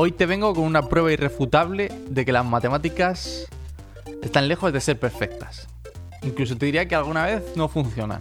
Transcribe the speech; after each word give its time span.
hoy 0.00 0.12
te 0.12 0.26
vengo 0.26 0.54
con 0.54 0.62
una 0.62 0.88
prueba 0.88 1.10
irrefutable 1.10 1.90
de 2.08 2.24
que 2.24 2.30
las 2.30 2.44
matemáticas 2.44 3.48
están 4.22 4.46
lejos 4.46 4.72
de 4.72 4.80
ser 4.80 4.96
perfectas. 4.96 5.66
Incluso 6.22 6.56
te 6.56 6.66
diría 6.66 6.86
que 6.86 6.94
alguna 6.94 7.26
vez 7.26 7.42
no 7.56 7.66
funcionan. 7.68 8.20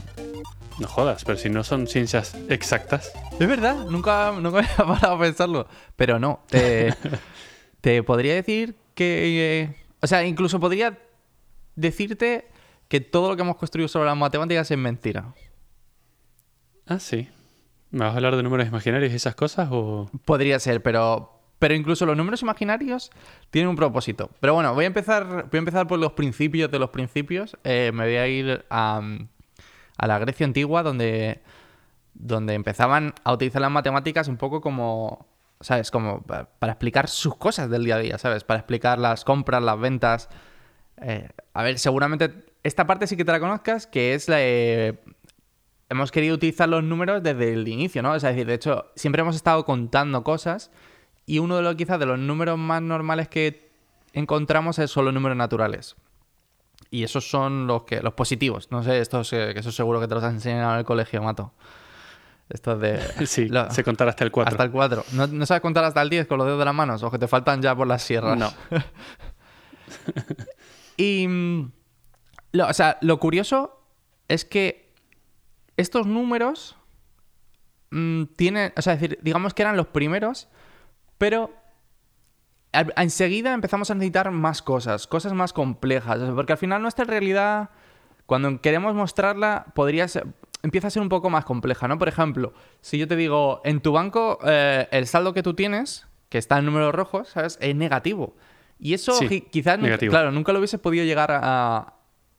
No 0.80 0.88
jodas, 0.88 1.24
pero 1.24 1.38
si 1.38 1.52
no 1.52 1.64
son 1.64 1.86
ciencias 1.86 2.36
exactas. 2.50 3.12
Es 3.40 3.48
verdad, 3.48 3.86
nunca, 3.92 4.32
nunca 4.32 4.58
había 4.78 4.96
parado 4.96 5.14
a 5.14 5.20
pensarlo. 5.20 5.68
Pero 5.96 6.18
no, 6.18 6.40
te, 6.50 6.96
te 7.82 8.02
podría 8.02 8.34
decir 8.34 8.76
que... 8.96 9.62
eh, 9.62 9.76
o 10.02 10.08
sea, 10.08 10.26
incluso 10.26 10.60
podría 10.60 10.98
decirte 11.76 12.48
que 12.88 13.02
todo 13.02 13.30
lo 13.30 13.36
que 13.36 13.44
hemos 13.44 13.58
construido 13.58 13.88
sobre 13.88 14.08
las 14.08 14.18
matemáticas 14.18 14.72
es 14.72 14.78
mentira. 14.80 15.32
Ah, 16.88 16.98
sí. 16.98 17.30
¿Me 17.92 18.04
vas 18.04 18.14
a 18.14 18.16
hablar 18.16 18.36
de 18.36 18.42
números 18.42 18.68
imaginarios 18.68 19.14
y 19.14 19.18
esas 19.18 19.36
cosas 19.36 19.70
o...? 19.72 20.10
Podría 20.26 20.58
ser, 20.60 20.82
pero, 20.82 21.37
pero 21.60 21.74
incluso 21.74 22.06
los 22.06 22.16
números 22.16 22.42
imaginarios 22.42 23.12
tienen 23.50 23.70
un 23.70 23.76
propósito. 23.76 24.30
Pero 24.40 24.54
bueno, 24.54 24.74
voy 24.74 24.84
a 24.84 24.88
empezar, 24.88 25.48
voy 25.50 25.58
a 25.58 25.58
empezar 25.58 25.88
por 25.88 26.00
los 26.00 26.14
principios 26.14 26.70
de 26.70 26.80
los 26.80 26.90
principios. 26.92 27.58
Eh, 27.64 27.92
me 27.94 28.06
voy 28.06 28.16
a 28.16 28.28
ir 28.28 28.66
a, 28.70 29.02
a 29.98 30.08
la 30.08 30.20
Grecia 30.20 30.46
antigua, 30.46 30.84
donde, 30.84 31.42
donde 32.14 32.54
empezaban 32.54 33.14
a 33.24 33.34
utilizar 33.34 33.62
las 33.62 33.72
matemáticas 33.72 34.28
un 34.28 34.38
poco 34.38 34.62
como, 34.62 35.28
¿sabes? 35.60 35.90
Como 35.90 36.22
pa- 36.22 36.50
para 36.60 36.74
explicar 36.74 37.08
sus 37.08 37.36
cosas 37.36 37.70
del 37.70 37.86
día 37.86 37.96
a 37.96 38.00
día, 38.00 38.18
¿sabes? 38.18 38.44
Para 38.44 38.60
explicar 38.60 39.00
las 39.00 39.24
compras, 39.24 39.64
las 39.64 39.80
ventas. 39.80 40.30
Eh, 41.02 41.30
a 41.54 41.64
ver, 41.64 41.80
seguramente 41.80 42.46
esta 42.64 42.86
parte 42.86 43.08
sí 43.08 43.18
que 43.18 43.26
te 43.26 43.32
la 43.32 43.40
conozcas, 43.40 43.88
que 43.88 44.14
es 44.14 44.28
la... 44.30 44.38
eh, 44.40 45.00
hemos 45.90 46.12
querido 46.12 46.36
utilizar 46.36 46.68
los 46.68 46.84
números 46.84 47.24
desde 47.24 47.54
el 47.54 47.68
inicio, 47.68 48.04
¿no? 48.04 48.14
Es 48.14 48.22
decir, 48.22 48.46
de 48.46 48.54
hecho, 48.56 48.92
siempre 48.96 49.22
hemos 49.22 49.36
estado 49.38 49.64
contando 49.64 50.24
cosas 50.24 50.70
y 51.28 51.38
uno 51.38 51.56
de 51.58 51.62
los 51.62 51.76
quizás 51.76 52.00
de 52.00 52.08
los 52.08 52.18
números 52.18 52.58
más 52.58 52.82
normales 52.82 53.28
que 53.28 53.70
encontramos 54.14 54.78
son 54.78 55.06
los 55.06 55.14
números 55.14 55.38
naturales. 55.38 55.96
Y 56.90 57.04
esos 57.04 57.30
son 57.30 57.68
los 57.68 57.84
que 57.84 58.02
los 58.02 58.14
positivos. 58.14 58.72
No 58.72 58.82
sé, 58.82 59.00
estos 59.00 59.30
que 59.30 59.52
eso 59.52 59.72
seguro 59.72 60.00
que 60.00 60.08
te 60.08 60.16
los 60.16 60.24
han 60.24 60.36
enseñado 60.36 60.72
en 60.74 60.80
el 60.80 60.86
colegio, 60.86 61.22
Mato. 61.22 61.52
Estos 62.50 62.80
de... 62.80 63.00
Sí, 63.28 63.50
lo- 63.50 63.70
sé 63.72 63.84
contar 63.84 64.08
hasta 64.08 64.24
el 64.24 64.32
4. 64.32 64.52
hasta 64.54 64.64
el 64.64 64.72
4. 64.72 65.04
¿No, 65.12 65.28
¿No 65.28 65.46
sabes 65.46 65.62
contar 65.62 65.84
hasta 65.84 66.02
el 66.02 66.10
10 66.10 66.28
con 66.28 66.38
los 66.38 66.48
dedos 66.48 66.60
de 66.60 66.66
las 66.66 66.74
manos? 66.74 67.04
¿O 67.04 67.12
que 67.12 67.20
te 67.20 67.28
faltan 67.28 67.62
ya 67.62 67.76
por 67.76 67.88
las 67.88 68.02
sierras? 68.04 68.38
No. 68.38 68.50
Y. 70.98 71.28
mm, 71.28 71.72
lo- 72.54 72.68
o 72.68 72.74
sea, 72.74 72.98
lo 73.02 73.20
curioso 73.20 73.80
es 74.28 74.46
que 74.46 74.94
estos 75.78 76.08
números 76.08 76.76
mm, 77.92 78.24
tienen. 78.36 78.74
O 78.78 78.82
sea, 78.82 78.94
es 78.94 79.02
decir, 79.02 79.20
digamos 79.22 79.54
que 79.54 79.62
eran 79.62 79.78
los 79.78 79.88
primeros, 79.88 80.48
pero. 81.18 81.52
Enseguida 82.96 83.54
empezamos 83.54 83.90
a 83.90 83.96
necesitar 83.96 84.30
más 84.30 84.62
cosas, 84.62 85.08
cosas 85.08 85.34
más 85.34 85.52
complejas. 85.54 86.20
Porque 86.36 86.52
al 86.52 86.60
final 86.60 86.82
nuestra 86.82 87.06
realidad, 87.06 87.70
cuando 88.28 88.62
queremos 88.62 88.94
mostrarla, 88.94 89.68
podría 89.74 90.08
ser, 90.08 90.28
empieza 90.62 90.88
a 90.88 90.92
ser 90.92 91.02
un 91.02 91.10
poco 91.10 91.30
más 91.32 91.44
compleja, 91.46 91.88
¿no? 91.88 91.98
Por 91.98 92.08
ejemplo, 92.08 92.54
si 92.82 93.00
yo 93.00 93.08
te 93.08 93.16
digo, 93.16 93.62
en 93.64 93.80
tu 93.82 93.94
banco, 93.94 94.38
eh, 94.46 94.88
el 94.92 95.08
saldo 95.08 95.34
que 95.34 95.42
tú 95.42 95.56
tienes, 95.56 96.06
que 96.30 96.38
está 96.38 96.60
en 96.60 96.66
números 96.66 96.94
rojos, 96.94 97.30
¿sabes? 97.30 97.58
Es 97.62 97.76
negativo. 97.76 98.36
Y 98.80 98.94
eso 98.94 99.14
Sí, 99.14 99.42
quizás, 99.50 99.80
negativo. 99.80 100.12
claro, 100.12 100.32
nunca 100.32 100.52
lo 100.52 100.60
hubiese 100.60 100.78
podido 100.78 101.04
llegar 101.04 101.32
a, 101.32 101.94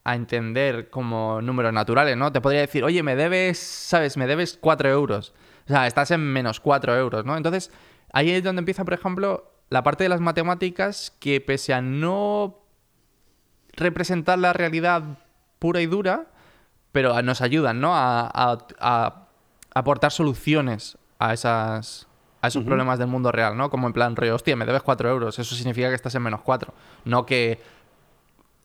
a 0.05 0.15
entender 0.15 0.89
como 0.91 1.41
números 1.43 1.73
naturales, 1.73 2.17
¿no? 2.17 2.31
Te 2.31 2.41
podría 2.41 2.61
decir, 2.61 2.84
oye, 2.84 3.03
me 3.03 3.17
debes, 3.17 3.59
¿sabes? 3.59 4.16
Me 4.16 4.28
debes 4.28 4.56
4 4.60 4.89
euros. 4.91 5.34
O 5.69 5.73
sea, 5.73 5.87
estás 5.87 6.11
en 6.11 6.21
menos 6.21 6.61
4 6.61 6.97
euros, 6.97 7.25
¿no? 7.25 7.37
Entonces, 7.37 7.71
ahí 8.12 8.31
es 8.31 8.43
donde 8.43 8.61
empieza, 8.61 8.84
por 8.84 8.95
ejemplo, 8.95 9.53
la 9.71 9.83
parte 9.83 10.05
de 10.05 10.09
las 10.09 10.21
matemáticas 10.21 11.15
que 11.21 11.41
pese 11.41 11.75
a 11.75 11.83
no 11.83 12.59
representar 13.73 14.39
la 14.39 14.53
realidad 14.53 15.03
pura 15.59 15.81
y 15.81 15.87
dura, 15.87 16.27
pero 16.93 17.21
nos 17.23 17.41
ayudan, 17.43 17.81
¿no? 17.81 17.95
A, 17.95 18.21
a- 18.33 18.59
a 18.81 19.27
aportar 19.75 20.11
soluciones 20.12 20.99
a 21.19 21.33
esas 21.34 22.07
a 22.41 22.47
esos 22.47 22.62
problemas 22.62 23.01
del 23.01 23.09
mundo 23.09 23.33
real, 23.33 23.57
¿no? 23.57 23.69
Como 23.69 23.89
en 23.89 23.93
plan, 23.93 24.15
rollo, 24.15 24.37
hostia, 24.37 24.55
me 24.55 24.65
debes 24.65 24.83
4 24.83 25.11
euros, 25.11 25.41
eso 25.41 25.57
significa 25.57 25.89
que 25.89 25.97
estás 25.97 26.15
en 26.15 26.23
menos 26.23 26.41
4, 26.43 26.73
no 27.05 27.27
que 27.27 27.61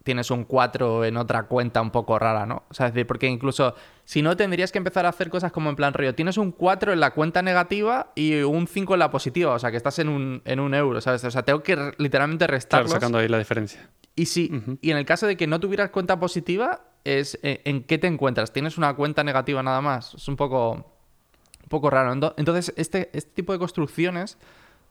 tienes 0.04 0.30
un 0.32 0.44
4 0.44 1.06
en 1.06 1.16
otra 1.18 1.44
cuenta 1.44 1.82
un 1.82 1.90
poco 1.92 2.20
rara, 2.20 2.46
¿no? 2.46 2.64
O 2.70 2.74
sea, 2.74 2.88
es 2.88 2.94
decir, 2.94 3.08
porque 3.08 3.28
incluso 3.28 3.74
si 4.04 4.22
no 4.22 4.36
tendrías 4.36 4.72
que 4.72 4.78
empezar 4.78 5.06
a 5.06 5.10
hacer 5.10 5.30
cosas 5.30 5.52
como 5.54 5.70
en 5.70 5.76
plan 5.78 5.94
rollo, 5.94 6.14
tienes 6.14 6.38
un 6.38 6.52
4 6.52 6.92
en 6.92 7.00
la 7.00 7.12
cuenta 7.12 7.42
negativa 7.42 8.12
y 8.16 8.42
un 8.42 8.68
5 8.68 8.94
en 8.96 9.00
la 9.00 9.10
positiva, 9.10 9.54
o 9.54 9.60
sea, 9.60 9.72
que 9.72 9.78
estás 9.78 10.00
en 10.00 10.10
un, 10.10 10.42
en 10.44 10.60
un 10.60 10.74
euro, 10.74 11.00
¿sabes? 11.00 11.24
O 11.24 11.32
sea, 11.32 11.44
tengo 11.44 11.64
que 11.64 11.94
literalmente 11.98 12.46
Claro, 12.46 12.54
restarlos. 12.56 12.92
sacando 12.92 13.18
ahí 13.18 13.28
la 13.30 13.38
diferencia. 13.40 13.90
Y 14.16 14.26
si, 14.26 14.52
y 14.82 14.92
en 14.92 14.98
el 14.98 15.06
caso 15.06 15.26
de 15.26 15.38
que 15.38 15.48
no 15.48 15.60
tuvieras 15.60 15.90
cuenta 15.90 16.20
positiva, 16.20 16.82
es 17.06 17.40
eh, 17.44 17.62
en 17.66 17.84
qué 17.84 17.98
te 17.98 18.08
encuentras. 18.08 18.52
¿Tienes 18.54 18.78
una 18.78 18.94
cuenta 18.96 19.24
negativa 19.24 19.64
nada 19.64 19.82
más? 19.82 20.14
Es 20.14 20.28
un 20.28 20.36
poco, 20.36 20.72
un 20.74 21.70
poco 21.70 21.90
raro. 21.90 22.14
Ento- 22.14 22.34
Entonces, 22.38 22.74
este, 22.78 23.10
este 23.14 23.32
tipo 23.32 23.54
de 23.54 23.60
construcciones 23.60 24.38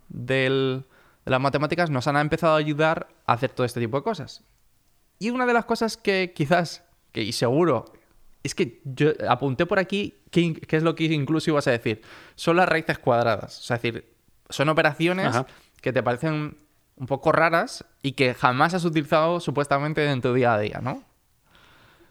del- 0.08 0.84
de 1.24 1.30
las 1.30 1.40
matemáticas 1.40 1.90
nos 1.90 2.06
han 2.08 2.16
empezado 2.16 2.54
a 2.54 2.58
ayudar 2.58 3.08
a 3.26 3.34
hacer 3.34 3.50
todo 3.50 3.64
este 3.64 3.78
tipo 3.80 3.96
de 3.98 4.02
cosas. 4.02 4.42
Y 5.22 5.30
una 5.30 5.46
de 5.46 5.52
las 5.52 5.66
cosas 5.66 5.96
que 5.96 6.32
quizás, 6.34 6.82
que 7.12 7.22
y 7.22 7.30
seguro, 7.30 7.84
es 8.42 8.56
que 8.56 8.80
yo 8.84 9.12
apunté 9.28 9.66
por 9.66 9.78
aquí 9.78 10.16
qué, 10.32 10.52
qué 10.52 10.76
es 10.78 10.82
lo 10.82 10.96
que 10.96 11.04
incluso 11.04 11.48
ibas 11.48 11.68
a 11.68 11.70
decir. 11.70 12.02
Son 12.34 12.56
las 12.56 12.68
raíces 12.68 12.98
cuadradas. 12.98 13.60
O 13.60 13.62
sea, 13.62 13.76
es 13.76 13.82
decir, 13.82 14.12
son 14.48 14.68
operaciones 14.68 15.28
Ajá. 15.28 15.46
que 15.80 15.92
te 15.92 16.02
parecen 16.02 16.56
un 16.96 17.06
poco 17.06 17.30
raras 17.30 17.84
y 18.02 18.12
que 18.12 18.34
jamás 18.34 18.74
has 18.74 18.84
utilizado 18.84 19.38
supuestamente 19.38 20.04
en 20.10 20.20
tu 20.20 20.34
día 20.34 20.54
a 20.54 20.58
día, 20.58 20.80
¿no? 20.82 21.04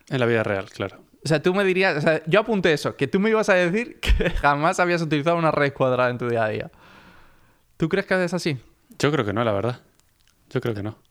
En 0.08 0.22
la 0.22 0.26
vida 0.26 0.44
real, 0.44 0.70
claro. 0.70 1.04
O 1.26 1.28
sea, 1.28 1.42
tú 1.42 1.54
me 1.54 1.66
dirías, 1.66 1.98
o 1.98 2.02
sea, 2.02 2.24
yo 2.28 2.40
apunté 2.40 2.72
eso, 2.72 2.96
que 2.96 3.08
tú 3.08 3.20
me 3.20 3.30
ibas 3.30 3.50
a 3.50 3.56
decir 3.56 4.00
que 4.00 4.30
jamás 4.30 4.80
habías 4.80 5.02
utilizado 5.02 5.36
una 5.36 5.52
raíz 5.52 5.74
cuadrada 5.74 6.12
en 6.12 6.18
tu 6.18 6.30
día 6.30 6.46
a 6.46 6.48
día. 6.48 6.72
¿Tú 7.76 7.90
crees 7.90 8.06
que 8.06 8.24
es 8.24 8.34
así? 8.34 8.58
Yo 9.00 9.12
creo 9.12 9.26
que 9.26 9.34
no, 9.34 9.44
la 9.44 9.52
verdad. 9.52 9.82
Yo 10.50 10.62
creo 10.62 10.74
que 10.74 10.84
no. 10.84 11.11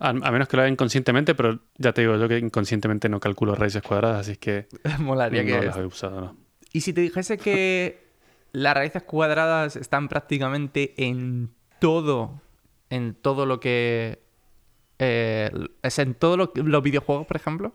A, 0.00 0.12
menos 0.14 0.48
que 0.48 0.56
lo 0.56 0.62
haga 0.62 0.70
inconscientemente, 0.72 1.34
pero 1.34 1.60
ya 1.76 1.92
te 1.92 2.00
digo 2.00 2.16
yo 2.16 2.26
que 2.26 2.38
inconscientemente 2.38 3.08
no 3.08 3.20
calculo 3.20 3.54
raíces 3.54 3.82
cuadradas, 3.82 4.20
así 4.26 4.36
que 4.36 4.66
Molaría 4.98 5.42
no 5.42 5.60
que... 5.60 5.66
las 5.66 5.76
he 5.76 5.84
usado, 5.84 6.20
¿no? 6.20 6.36
Y 6.72 6.80
si 6.80 6.92
te 6.92 7.00
dijese 7.02 7.36
que 7.38 8.08
las 8.52 8.74
raíces 8.74 9.02
cuadradas 9.02 9.76
están 9.76 10.08
prácticamente 10.08 10.94
en 10.96 11.50
todo, 11.80 12.40
en 12.88 13.14
todo 13.14 13.44
lo 13.46 13.60
que... 13.60 14.20
eh, 14.98 15.50
es 15.82 15.98
en 15.98 16.14
todos 16.14 16.38
lo- 16.38 16.52
los 16.54 16.82
videojuegos, 16.82 17.26
por 17.26 17.36
ejemplo. 17.36 17.74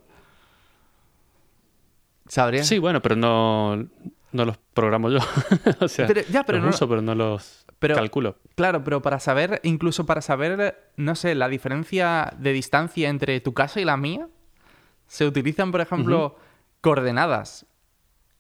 ¿Sabrías? 2.28 2.66
Sí, 2.68 2.80
bueno, 2.80 3.02
pero 3.02 3.16
no, 3.16 3.86
no 4.36 4.46
los 4.46 4.58
programo 4.74 5.10
yo. 5.10 5.20
o 5.80 5.88
sea, 5.88 6.08
Pero- 6.08 6.22
ya, 6.30 6.44
pero 6.44 6.58
los 6.60 6.66
no- 6.66 6.70
uso, 6.72 6.88
pero 6.90 7.02
no 7.02 7.16
los 7.16 7.66
pero- 7.80 7.96
calculo. 7.96 8.38
Claro, 8.56 8.84
pero 8.84 9.02
para 9.02 9.20
saber, 9.20 9.60
incluso 9.64 10.06
para 10.06 10.22
saber, 10.22 10.92
no 10.98 11.16
sé, 11.16 11.36
la 11.36 11.48
diferencia 11.48 12.34
de 12.38 12.54
distancia 12.54 13.10
entre 13.10 13.40
tu 13.42 13.54
casa 13.54 13.80
y 13.82 13.86
la 13.86 13.98
mía, 13.98 14.28
se 15.08 15.26
utilizan, 15.26 15.72
por 15.72 15.82
ejemplo, 15.82 16.38
coordenadas. 16.82 17.66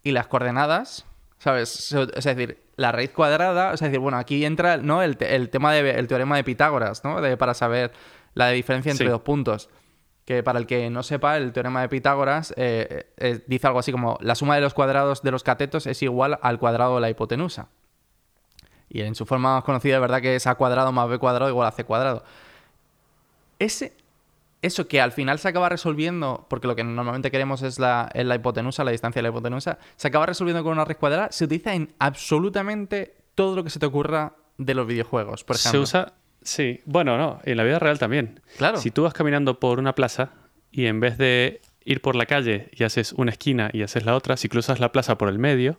Y 0.03 0.11
las 0.11 0.27
coordenadas, 0.27 1.05
¿sabes? 1.39 1.91
Es 2.15 2.23
decir, 2.23 2.63
la 2.75 2.91
raíz 2.91 3.09
cuadrada, 3.11 3.73
es 3.73 3.79
decir, 3.79 3.99
bueno, 3.99 4.17
aquí 4.17 4.45
entra 4.45 4.77
¿no? 4.77 5.01
el, 5.01 5.17
te- 5.17 5.35
el 5.35 5.49
tema 5.49 5.73
del 5.73 6.07
teorema 6.07 6.35
de 6.35 6.43
Pitágoras, 6.43 7.03
¿no? 7.03 7.21
De, 7.21 7.37
para 7.37 7.53
saber 7.53 7.91
la 8.33 8.49
diferencia 8.49 8.91
entre 8.91 9.07
Sí. 9.07 9.11
dos 9.11 9.21
puntos. 9.21 9.69
Que 10.25 10.41
para 10.41 10.57
el 10.57 10.65
que 10.65 10.89
no 10.89 11.03
sepa, 11.03 11.37
el 11.37 11.53
teorema 11.53 11.81
de 11.81 11.89
Pitágoras 11.89 12.51
eh, 12.57 13.11
eh, 13.17 13.43
dice 13.45 13.67
algo 13.67 13.79
así 13.79 13.91
como 13.91 14.17
la 14.21 14.33
suma 14.33 14.55
de 14.55 14.61
los 14.61 14.73
cuadrados 14.73 15.21
de 15.21 15.29
los 15.29 15.43
catetos 15.43 15.85
es 15.85 16.01
igual 16.01 16.39
al 16.41 16.57
cuadrado 16.57 16.95
de 16.95 17.01
la 17.01 17.09
hipotenusa. 17.11 17.67
Y 18.89 19.01
en 19.01 19.13
su 19.13 19.25
forma 19.25 19.53
más 19.53 19.63
conocida, 19.63 19.95
es 19.95 20.01
verdad 20.01 20.21
que 20.21 20.35
es 20.35 20.47
a 20.47 20.55
cuadrado 20.55 20.91
más 20.91 21.07
b 21.09 21.19
cuadrado 21.19 21.49
igual 21.49 21.67
a 21.67 21.71
c 21.71 21.83
cuadrado. 21.83 22.23
Ese, 23.59 23.93
eso 24.61 24.87
que 24.87 24.99
al 24.99 25.11
final 25.11 25.37
se 25.37 25.47
acaba 25.47 25.69
resolviendo, 25.69 26.45
porque 26.49 26.67
lo 26.67 26.75
que 26.75 26.83
normalmente 26.83 27.29
queremos 27.29 27.61
es 27.61 27.77
la, 27.77 28.09
es 28.13 28.25
la 28.25 28.35
hipotenusa, 28.35 28.83
la 28.83 28.91
distancia 28.91 29.19
de 29.19 29.23
la 29.23 29.29
hipotenusa, 29.29 29.77
se 29.95 30.07
acaba 30.07 30.25
resolviendo 30.25 30.63
con 30.63 30.73
una 30.73 30.85
raíz 30.85 30.97
cuadrada, 30.97 31.31
se 31.31 31.45
utiliza 31.45 31.73
en 31.75 31.93
absolutamente 31.99 33.15
todo 33.35 33.55
lo 33.55 33.63
que 33.63 33.69
se 33.69 33.79
te 33.79 33.85
ocurra 33.85 34.33
de 34.57 34.73
los 34.73 34.87
videojuegos, 34.87 35.43
por 35.43 35.57
Se 35.57 35.67
ejemplo. 35.69 35.83
usa, 35.83 36.13
sí. 36.45 36.79
Bueno, 36.85 37.17
no, 37.17 37.39
en 37.43 37.57
la 37.57 37.63
vida 37.65 37.77
real 37.79 37.99
también. 37.99 38.39
Claro. 38.57 38.77
Si 38.77 38.89
tú 38.91 39.03
vas 39.03 39.13
caminando 39.13 39.59
por 39.59 39.79
una 39.79 39.93
plaza 39.93 40.29
y 40.71 40.85
en 40.85 40.99
vez 41.01 41.17
de 41.17 41.59
ir 41.83 42.01
por 42.01 42.15
la 42.15 42.25
calle 42.25 42.69
y 42.71 42.83
haces 42.85 43.11
una 43.13 43.31
esquina 43.31 43.69
y 43.73 43.81
haces 43.83 44.05
la 44.05 44.15
otra, 44.15 44.37
si 44.37 44.47
cruzas 44.47 44.79
la 44.79 44.91
plaza 44.93 45.17
por 45.17 45.27
el 45.29 45.37
medio, 45.39 45.77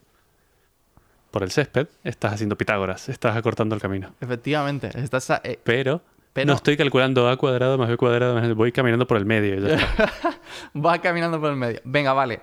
por 1.31 1.43
el 1.43 1.51
césped, 1.51 1.89
estás 2.05 2.33
haciendo 2.35 2.57
Pitágoras, 2.57 3.09
estás 3.09 3.37
acortando 3.37 3.75
el 3.75 3.81
camino. 3.81 4.15
Efectivamente. 4.21 4.91
Estás 4.95 5.31
a- 5.31 5.41
eh, 5.45 5.59
Pero, 5.65 6.03
Pero- 6.33 6.47
no 6.47 6.53
estoy 6.55 6.77
calculando 6.77 7.29
a 7.29 7.37
cuadrado 7.37 7.77
más 7.79 7.89
b 7.89 7.97
cuadrado, 7.97 8.35
más 8.35 8.55
voy 8.55 8.73
caminando 8.73 9.07
por 9.07 9.17
el 9.17 9.25
medio 9.27 9.59
ya 9.59 9.75
está. 9.77 10.15
va 10.77 10.99
caminando 11.01 11.41
por 11.41 11.51
el 11.51 11.57
medio. 11.57 11.81
Venga, 11.85 12.13
vale. 12.13 12.41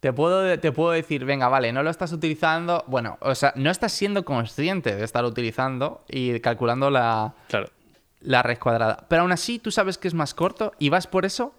Te 0.00 0.12
puedo, 0.12 0.58
te 0.58 0.72
puedo 0.72 0.90
decir, 0.92 1.24
venga, 1.24 1.48
vale, 1.48 1.72
no 1.72 1.82
lo 1.82 1.90
estás 1.90 2.12
utilizando. 2.12 2.84
Bueno, 2.86 3.18
o 3.20 3.34
sea, 3.34 3.52
no 3.56 3.70
estás 3.70 3.92
siendo 3.92 4.24
consciente 4.24 4.96
de 4.96 5.04
estar 5.04 5.24
utilizando 5.24 6.04
y 6.08 6.40
calculando 6.40 6.90
la, 6.90 7.34
Claro. 7.48 7.68
la 8.20 8.42
raíz 8.42 8.58
cuadrada. 8.58 9.06
Pero 9.08 9.22
aún 9.22 9.32
así, 9.32 9.58
tú 9.58 9.70
sabes 9.70 9.98
que 9.98 10.08
es 10.08 10.14
más 10.14 10.32
corto 10.34 10.72
y 10.78 10.88
vas 10.88 11.06
por 11.06 11.24
eso, 11.26 11.54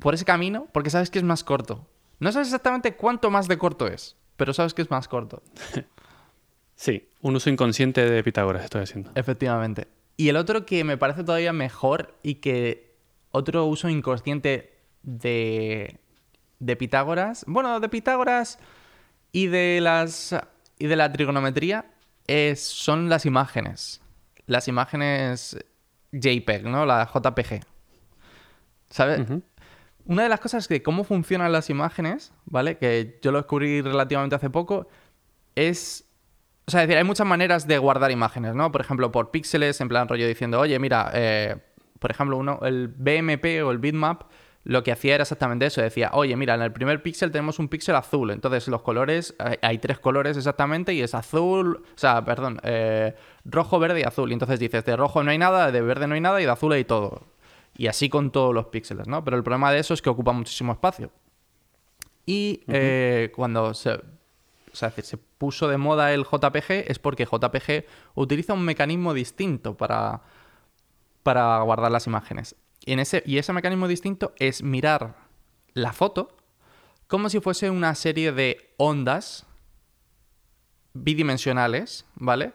por 0.00 0.14
ese 0.14 0.24
camino, 0.24 0.68
porque 0.72 0.90
sabes 0.90 1.10
que 1.10 1.18
es 1.18 1.24
más 1.24 1.42
corto. 1.44 1.86
No 2.20 2.30
sabes 2.32 2.48
exactamente 2.48 2.94
cuánto 2.94 3.28
más 3.30 3.48
de 3.48 3.58
corto 3.58 3.86
es, 3.88 4.16
pero 4.36 4.54
sabes 4.54 4.72
que 4.72 4.82
es 4.82 4.90
más 4.90 5.08
corto. 5.08 5.42
Sí, 6.76 7.08
un 7.22 7.36
uso 7.36 7.50
inconsciente 7.50 8.04
de 8.08 8.24
Pitágoras 8.24 8.64
estoy 8.64 8.82
haciendo. 8.82 9.12
Efectivamente. 9.14 9.86
Y 10.16 10.28
el 10.28 10.36
otro 10.36 10.66
que 10.66 10.82
me 10.82 10.96
parece 10.96 11.22
todavía 11.22 11.52
mejor 11.52 12.16
y 12.22 12.36
que 12.36 12.96
otro 13.30 13.64
uso 13.66 13.88
inconsciente 13.88 14.76
de, 15.02 16.00
de 16.64 16.76
Pitágoras, 16.76 17.44
bueno, 17.46 17.78
de 17.80 17.88
Pitágoras 17.88 18.58
y 19.32 19.48
de 19.48 19.80
las 19.80 20.34
y 20.78 20.86
de 20.86 20.96
la 20.96 21.12
trigonometría 21.12 21.86
es, 22.26 22.62
son 22.62 23.08
las 23.08 23.26
imágenes. 23.26 24.00
Las 24.46 24.68
imágenes 24.68 25.56
JPEG, 26.12 26.64
¿no? 26.64 26.86
La 26.86 27.08
JPG. 27.12 27.60
¿Sabes? 28.90 29.26
Una 30.06 30.22
de 30.22 30.28
las 30.28 30.40
cosas 30.40 30.68
que 30.68 30.82
cómo 30.82 31.04
funcionan 31.04 31.52
las 31.52 31.70
imágenes, 31.70 32.32
¿vale? 32.44 32.78
Que 32.78 33.18
yo 33.22 33.32
lo 33.32 33.38
descubrí 33.38 33.82
relativamente 33.82 34.36
hace 34.36 34.50
poco, 34.50 34.88
es... 35.54 36.08
O 36.66 36.70
sea, 36.70 36.82
es 36.82 36.88
decir, 36.88 36.98
hay 36.98 37.04
muchas 37.04 37.26
maneras 37.26 37.66
de 37.66 37.76
guardar 37.76 38.10
imágenes, 38.10 38.54
¿no? 38.54 38.72
Por 38.72 38.80
ejemplo, 38.80 39.12
por 39.12 39.30
píxeles, 39.30 39.80
en 39.80 39.88
plan 39.88 40.08
rollo 40.08 40.26
diciendo, 40.26 40.60
oye, 40.60 40.78
mira, 40.78 41.10
eh, 41.12 41.56
por 41.98 42.10
ejemplo, 42.10 42.38
uno, 42.38 42.60
el 42.62 42.88
BMP 42.88 43.62
o 43.64 43.70
el 43.70 43.78
bitmap, 43.78 44.22
lo 44.64 44.82
que 44.82 44.92
hacía 44.92 45.14
era 45.14 45.22
exactamente 45.22 45.66
eso. 45.66 45.82
Decía, 45.82 46.10
oye, 46.14 46.34
mira, 46.36 46.54
en 46.54 46.62
el 46.62 46.72
primer 46.72 47.02
píxel 47.02 47.30
tenemos 47.30 47.58
un 47.58 47.68
píxel 47.68 47.94
azul. 47.94 48.30
Entonces, 48.30 48.66
los 48.68 48.82
colores, 48.82 49.34
hay, 49.62 49.78
tres 49.78 49.98
colores 49.98 50.36
exactamente 50.36 50.94
y 50.94 51.02
es 51.02 51.14
azul, 51.14 51.84
o 51.84 51.98
sea, 51.98 52.24
perdón, 52.24 52.60
eh, 52.62 53.14
rojo, 53.44 53.78
verde 53.78 54.00
y 54.00 54.02
azul. 54.04 54.30
Y 54.30 54.32
entonces 54.32 54.58
dices, 54.58 54.84
de 54.84 54.96
rojo 54.96 55.22
no 55.22 55.30
hay 55.30 55.38
nada, 55.38 55.70
de 55.70 55.80
verde 55.82 56.06
no 56.06 56.14
hay 56.14 56.20
nada 56.20 56.40
y 56.40 56.44
de 56.44 56.50
azul 56.50 56.72
hay 56.72 56.84
todo. 56.84 57.22
Y 57.76 57.88
así 57.88 58.08
con 58.08 58.30
todos 58.30 58.54
los 58.54 58.66
píxeles, 58.66 59.06
¿no? 59.06 59.22
Pero 59.22 59.36
el 59.36 59.42
problema 59.42 59.70
de 59.70 59.80
eso 59.80 59.92
es 59.92 60.00
que 60.00 60.08
ocupa 60.08 60.32
muchísimo 60.32 60.72
espacio. 60.72 61.10
Y 62.24 62.62
eh, 62.68 63.30
cuando 63.36 63.74
se, 63.74 63.90
o 63.92 64.76
sea, 64.76 64.88
es 64.88 64.96
decir, 64.96 65.04
se 65.04 65.16
puso 65.18 65.68
de 65.68 65.76
moda 65.76 66.14
el 66.14 66.24
JPG 66.24 66.90
es 66.90 66.98
porque 66.98 67.26
JPG 67.26 67.84
utiliza 68.14 68.54
un 68.54 68.64
mecanismo 68.64 69.12
distinto 69.12 69.76
para, 69.76 70.22
para 71.22 71.60
guardar 71.60 71.92
las 71.92 72.06
imágenes. 72.06 72.56
Ese, 72.86 73.22
y 73.26 73.38
ese 73.38 73.52
mecanismo 73.52 73.88
distinto 73.88 74.34
es 74.38 74.62
mirar 74.62 75.16
la 75.72 75.92
foto 75.92 76.36
como 77.06 77.28
si 77.28 77.40
fuese 77.40 77.70
una 77.70 77.94
serie 77.94 78.32
de 78.32 78.74
ondas 78.76 79.46
bidimensionales, 80.92 82.06
¿vale? 82.14 82.52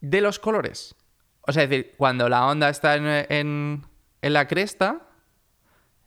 De 0.00 0.20
los 0.20 0.38
colores. 0.38 0.94
O 1.42 1.52
sea, 1.52 1.64
es 1.64 1.70
decir, 1.70 1.92
cuando 1.96 2.28
la 2.28 2.46
onda 2.46 2.68
está 2.68 2.96
en, 2.96 3.06
en- 3.06 3.86
en 4.20 4.32
la 4.32 4.46
cresta, 4.46 5.08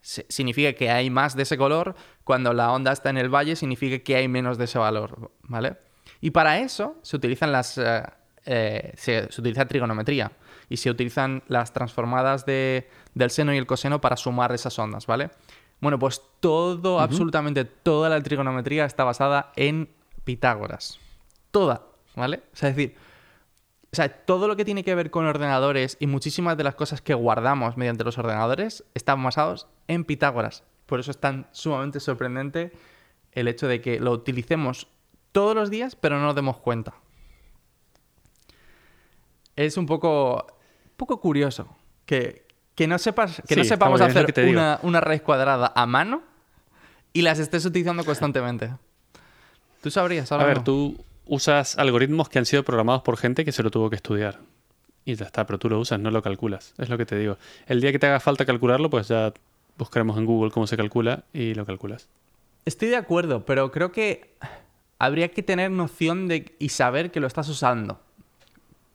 significa 0.00 0.72
que 0.74 0.90
hay 0.90 1.10
más 1.10 1.36
de 1.36 1.42
ese 1.42 1.58
color. 1.58 1.94
Cuando 2.24 2.52
la 2.52 2.72
onda 2.72 2.92
está 2.92 3.10
en 3.10 3.18
el 3.18 3.28
valle, 3.34 3.56
significa 3.56 3.98
que 4.02 4.16
hay 4.16 4.28
menos 4.28 4.56
de 4.58 4.64
ese 4.64 4.78
valor, 4.78 5.32
¿vale? 5.42 5.76
Y 6.20 6.30
para 6.30 6.58
eso 6.60 6.96
se 7.02 7.16
utilizan 7.16 7.52
las... 7.52 7.76
eh, 7.78 8.02
eh, 8.48 8.92
se, 8.96 9.30
se 9.32 9.40
utiliza 9.40 9.66
trigonometría 9.66 10.30
y 10.68 10.78
se 10.78 10.90
utilizan 10.90 11.42
las 11.48 11.72
transformadas 11.72 12.44
de- 12.46 12.88
del 13.14 13.30
seno 13.30 13.54
y 13.54 13.58
el 13.58 13.66
coseno 13.66 14.00
para 14.00 14.16
sumar 14.16 14.52
esas 14.52 14.78
ondas, 14.78 15.06
¿vale? 15.06 15.30
Bueno, 15.80 15.98
pues 15.98 16.22
todo, 16.40 17.00
absolutamente 17.00 17.64
toda 17.64 18.08
la 18.08 18.22
trigonometría 18.22 18.84
está 18.84 19.04
basada 19.04 19.52
en 19.56 19.90
Pitágoras. 20.24 20.98
Toda, 21.50 21.82
¿vale? 22.14 22.42
O 22.52 22.56
sea, 22.56 22.70
es 22.70 22.76
decir, 22.76 22.96
o 23.92 23.96
sea, 23.96 24.08
todo 24.08 24.48
lo 24.48 24.56
que 24.56 24.64
tiene 24.64 24.84
que 24.84 24.94
ver 24.94 25.10
con 25.10 25.26
ordenadores 25.26 25.96
y 26.00 26.06
muchísimas 26.06 26.56
de 26.56 26.64
las 26.64 26.74
cosas 26.74 27.00
que 27.00 27.14
guardamos 27.14 27.76
mediante 27.76 28.04
los 28.04 28.18
ordenadores 28.18 28.84
están 28.94 29.22
basados 29.22 29.68
en 29.86 30.04
Pitágoras. 30.04 30.64
Por 30.86 30.98
eso 31.00 31.10
es 31.10 31.18
tan 31.18 31.46
sumamente 31.52 32.00
sorprendente 32.00 32.72
el 33.32 33.48
hecho 33.48 33.68
de 33.68 33.80
que 33.80 34.00
lo 34.00 34.12
utilicemos 34.12 34.88
todos 35.32 35.54
los 35.54 35.70
días, 35.70 35.94
pero 35.94 36.16
no 36.18 36.24
nos 36.24 36.34
demos 36.34 36.56
cuenta. 36.58 36.94
Es 39.56 39.76
un 39.76 39.86
poco, 39.86 40.46
poco 40.96 41.20
curioso 41.20 41.68
que, 42.04 42.46
que 42.74 42.86
no 42.86 42.98
sepas, 42.98 43.42
que 43.46 43.54
Sí, 43.54 43.60
no 43.60 43.64
sepamos 43.64 44.00
bien, 44.00 44.10
hacer 44.10 44.32
que 44.32 44.48
una, 44.48 44.78
una 44.82 45.00
raíz 45.00 45.22
cuadrada 45.22 45.72
a 45.74 45.86
mano 45.86 46.22
y 47.12 47.22
las 47.22 47.38
estés 47.38 47.64
utilizando 47.64 48.04
constantemente. 48.04 48.70
¿Tú 49.82 49.90
sabrías 49.90 50.30
A 50.32 50.36
ver, 50.38 50.64
tú 50.64 50.96
usas 51.26 51.78
algoritmos 51.78 52.28
que 52.28 52.38
han 52.38 52.46
sido 52.46 52.62
programados 52.62 53.02
por 53.02 53.16
gente 53.16 53.44
que 53.44 53.52
se 53.52 53.62
lo 53.62 53.70
tuvo 53.70 53.90
que 53.90 53.96
estudiar. 53.96 54.40
Y 55.04 55.14
ya 55.14 55.24
está, 55.26 55.46
pero 55.46 55.58
tú 55.58 55.70
lo 55.70 55.78
usas, 55.78 56.00
no 56.00 56.10
lo 56.10 56.20
calculas. 56.22 56.74
Es 56.78 56.88
lo 56.88 56.98
que 56.98 57.06
te 57.06 57.16
digo. 57.16 57.38
El 57.66 57.80
día 57.80 57.92
que 57.92 57.98
te 57.98 58.06
haga 58.06 58.18
falta 58.18 58.44
calcularlo, 58.44 58.90
pues 58.90 59.08
ya 59.08 59.32
buscaremos 59.78 60.18
en 60.18 60.24
Google 60.24 60.50
cómo 60.50 60.66
se 60.66 60.76
calcula 60.76 61.24
y 61.32 61.54
lo 61.54 61.64
calculas. 61.64 62.08
Estoy 62.64 62.88
de 62.88 62.96
acuerdo, 62.96 63.44
pero 63.44 63.70
creo 63.70 63.92
que 63.92 64.34
habría 64.98 65.28
que 65.30 65.42
tener 65.42 65.70
noción 65.70 66.26
de 66.26 66.56
y 66.58 66.70
saber 66.70 67.12
que 67.12 67.20
lo 67.20 67.28
estás 67.28 67.48
usando. 67.48 68.00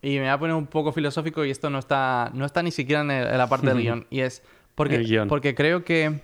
Y 0.02 0.16
me 0.16 0.22
voy 0.22 0.30
a 0.30 0.40
poner 0.40 0.56
un 0.56 0.68
poco 0.68 0.92
filosófico 0.92 1.46
y 1.46 1.52
esto 1.52 1.70
no 1.70 1.78
está, 1.80 2.32
no 2.34 2.46
está 2.46 2.64
ni 2.64 2.72
siquiera 2.72 3.02
en, 3.02 3.12
el- 3.12 3.28
en 3.28 3.38
la 3.38 3.48
parte 3.48 3.68
del 3.68 3.78
guion. 3.84 4.08
Y 4.10 4.22
es 4.22 4.44
porque, 4.76 4.98
porque 5.30 5.54
creo 5.56 5.84
que 5.84 6.22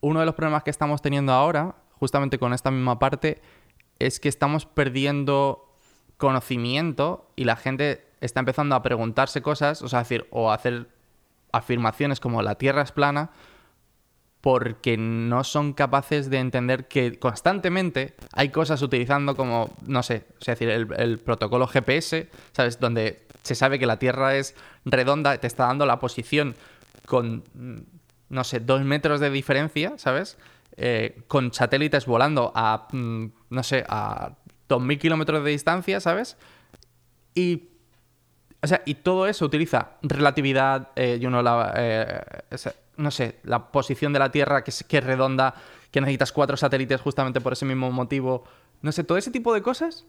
uno 0.00 0.20
de 0.20 0.26
los 0.26 0.34
problemas 0.34 0.62
que 0.64 0.70
estamos 0.70 1.00
teniendo 1.00 1.32
ahora, 1.32 1.76
justamente 1.98 2.38
con 2.38 2.52
esta 2.52 2.70
misma 2.70 2.98
parte, 2.98 3.40
es 3.98 4.20
que 4.20 4.28
estamos 4.28 4.66
perdiendo 4.66 5.66
conocimiento 6.18 7.30
y 7.36 7.44
la 7.44 7.56
gente 7.56 8.04
está 8.20 8.40
empezando 8.40 8.74
a 8.74 8.82
preguntarse 8.82 9.40
cosas, 9.42 9.82
o 9.82 9.88
sea, 9.88 10.00
decir, 10.00 10.26
o 10.30 10.50
a 10.50 10.54
hacer 10.54 10.88
afirmaciones 11.52 12.20
como 12.20 12.42
la 12.42 12.56
Tierra 12.56 12.82
es 12.82 12.92
plana, 12.92 13.30
porque 14.44 14.98
no 14.98 15.42
son 15.42 15.72
capaces 15.72 16.28
de 16.28 16.36
entender 16.36 16.86
que 16.86 17.18
constantemente 17.18 18.12
hay 18.34 18.50
cosas 18.50 18.82
utilizando 18.82 19.36
como, 19.36 19.74
no 19.86 20.02
sé, 20.02 20.26
es 20.38 20.46
decir, 20.46 20.68
el, 20.68 21.18
protocolo 21.18 21.66
GPS, 21.66 22.28
¿sabes? 22.52 22.78
Donde 22.78 23.26
se 23.42 23.54
sabe 23.54 23.78
que 23.78 23.86
la 23.86 23.98
Tierra 23.98 24.36
es 24.36 24.54
redonda, 24.84 25.38
te 25.38 25.46
está 25.46 25.64
dando 25.64 25.86
la 25.86 25.98
posición 25.98 26.56
con, 27.06 27.42
no 28.28 28.44
sé, 28.44 28.60
dos 28.60 28.82
metros 28.84 29.18
de 29.18 29.30
diferencia, 29.30 29.94
¿sabes? 29.96 30.36
Eh, 30.76 31.22
con 31.26 31.54
satélites 31.54 32.04
volando 32.04 32.52
a, 32.54 32.86
mm, 32.92 33.24
no 33.48 33.62
sé, 33.62 33.82
a 33.88 34.32
2.000 34.68 34.98
kilómetros 34.98 35.42
de 35.42 35.52
distancia, 35.52 36.00
¿sabes? 36.00 36.36
Y 37.34 37.70
o 38.62 38.66
sea, 38.66 38.82
y 38.86 38.94
todo 38.94 39.26
eso 39.26 39.44
utiliza 39.44 39.92
relatividad, 40.02 40.88
eh, 40.96 41.18
y 41.20 41.26
uno 41.26 41.42
la, 41.42 41.74
eh, 41.76 42.20
no 42.96 43.10
sé, 43.10 43.40
la 43.44 43.70
posición 43.70 44.12
de 44.12 44.18
la 44.18 44.30
Tierra 44.30 44.64
que 44.64 44.70
es, 44.70 44.84
que 44.84 44.98
es 44.98 45.04
redonda, 45.04 45.54
que 45.90 46.00
necesitas 46.00 46.32
cuatro 46.32 46.56
satélites 46.56 47.00
justamente 47.00 47.40
por 47.40 47.52
ese 47.52 47.64
mismo 47.64 47.90
motivo. 47.90 48.44
No 48.82 48.92
sé, 48.92 49.04
todo 49.04 49.18
ese 49.18 49.30
tipo 49.30 49.54
de 49.54 49.62
cosas 49.62 50.06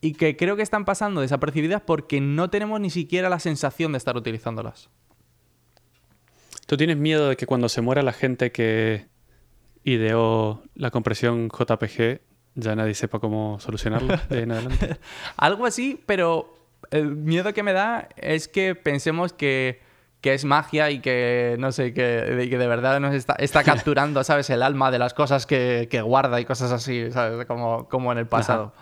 y 0.00 0.14
que 0.14 0.36
creo 0.36 0.56
que 0.56 0.62
están 0.62 0.84
pasando 0.84 1.20
desapercibidas 1.20 1.82
porque 1.82 2.20
no 2.20 2.50
tenemos 2.50 2.80
ni 2.80 2.90
siquiera 2.90 3.28
la 3.28 3.38
sensación 3.38 3.92
de 3.92 3.98
estar 3.98 4.16
utilizándolas. 4.16 4.88
¿Tú 6.66 6.76
tienes 6.76 6.96
miedo 6.96 7.28
de 7.28 7.36
que 7.36 7.46
cuando 7.46 7.68
se 7.68 7.80
muera 7.80 8.02
la 8.02 8.12
gente 8.12 8.52
que 8.52 9.06
ideó 9.84 10.62
la 10.74 10.90
compresión 10.90 11.48
JPG 11.48 12.20
ya 12.54 12.76
nadie 12.76 12.94
sepa 12.94 13.20
cómo 13.20 13.58
solucionarlo 13.60 14.16
de 14.28 14.36
ahí 14.36 14.42
en 14.42 14.52
adelante? 14.52 14.98
Algo 15.36 15.66
así, 15.66 16.02
pero 16.06 16.54
el 16.90 17.16
miedo 17.16 17.52
que 17.52 17.62
me 17.62 17.72
da 17.72 18.08
es 18.16 18.48
que 18.48 18.74
pensemos 18.74 19.32
que, 19.32 19.80
que 20.20 20.34
es 20.34 20.44
magia 20.44 20.90
y 20.90 21.00
que, 21.00 21.56
no 21.58 21.72
sé, 21.72 21.94
que, 21.94 22.02
de- 22.02 22.50
que 22.50 22.58
de 22.58 22.66
verdad 22.66 23.00
nos 23.00 23.14
está, 23.14 23.34
está 23.38 23.62
capturando, 23.64 24.22
¿sabes? 24.24 24.50
El 24.50 24.62
alma 24.62 24.90
de 24.90 24.98
las 24.98 25.14
cosas 25.14 25.46
que, 25.46 25.88
que 25.90 26.02
guarda 26.02 26.40
y 26.40 26.44
cosas 26.44 26.72
así, 26.72 27.10
¿sabes? 27.10 27.46
Como, 27.46 27.88
como 27.88 28.12
en 28.12 28.18
el 28.18 28.26
pasado. 28.26 28.72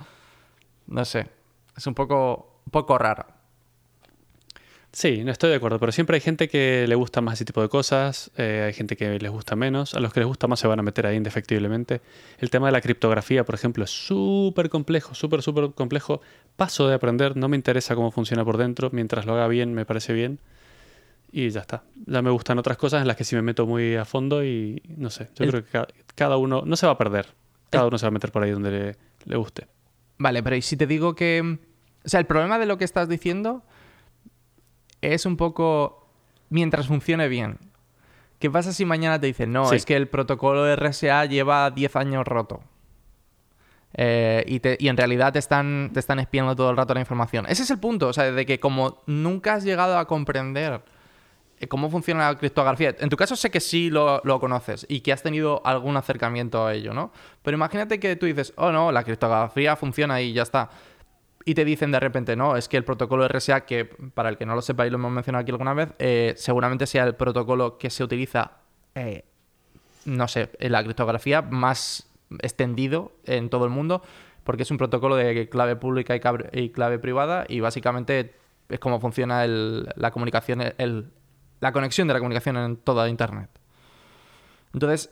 No 0.86 1.04
sé. 1.04 1.26
Es 1.76 1.86
un 1.86 1.94
poco, 1.94 2.60
un 2.66 2.70
poco 2.72 2.98
raro. 2.98 3.24
Sí, 4.90 5.22
no 5.22 5.30
estoy 5.30 5.50
de 5.50 5.56
acuerdo, 5.56 5.78
pero 5.78 5.92
siempre 5.92 6.14
hay 6.16 6.20
gente 6.22 6.48
que 6.48 6.86
le 6.88 6.94
gusta 6.94 7.20
más 7.20 7.34
ese 7.34 7.44
tipo 7.44 7.60
de 7.60 7.68
cosas, 7.68 8.30
eh, 8.38 8.64
hay 8.66 8.72
gente 8.72 8.96
que 8.96 9.18
les 9.18 9.30
gusta 9.30 9.54
menos, 9.54 9.92
a 9.94 10.00
los 10.00 10.14
que 10.14 10.20
les 10.20 10.26
gusta 10.26 10.46
más 10.48 10.58
se 10.60 10.66
van 10.66 10.80
a 10.80 10.82
meter 10.82 11.06
ahí 11.06 11.14
indefectiblemente. 11.16 12.00
El 12.38 12.48
tema 12.48 12.66
de 12.68 12.72
la 12.72 12.80
criptografía, 12.80 13.44
por 13.44 13.54
ejemplo, 13.54 13.84
es 13.84 13.90
súper 13.90 14.70
complejo, 14.70 15.14
súper, 15.14 15.42
súper 15.42 15.72
complejo. 15.72 16.22
Paso 16.56 16.88
de 16.88 16.94
aprender, 16.94 17.36
no 17.36 17.48
me 17.48 17.56
interesa 17.56 17.94
cómo 17.94 18.10
funciona 18.10 18.44
por 18.46 18.56
dentro, 18.56 18.88
mientras 18.90 19.26
lo 19.26 19.34
haga 19.34 19.46
bien 19.46 19.74
me 19.74 19.84
parece 19.84 20.14
bien 20.14 20.38
y 21.30 21.48
ya 21.50 21.60
está. 21.60 21.82
Ya 22.06 22.22
me 22.22 22.30
gustan 22.30 22.58
otras 22.58 22.76
cosas 22.76 23.02
en 23.02 23.08
las 23.08 23.16
que 23.16 23.24
sí 23.24 23.36
me 23.36 23.42
meto 23.42 23.66
muy 23.66 23.96
a 23.96 24.04
fondo 24.04 24.44
y 24.44 24.82
no 24.96 25.10
sé, 25.10 25.30
yo 25.36 25.44
El- 25.44 25.50
creo 25.50 25.64
que 25.64 25.70
ca- 25.70 25.88
cada 26.14 26.36
uno 26.36 26.62
no 26.64 26.76
se 26.76 26.86
va 26.86 26.92
a 26.92 26.98
perder, 26.98 27.34
cada 27.70 27.86
uno 27.86 27.98
se 27.98 28.06
va 28.06 28.08
a 28.08 28.12
meter 28.12 28.32
por 28.32 28.42
ahí 28.42 28.50
donde 28.50 28.70
le, 28.70 28.96
le 29.24 29.36
guste. 29.36 29.66
Vale, 30.18 30.42
pero 30.42 30.56
¿y 30.56 30.62
si 30.62 30.76
te 30.76 30.86
digo 30.86 31.14
que... 31.14 31.58
O 32.04 32.08
sea, 32.08 32.20
el 32.20 32.26
problema 32.26 32.58
de 32.58 32.66
lo 32.66 32.78
que 32.78 32.84
estás 32.84 33.08
diciendo 33.08 33.62
es 35.02 35.26
un 35.26 35.36
poco 35.36 36.08
mientras 36.48 36.86
funcione 36.86 37.28
bien. 37.28 37.58
¿Qué 38.38 38.50
pasa 38.50 38.72
si 38.72 38.84
mañana 38.84 39.20
te 39.20 39.26
dicen, 39.26 39.52
no, 39.52 39.66
Sí. 39.66 39.76
es 39.76 39.84
que 39.84 39.96
el 39.96 40.08
protocolo 40.08 40.66
RSA 40.74 41.26
lleva 41.26 41.70
10 41.70 41.94
años 41.96 42.26
roto? 42.26 42.60
Eh, 43.94 44.44
y, 44.46 44.60
te- 44.60 44.76
y 44.78 44.88
en 44.88 44.96
realidad 44.96 45.32
te 45.32 45.38
están, 45.38 45.90
te 45.92 46.00
están 46.00 46.18
espiando 46.18 46.54
todo 46.54 46.70
el 46.70 46.76
rato 46.76 46.94
la 46.94 47.00
información. 47.00 47.46
Ese 47.48 47.62
es 47.62 47.70
el 47.70 47.78
punto, 47.78 48.08
o 48.08 48.12
sea, 48.12 48.30
de 48.30 48.46
que 48.46 48.60
como 48.60 49.02
nunca 49.06 49.54
has 49.54 49.64
llegado 49.64 49.98
a 49.98 50.06
comprender 50.06 50.82
cómo 51.66 51.90
funciona 51.90 52.30
la 52.30 52.38
criptografía, 52.38 52.94
en 53.00 53.08
tu 53.08 53.16
caso 53.16 53.34
sé 53.34 53.50
que 53.50 53.58
sí 53.60 53.90
lo, 53.90 54.20
lo 54.24 54.38
conoces 54.38 54.86
y 54.88 55.00
que 55.00 55.12
has 55.12 55.22
tenido 55.22 55.60
algún 55.64 55.96
acercamiento 55.96 56.66
a 56.66 56.74
ello, 56.74 56.94
¿no? 56.94 57.10
Pero 57.42 57.56
imagínate 57.56 57.98
que 57.98 58.14
tú 58.16 58.26
dices, 58.26 58.52
oh 58.56 58.70
no, 58.70 58.92
la 58.92 59.02
criptografía 59.02 59.74
funciona 59.74 60.20
y 60.20 60.32
ya 60.32 60.42
está. 60.42 60.70
Y 61.44 61.54
te 61.54 61.64
dicen 61.64 61.90
de 61.90 61.98
repente, 61.98 62.36
no, 62.36 62.56
es 62.56 62.68
que 62.68 62.76
el 62.76 62.84
protocolo 62.84 63.26
RSA, 63.26 63.62
que 63.64 63.86
para 63.86 64.28
el 64.28 64.36
que 64.36 64.44
no 64.44 64.54
lo 64.54 64.60
sepa 64.62 64.86
y 64.86 64.90
lo 64.90 64.96
hemos 64.98 65.10
mencionado 65.10 65.42
aquí 65.42 65.50
alguna 65.50 65.72
vez, 65.74 65.88
eh, 65.98 66.34
seguramente 66.36 66.86
sea 66.86 67.04
el 67.04 67.14
protocolo 67.14 67.78
que 67.78 67.88
se 67.90 68.04
utiliza, 68.04 68.52
eh, 68.94 69.24
no 70.04 70.28
sé, 70.28 70.50
en 70.58 70.72
la 70.72 70.84
criptografía 70.84 71.40
más 71.42 72.08
extendido 72.42 73.12
en 73.24 73.48
todo 73.48 73.64
el 73.64 73.70
mundo, 73.70 74.02
porque 74.44 74.62
es 74.64 74.70
un 74.70 74.76
protocolo 74.78 75.16
de 75.16 75.48
clave 75.48 75.76
pública 75.76 76.14
y 76.14 76.20
clave, 76.70 76.98
privada 76.98 77.46
y 77.48 77.60
básicamente 77.60 78.34
es 78.68 78.78
como 78.78 79.00
funciona 79.00 79.46
la 79.46 80.10
comunicación, 80.10 80.60
el- 80.76 81.10
la 81.60 81.72
conexión 81.72 82.08
de 82.08 82.14
la 82.14 82.20
comunicación 82.20 82.56
en 82.56 82.76
toda 82.76 83.08
Internet. 83.08 83.50
Entonces, 84.74 85.10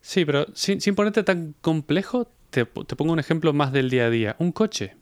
Sí, 0.00 0.24
pero 0.24 0.46
sin, 0.54 0.80
sin 0.80 0.94
ponerte 0.94 1.24
tan 1.24 1.56
complejo, 1.60 2.30
te, 2.50 2.64
te 2.64 2.94
pongo 2.94 3.12
un 3.12 3.18
ejemplo 3.18 3.52
más 3.52 3.72
del 3.72 3.90
día 3.90 4.06
a 4.06 4.10
día. 4.10 4.36
Un 4.38 4.52
coche. 4.52 4.96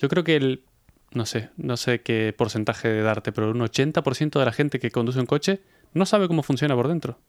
Yo 0.00 0.08
creo 0.08 0.24
que 0.24 0.34
el, 0.34 0.64
no 1.12 1.24
sé, 1.24 1.50
no 1.56 1.76
sé 1.76 2.00
qué 2.02 2.34
porcentaje 2.36 2.88
de 2.88 3.02
darte, 3.02 3.30
pero 3.30 3.52
un 3.52 3.60
80% 3.60 4.36
de 4.40 4.44
la 4.44 4.50
gente 4.50 4.80
que 4.80 4.90
conduce 4.90 5.20
un 5.20 5.26
coche 5.26 5.60
no 5.92 6.04
sabe 6.04 6.26
cómo 6.26 6.42
funciona 6.42 6.74
por 6.74 6.88
dentro. 6.88 7.20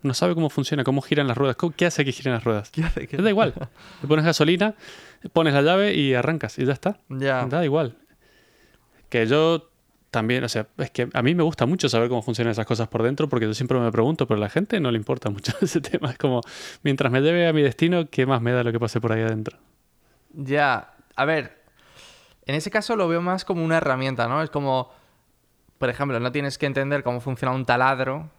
No 0.00 0.14
sabe 0.14 0.34
cómo 0.34 0.48
funciona, 0.48 0.82
cómo 0.82 1.02
giran 1.02 1.28
las 1.28 1.36
ruedas. 1.36 1.56
¿Cómo- 1.56 1.74
¿Qué 1.76 1.84
hace 1.84 2.06
que 2.06 2.12
giren 2.12 2.32
las 2.32 2.44
ruedas? 2.44 2.70
¿qué 2.70 2.82
hace 2.84 3.06
que- 3.06 3.18
Da 3.18 3.28
igual. 3.28 3.52
Le 4.02 4.08
pones 4.08 4.24
gasolina, 4.24 4.74
pones 5.34 5.52
la 5.52 5.60
llave 5.60 5.92
y 5.94 6.14
arrancas 6.14 6.58
y 6.58 6.64
ya 6.64 6.72
está. 6.72 7.00
Ya. 7.10 7.44
Da 7.44 7.62
igual. 7.66 7.98
Que 9.10 9.26
yo 9.26 9.70
también, 10.14 10.44
o 10.44 10.48
sea, 10.48 10.68
es 10.78 10.92
que 10.92 11.08
a 11.12 11.22
mí 11.22 11.34
me 11.34 11.42
gusta 11.42 11.66
mucho 11.66 11.88
saber 11.88 12.08
cómo 12.08 12.22
funcionan 12.22 12.52
esas 12.52 12.66
cosas 12.66 12.86
por 12.86 13.02
dentro 13.02 13.28
porque 13.28 13.46
yo 13.46 13.54
siempre 13.54 13.80
me 13.80 13.90
pregunto, 13.90 14.28
pero 14.28 14.38
a 14.38 14.40
la 14.40 14.48
gente 14.48 14.78
no 14.78 14.92
le 14.92 14.96
importa 14.96 15.28
mucho 15.28 15.52
ese 15.60 15.80
tema. 15.80 16.10
Es 16.10 16.18
como, 16.18 16.40
mientras 16.84 17.10
me 17.10 17.20
lleve 17.20 17.48
a 17.48 17.52
mi 17.52 17.62
destino, 17.62 18.08
¿qué 18.08 18.24
más 18.24 18.40
me 18.40 18.52
da 18.52 18.62
lo 18.62 18.70
que 18.70 18.78
pase 18.78 19.00
por 19.00 19.10
ahí 19.10 19.22
adentro? 19.22 19.58
Ya, 20.32 20.94
a 21.16 21.24
ver, 21.24 21.60
en 22.46 22.54
ese 22.54 22.70
caso 22.70 22.94
lo 22.94 23.08
veo 23.08 23.20
más 23.20 23.44
como 23.44 23.64
una 23.64 23.78
herramienta, 23.78 24.28
¿no? 24.28 24.40
Es 24.40 24.50
como, 24.50 24.92
por 25.78 25.90
ejemplo, 25.90 26.20
no 26.20 26.30
tienes 26.30 26.58
que 26.58 26.66
entender 26.66 27.02
cómo 27.02 27.20
funciona 27.20 27.52
un 27.52 27.64
taladro, 27.64 28.30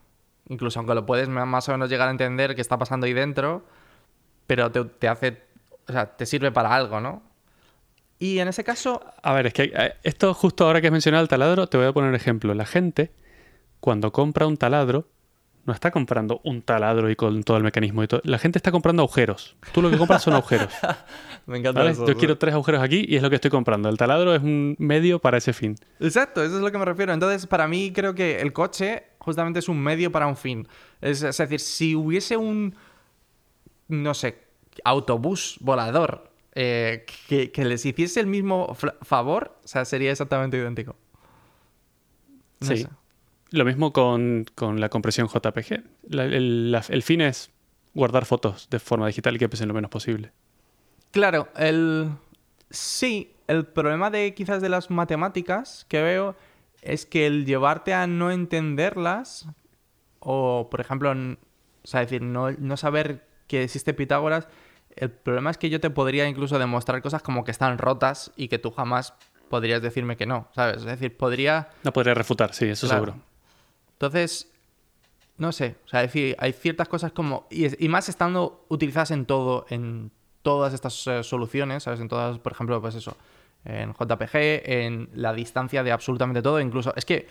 incluso 0.47 0.79
aunque 0.79 0.95
lo 0.95 1.05
puedes 1.05 1.27
más 1.27 1.67
o 1.67 1.73
menos 1.73 1.89
llegar 1.89 2.07
a 2.07 2.11
entender 2.11 2.55
qué 2.55 2.61
está 2.61 2.77
pasando 2.77 3.05
ahí 3.05 3.13
dentro, 3.13 3.65
pero 4.47 4.71
te, 4.71 4.85
te 4.85 5.09
hace, 5.09 5.43
o 5.89 5.91
sea, 5.91 6.15
te 6.15 6.25
sirve 6.25 6.53
para 6.53 6.73
algo, 6.73 7.01
¿no? 7.01 7.34
Y 8.19 8.39
en 8.39 8.47
ese 8.47 8.63
caso, 8.63 9.01
A 9.21 9.33
ver, 9.33 9.47
es 9.47 9.53
que 9.53 9.71
eh, 9.75 9.93
esto 10.03 10.33
justo 10.33 10.65
ahora 10.65 10.79
que 10.79 10.87
has 10.87 10.93
mencionado 10.93 11.21
el 11.21 11.27
taladro, 11.27 11.67
te 11.67 11.77
voy 11.77 11.85
a 11.87 11.93
poner 11.93 12.09
un 12.09 12.15
ejemplo. 12.15 12.53
La 12.53 12.65
gente, 12.65 13.11
cuando 13.79 14.11
compra 14.11 14.47
un 14.47 14.57
taladro, 14.57 15.07
no 15.65 15.73
está 15.73 15.91
comprando 15.91 16.41
un 16.43 16.61
taladro 16.61 17.09
y 17.09 17.15
con 17.15 17.43
todo 17.43 17.57
el 17.57 17.63
mecanismo 17.63 18.03
y 18.03 18.07
todo. 18.07 18.21
La 18.23 18.37
gente 18.37 18.59
está 18.59 18.71
comprando 18.71 19.01
agujeros. 19.01 19.57
Tú 19.73 19.81
lo 19.81 19.89
que 19.89 19.97
compras 19.97 20.21
son 20.21 20.33
agujeros. 20.33 20.71
me 21.47 21.57
encanta 21.57 21.79
¿vale? 21.79 21.91
eso, 21.91 22.07
Yo 22.07 22.15
quiero 22.15 22.37
tres 22.37 22.53
agujeros 22.53 22.81
aquí 22.81 23.03
y 23.07 23.15
es 23.15 23.23
lo 23.23 23.29
que 23.29 23.35
estoy 23.35 23.51
comprando. 23.51 23.89
El 23.89 23.97
taladro 23.97 24.35
es 24.35 24.43
un 24.43 24.75
medio 24.77 25.19
para 25.19 25.37
ese 25.37 25.53
fin. 25.53 25.75
Exacto, 25.99 26.43
eso 26.43 26.55
es 26.57 26.61
lo 26.61 26.71
que 26.71 26.77
me 26.77 26.85
refiero. 26.85 27.13
Entonces, 27.13 27.47
para 27.47 27.67
mí 27.67 27.91
creo 27.93 28.13
que 28.13 28.39
el 28.39 28.53
coche 28.53 29.07
justamente 29.17 29.59
es 29.59 29.67
un 29.67 29.81
medio 29.81 30.11
para 30.11 30.27
un 30.27 30.37
fin. 30.37 30.67
Es, 31.01 31.23
es 31.23 31.37
decir, 31.37 31.59
si 31.59 31.95
hubiese 31.95 32.37
un, 32.37 32.75
no 33.87 34.13
sé, 34.13 34.37
autobús 34.83 35.57
volador 35.61 36.34
eh, 36.55 37.05
que, 37.27 37.51
que 37.51 37.65
les 37.65 37.85
hiciese 37.85 38.19
el 38.19 38.27
mismo 38.27 38.75
favor, 39.01 39.57
o 39.63 39.67
sea, 39.67 39.85
sería 39.85 40.11
exactamente 40.11 40.57
idéntico. 40.57 40.95
No 42.61 42.67
Sí. 42.67 42.77
sé. 42.77 42.89
Lo 43.51 43.63
mismo 43.65 43.93
con, 43.93 44.45
con 44.55 44.79
la 44.79 44.89
compresión 44.89 45.27
JPG. 45.27 45.83
La- 46.09 46.25
el, 46.25 46.71
la- 46.71 46.83
el 46.89 47.03
fin 47.03 47.21
es 47.21 47.51
guardar 47.93 48.25
fotos 48.25 48.69
de 48.69 48.79
forma 48.79 49.07
digital 49.07 49.35
y 49.35 49.39
que 49.39 49.47
pesen 49.49 49.67
lo 49.67 49.73
menos 49.73 49.89
posible. 49.91 50.31
Claro, 51.11 51.47
el... 51.55 52.09
Sí, 52.71 53.31
el 53.47 53.65
problema 53.65 54.09
de 54.09 54.33
quizás 54.33 54.61
de 54.61 54.69
las 54.69 54.89
matemáticas 54.89 55.85
que 55.87 56.01
veo 56.01 56.35
es 56.81 57.05
que 57.05 57.27
el 57.27 57.45
llevarte 57.45 57.93
a 57.93 58.07
no 58.07 58.31
entenderlas 58.31 59.47
o, 60.19 60.67
por 60.69 60.81
ejemplo, 60.81 61.11
o 61.11 61.87
sea, 61.87 61.99
decir, 62.01 62.21
no, 62.23 62.51
no 62.51 62.75
saber 62.75 63.27
que 63.47 63.63
existe 63.63 63.93
Pitágoras, 63.93 64.47
el 64.95 65.11
problema 65.11 65.51
es 65.51 65.57
que 65.57 65.69
yo 65.69 65.79
te 65.79 65.89
podría 65.89 66.27
incluso 66.27 66.57
demostrar 66.59 67.01
cosas 67.01 67.21
como 67.21 67.43
que 67.43 67.51
están 67.51 67.77
rotas 67.77 68.31
y 68.35 68.47
que 68.47 68.59
tú 68.59 68.71
jamás 68.71 69.13
podrías 69.49 69.81
decirme 69.81 70.17
que 70.17 70.25
no, 70.25 70.47
¿sabes? 70.55 70.77
Es 70.77 70.85
decir, 70.85 71.15
podría... 71.15 71.69
No 71.83 71.93
podría 71.93 72.13
refutar, 72.13 72.53
sí, 72.53 72.65
eso 72.65 72.87
Claro. 72.87 73.05
seguro. 73.05 73.23
Entonces, 73.93 74.51
no 75.37 75.51
sé, 75.51 75.75
o 75.85 75.87
sea, 75.89 76.03
es 76.03 76.07
decir, 76.13 76.35
hay 76.39 76.53
ciertas 76.53 76.87
cosas 76.87 77.11
como, 77.11 77.47
y, 77.49 77.65
es- 77.65 77.77
y 77.79 77.89
más 77.89 78.09
estando 78.09 78.65
utilizadas 78.69 79.11
en 79.11 79.25
todo, 79.25 79.65
en 79.69 80.11
todas 80.41 80.73
estas 80.73 81.05
eh, 81.07 81.23
soluciones, 81.23 81.83
¿sabes? 81.83 81.99
En 81.99 82.07
todas, 82.07 82.39
por 82.39 82.51
ejemplo, 82.53 82.79
pues 82.81 82.95
eso, 82.95 83.17
en 83.65 83.93
JPG, 83.93 84.35
en 84.65 85.09
la 85.13 85.33
distancia 85.33 85.83
de 85.83 85.91
absolutamente 85.91 86.41
todo, 86.41 86.59
incluso, 86.59 86.93
es 86.95 87.05
que, 87.05 87.27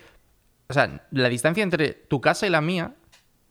o 0.69 0.73
sea, 0.73 1.07
la 1.11 1.29
distancia 1.29 1.63
entre 1.63 1.93
tu 1.93 2.21
casa 2.21 2.47
y 2.47 2.51
la 2.51 2.61
mía 2.61 2.95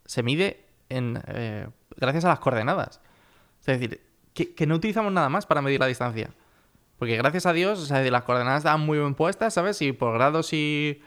se 0.04 0.22
mide 0.22 0.64
en, 0.88 1.22
eh, 1.28 1.66
gracias 1.96 2.24
a 2.24 2.28
las 2.28 2.38
coordenadas. 2.40 3.00
Es 3.66 3.80
decir, 3.80 4.00
que, 4.34 4.54
que 4.54 4.66
no 4.66 4.74
utilizamos 4.74 5.12
nada 5.12 5.28
más 5.28 5.46
para 5.46 5.62
medir 5.62 5.80
la 5.80 5.86
distancia. 5.86 6.30
Porque 6.98 7.16
gracias 7.16 7.46
a 7.46 7.52
Dios, 7.52 7.80
o 7.80 7.86
sea, 7.86 8.02
las 8.10 8.22
coordenadas 8.24 8.58
están 8.58 8.80
muy 8.80 8.98
bien 8.98 9.14
puestas, 9.14 9.54
¿sabes? 9.54 9.80
Y 9.82 9.92
por 9.92 10.14
grados 10.14 10.52
y, 10.52 11.02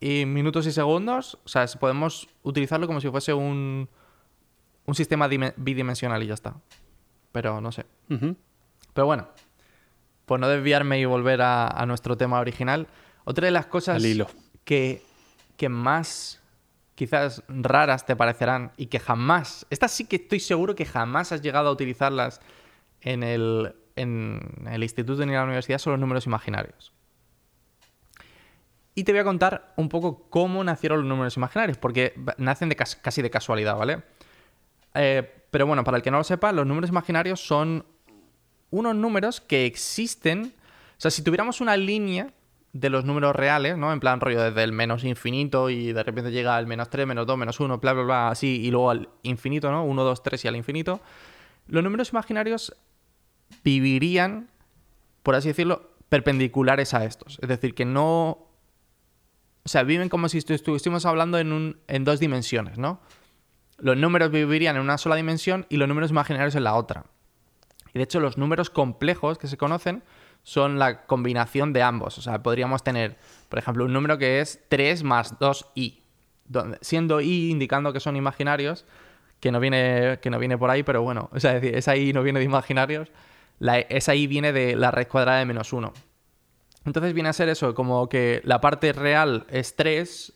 y 0.00 0.24
minutos 0.26 0.66
y 0.66 0.72
segundos, 0.72 1.38
o 1.44 1.48
sea, 1.48 1.66
podemos 1.78 2.28
utilizarlo 2.42 2.86
como 2.86 3.00
si 3.00 3.08
fuese 3.10 3.32
un, 3.32 3.88
un 4.86 4.94
sistema 4.94 5.28
dime- 5.28 5.54
bidimensional 5.56 6.22
y 6.22 6.26
ya 6.26 6.34
está. 6.34 6.56
Pero 7.32 7.60
no 7.60 7.70
sé. 7.70 7.86
Pero 8.92 9.06
bueno, 9.06 9.28
por 10.26 10.40
no 10.40 10.48
desviarme 10.48 10.98
y 10.98 11.04
volver 11.04 11.42
a, 11.42 11.68
a 11.68 11.86
nuestro 11.86 12.16
tema 12.16 12.40
original, 12.40 12.88
otra 13.24 13.46
de 13.46 13.52
las 13.52 13.66
cosas 13.66 14.02
hilo. 14.04 14.26
que, 14.64 15.02
que 15.56 15.68
más 15.68 16.39
quizás 17.00 17.42
raras 17.48 18.04
te 18.04 18.14
parecerán 18.14 18.72
y 18.76 18.88
que 18.88 19.00
jamás, 19.00 19.66
estas 19.70 19.90
sí 19.90 20.04
que 20.04 20.16
estoy 20.16 20.38
seguro 20.38 20.74
que 20.74 20.84
jamás 20.84 21.32
has 21.32 21.40
llegado 21.40 21.70
a 21.70 21.72
utilizarlas 21.72 22.42
en 23.00 23.22
el, 23.22 23.74
en 23.96 24.66
el 24.70 24.82
instituto 24.82 25.24
ni 25.24 25.32
en 25.32 25.38
la 25.38 25.44
universidad, 25.44 25.78
son 25.78 25.94
los 25.94 26.00
números 26.00 26.26
imaginarios. 26.26 26.92
Y 28.94 29.04
te 29.04 29.12
voy 29.12 29.20
a 29.22 29.24
contar 29.24 29.72
un 29.78 29.88
poco 29.88 30.28
cómo 30.28 30.62
nacieron 30.62 30.98
los 30.98 31.08
números 31.08 31.38
imaginarios, 31.38 31.78
porque 31.78 32.12
nacen 32.36 32.68
de 32.68 32.76
cas- 32.76 32.96
casi 32.96 33.22
de 33.22 33.30
casualidad, 33.30 33.78
¿vale? 33.78 34.02
Eh, 34.92 35.46
pero 35.50 35.66
bueno, 35.66 35.82
para 35.84 35.96
el 35.96 36.02
que 36.02 36.10
no 36.10 36.18
lo 36.18 36.24
sepa, 36.24 36.52
los 36.52 36.66
números 36.66 36.90
imaginarios 36.90 37.40
son 37.40 37.86
unos 38.68 38.94
números 38.94 39.40
que 39.40 39.64
existen. 39.64 40.52
O 40.98 41.00
sea, 41.00 41.10
si 41.10 41.22
tuviéramos 41.22 41.62
una 41.62 41.78
línea 41.78 42.34
de 42.72 42.88
los 42.90 43.04
números 43.04 43.34
reales, 43.34 43.76
¿no? 43.76 43.92
En 43.92 43.98
plan 44.00 44.20
rollo 44.20 44.42
desde 44.42 44.62
el 44.62 44.72
menos 44.72 45.02
infinito 45.04 45.70
y 45.70 45.92
de 45.92 46.02
repente 46.04 46.30
llega 46.30 46.56
al 46.56 46.66
menos 46.66 46.88
3, 46.88 47.06
menos 47.06 47.26
2, 47.26 47.36
menos 47.36 47.58
1, 47.58 47.78
bla, 47.78 47.92
bla, 47.92 48.02
bla, 48.04 48.28
así, 48.28 48.60
y 48.64 48.70
luego 48.70 48.90
al 48.90 49.08
infinito, 49.22 49.70
¿no? 49.72 49.84
1, 49.84 50.04
2, 50.04 50.22
3 50.22 50.44
y 50.44 50.48
al 50.48 50.56
infinito. 50.56 51.00
Los 51.66 51.82
números 51.82 52.10
imaginarios 52.12 52.74
vivirían, 53.64 54.48
por 55.22 55.34
así 55.34 55.48
decirlo, 55.48 55.90
perpendiculares 56.08 56.94
a 56.94 57.04
estos. 57.04 57.38
Es 57.42 57.48
decir, 57.48 57.74
que 57.74 57.84
no... 57.84 58.46
O 59.62 59.68
sea, 59.68 59.82
viven 59.82 60.08
como 60.08 60.28
si 60.28 60.38
estu- 60.38 60.54
estuviésemos 60.54 61.04
hablando 61.06 61.38
en, 61.38 61.52
un, 61.52 61.78
en 61.86 62.04
dos 62.04 62.18
dimensiones, 62.18 62.78
¿no? 62.78 63.00
Los 63.78 63.96
números 63.96 64.30
vivirían 64.30 64.76
en 64.76 64.82
una 64.82 64.96
sola 64.98 65.16
dimensión 65.16 65.66
y 65.68 65.76
los 65.76 65.88
números 65.88 66.10
imaginarios 66.10 66.54
en 66.54 66.64
la 66.64 66.74
otra. 66.74 67.04
Y 67.92 67.98
de 67.98 68.04
hecho, 68.04 68.20
los 68.20 68.38
números 68.38 68.70
complejos 68.70 69.38
que 69.38 69.48
se 69.48 69.56
conocen 69.56 70.02
son 70.42 70.78
la 70.78 71.06
combinación 71.06 71.72
de 71.72 71.82
ambos. 71.82 72.18
O 72.18 72.22
sea, 72.22 72.42
podríamos 72.42 72.82
tener, 72.82 73.16
por 73.48 73.58
ejemplo, 73.58 73.84
un 73.84 73.92
número 73.92 74.18
que 74.18 74.40
es 74.40 74.60
3 74.68 75.02
más 75.02 75.38
2i, 75.38 76.02
donde- 76.46 76.78
siendo 76.80 77.20
i 77.20 77.50
indicando 77.50 77.92
que 77.92 78.00
son 78.00 78.16
imaginarios, 78.16 78.84
que 79.40 79.52
no 79.52 79.60
viene, 79.60 80.18
que 80.20 80.30
no 80.30 80.38
viene 80.38 80.58
por 80.58 80.70
ahí, 80.70 80.82
pero 80.82 81.02
bueno, 81.02 81.30
o 81.32 81.40
sea, 81.40 81.56
es 81.56 81.62
decir, 81.62 81.76
esa 81.76 81.96
i 81.96 82.12
no 82.12 82.22
viene 82.22 82.40
de 82.40 82.44
imaginarios, 82.44 83.10
la, 83.58 83.78
esa 83.78 84.14
i 84.14 84.26
viene 84.26 84.52
de 84.52 84.76
la 84.76 84.90
raíz 84.90 85.08
cuadrada 85.08 85.38
de 85.38 85.46
menos 85.46 85.72
1. 85.72 85.92
Entonces 86.86 87.12
viene 87.12 87.28
a 87.28 87.32
ser 87.32 87.48
eso, 87.48 87.74
como 87.74 88.08
que 88.08 88.40
la 88.44 88.60
parte 88.60 88.92
real 88.92 89.46
es 89.50 89.76
3, 89.76 90.32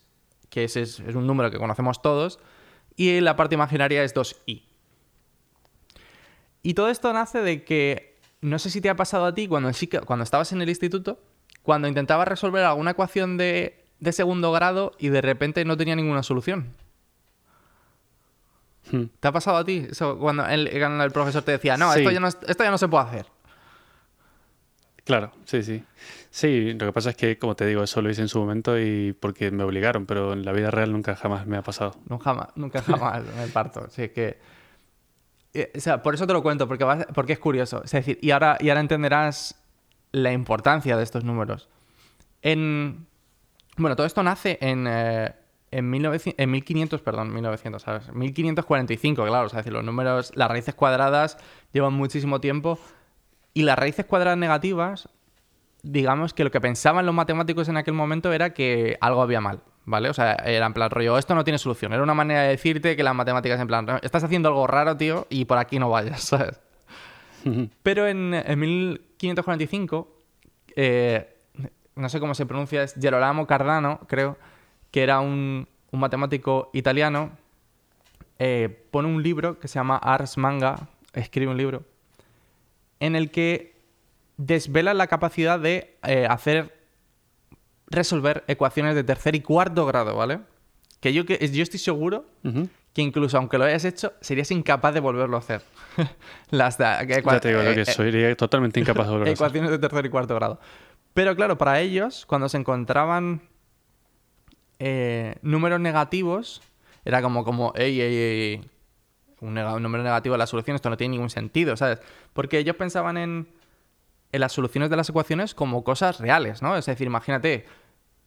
que 0.50 0.64
ese 0.64 0.82
es, 0.82 1.00
es 1.00 1.14
un 1.14 1.26
número 1.26 1.50
que 1.50 1.58
conocemos 1.58 2.00
todos, 2.02 2.38
y 2.96 3.20
la 3.20 3.34
parte 3.34 3.54
imaginaria 3.56 4.04
es 4.04 4.14
2i. 4.14 4.62
Y 6.62 6.74
todo 6.74 6.88
esto 6.88 7.12
nace 7.12 7.40
de 7.42 7.64
que, 7.64 8.13
no 8.44 8.58
sé 8.58 8.68
si 8.68 8.80
te 8.82 8.90
ha 8.90 8.94
pasado 8.96 9.24
a 9.24 9.34
ti 9.34 9.48
cuando, 9.48 9.70
cuando 10.04 10.22
estabas 10.22 10.52
en 10.52 10.60
el 10.60 10.68
instituto, 10.68 11.18
cuando 11.62 11.88
intentabas 11.88 12.28
resolver 12.28 12.62
alguna 12.64 12.90
ecuación 12.90 13.38
de, 13.38 13.82
de 14.00 14.12
segundo 14.12 14.52
grado 14.52 14.92
y 14.98 15.08
de 15.08 15.22
repente 15.22 15.64
no 15.64 15.78
tenía 15.78 15.96
ninguna 15.96 16.22
solución. 16.22 16.66
Hmm. 18.90 19.04
¿Te 19.18 19.28
ha 19.28 19.32
pasado 19.32 19.56
a 19.56 19.64
ti? 19.64 19.86
Eso, 19.90 20.18
cuando 20.18 20.46
el, 20.46 20.68
cuando 20.78 21.04
el 21.04 21.10
profesor 21.10 21.42
te 21.42 21.52
decía, 21.52 21.78
no, 21.78 21.90
Sí. 21.94 22.00
esto, 22.00 22.10
ya 22.10 22.20
no, 22.20 22.28
esto 22.28 22.64
ya 22.64 22.70
no 22.70 22.76
se 22.76 22.86
puede 22.88 23.04
hacer. 23.04 23.26
Claro, 25.04 25.32
sí, 25.46 25.62
sí. 25.62 25.82
Sí, 26.30 26.74
lo 26.74 26.86
que 26.86 26.92
pasa 26.92 27.10
es 27.10 27.16
que, 27.16 27.38
como 27.38 27.56
te 27.56 27.64
digo, 27.64 27.82
eso 27.82 28.02
lo 28.02 28.10
hice 28.10 28.20
en 28.20 28.28
su 28.28 28.38
momento 28.38 28.78
y 28.78 29.14
porque 29.14 29.50
me 29.50 29.64
obligaron, 29.64 30.04
pero 30.04 30.34
en 30.34 30.44
la 30.44 30.52
vida 30.52 30.70
real 30.70 30.92
nunca 30.92 31.16
jamás 31.16 31.46
me 31.46 31.56
ha 31.56 31.62
pasado. 31.62 31.96
Nunca 32.08 32.24
jamás, 32.24 32.48
nunca 32.56 32.82
jamás 32.82 33.22
me 33.38 33.48
parto. 33.48 33.88
Sí, 33.88 34.10
que... 34.10 34.38
eh, 35.54 35.72
O 35.76 35.80
sea, 35.80 36.02
por 36.02 36.14
eso 36.14 36.26
te 36.26 36.32
lo 36.32 36.42
cuento, 36.42 36.68
porque, 36.68 37.32
es 37.32 37.38
curioso. 37.38 37.82
Es 37.84 37.92
decir, 37.92 38.18
y 38.20 38.30
ahora, 38.30 38.58
y 38.60 38.68
ahora 38.68 38.80
entenderás 38.80 39.60
la 40.12 40.32
importancia 40.32 40.96
de 40.96 41.02
estos 41.02 41.24
números. 41.24 41.68
En... 42.42 43.06
Bueno, 43.76 43.96
todo 43.96 44.06
esto 44.06 44.22
nace 44.22 44.58
en, 44.60 44.86
eh, 44.88 45.34
en, 45.72 45.90
1900 45.90 46.34
en 46.38 46.50
1500, 46.50 47.00
perdón, 47.00 47.32
1900, 47.34 47.82
¿sabes? 47.82 48.12
1545, 48.12 49.24
claro. 49.24 49.46
O 49.46 49.48
sea, 49.48 49.60
es 49.60 49.64
decir, 49.64 49.72
los 49.72 49.84
números, 49.84 50.32
las 50.36 50.48
raíces 50.48 50.74
cuadradas 50.74 51.38
llevan 51.72 51.94
muchísimo 51.94 52.40
tiempo. 52.40 52.78
Y 53.52 53.62
las 53.62 53.78
raíces 53.78 54.04
cuadradas 54.04 54.38
negativas, 54.38 55.08
digamos 55.82 56.34
que 56.34 56.44
lo 56.44 56.50
que 56.50 56.60
pensaban 56.60 57.06
los 57.06 57.14
matemáticos 57.14 57.68
en 57.68 57.76
aquel 57.76 57.94
momento 57.94 58.32
era 58.32 58.52
que 58.54 58.96
algo 59.00 59.22
había 59.22 59.40
mal, 59.40 59.60
¿vale? 59.84 60.08
O 60.08 60.14
sea, 60.14 60.32
era 60.34 60.66
en 60.66 60.72
plan 60.72 60.90
rollo, 60.90 61.18
esto 61.18 61.34
no 61.34 61.44
tiene 61.44 61.58
solución. 61.58 61.92
Era 61.92 62.02
una 62.02 62.14
manera 62.14 62.42
de 62.42 62.48
decirte 62.48 62.96
que 62.96 63.02
las 63.02 63.14
matemáticas 63.14 63.60
en 63.60 63.66
plan, 63.66 63.86
estás 64.02 64.24
haciendo 64.24 64.48
algo 64.48 64.66
raro, 64.66 64.96
tío, 64.96 65.26
y 65.30 65.44
por 65.44 65.58
aquí 65.58 65.78
no 65.78 65.90
vayas, 65.90 66.20
¿sabes? 66.24 66.60
Pero 67.82 68.06
en, 68.06 68.34
en 68.34 68.58
1545, 68.58 70.08
eh, 70.76 71.36
no 71.96 72.08
sé 72.08 72.20
cómo 72.20 72.34
se 72.34 72.46
pronuncia, 72.46 72.82
es 72.82 72.94
Gerolamo 73.00 73.46
Cardano, 73.46 74.00
creo, 74.08 74.38
que 74.90 75.02
era 75.02 75.20
un, 75.20 75.68
un 75.90 76.00
matemático 76.00 76.70
italiano, 76.72 77.32
eh, 78.38 78.86
pone 78.90 79.08
un 79.08 79.22
libro 79.22 79.58
que 79.58 79.68
se 79.68 79.74
llama 79.74 79.96
Ars 79.96 80.36
Manga, 80.38 80.88
escribe 81.12 81.50
un 81.50 81.56
libro, 81.56 81.84
en 83.00 83.14
el 83.14 83.30
que 83.30 83.74
desvela 84.36 84.94
la 84.94 85.06
capacidad 85.06 85.60
de 85.60 85.96
eh, 86.02 86.26
hacer 86.28 86.83
resolver 87.86 88.44
ecuaciones 88.48 88.94
de 88.94 89.04
tercer 89.04 89.34
y 89.34 89.40
cuarto 89.40 89.86
grado, 89.86 90.16
¿vale? 90.16 90.40
Que 91.00 91.12
yo, 91.12 91.26
que 91.26 91.36
yo 91.50 91.62
estoy 91.62 91.78
seguro 91.78 92.24
que 92.94 93.02
incluso 93.02 93.36
aunque 93.36 93.58
lo 93.58 93.64
hayas 93.64 93.84
hecho, 93.84 94.12
serías 94.20 94.50
incapaz 94.50 94.94
de 94.94 95.00
volverlo 95.00 95.36
a 95.36 95.40
hacer. 95.40 95.62
Las 96.50 96.76
que- 96.76 96.82
Ya 96.82 97.40
te 97.40 97.48
digo, 97.48 97.60
eh, 97.60 97.84
que 97.84 98.30
eh, 98.30 98.36
totalmente 98.36 98.80
incapaz 98.80 99.06
de 99.06 99.12
volver 99.12 99.28
a 99.28 99.32
hacer. 99.32 99.34
ecuaciones 99.36 99.70
de 99.70 99.78
tercer 99.78 100.06
y 100.06 100.08
cuarto 100.10 100.34
grado. 100.34 100.60
Pero 101.12 101.34
claro, 101.36 101.58
para 101.58 101.80
ellos, 101.80 102.24
cuando 102.26 102.48
se 102.48 102.56
encontraban 102.56 103.42
eh, 104.78 105.36
números 105.42 105.80
negativos, 105.80 106.62
era 107.04 107.22
como, 107.22 107.44
como, 107.44 107.72
ey, 107.76 108.00
ey, 108.00 108.14
ey, 108.16 108.70
un, 109.40 109.58
un 109.58 109.82
número 109.82 110.02
negativo 110.02 110.34
de 110.34 110.38
la 110.38 110.46
solución, 110.46 110.74
esto 110.74 110.90
no 110.90 110.96
tiene 110.96 111.12
ningún 111.12 111.30
sentido, 111.30 111.76
¿sabes? 111.76 112.00
Porque 112.32 112.58
ellos 112.58 112.76
pensaban 112.76 113.16
en, 113.16 113.46
en 114.34 114.40
las 114.40 114.52
soluciones 114.52 114.90
de 114.90 114.96
las 114.96 115.08
ecuaciones 115.08 115.54
como 115.54 115.84
cosas 115.84 116.18
reales, 116.20 116.60
¿no? 116.62 116.76
Es 116.76 116.86
decir, 116.86 117.06
imagínate, 117.06 117.66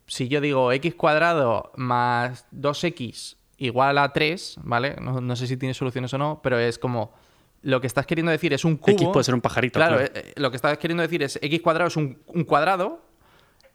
si 0.07 0.27
yo 0.27 0.41
digo 0.41 0.71
x 0.71 0.95
cuadrado 0.95 1.71
más 1.75 2.45
2x 2.53 3.35
igual 3.57 3.97
a 3.97 4.13
3, 4.13 4.59
¿vale? 4.63 4.95
No, 5.01 5.19
no 5.21 5.35
sé 5.35 5.47
si 5.47 5.57
tiene 5.57 5.73
soluciones 5.73 6.13
o 6.13 6.17
no, 6.17 6.39
pero 6.43 6.57
es 6.59 6.77
como... 6.79 7.11
Lo 7.63 7.81
que 7.81 7.87
estás 7.87 8.05
queriendo 8.05 8.31
decir 8.31 8.53
es 8.53 8.63
un 8.63 8.77
cubo... 8.77 8.91
X 8.93 9.07
puede 9.11 9.23
ser 9.23 9.33
un 9.33 9.41
pajarito. 9.41 9.79
Claro, 9.79 9.97
claro. 9.97 10.11
eh, 10.13 10.23
eh, 10.27 10.33
lo 10.37 10.51
que 10.51 10.55
estás 10.57 10.77
queriendo 10.77 11.01
decir 11.01 11.23
es 11.23 11.39
x 11.41 11.59
cuadrado 11.61 11.87
es 11.87 11.97
un, 11.97 12.19
un 12.27 12.43
cuadrado 12.43 13.01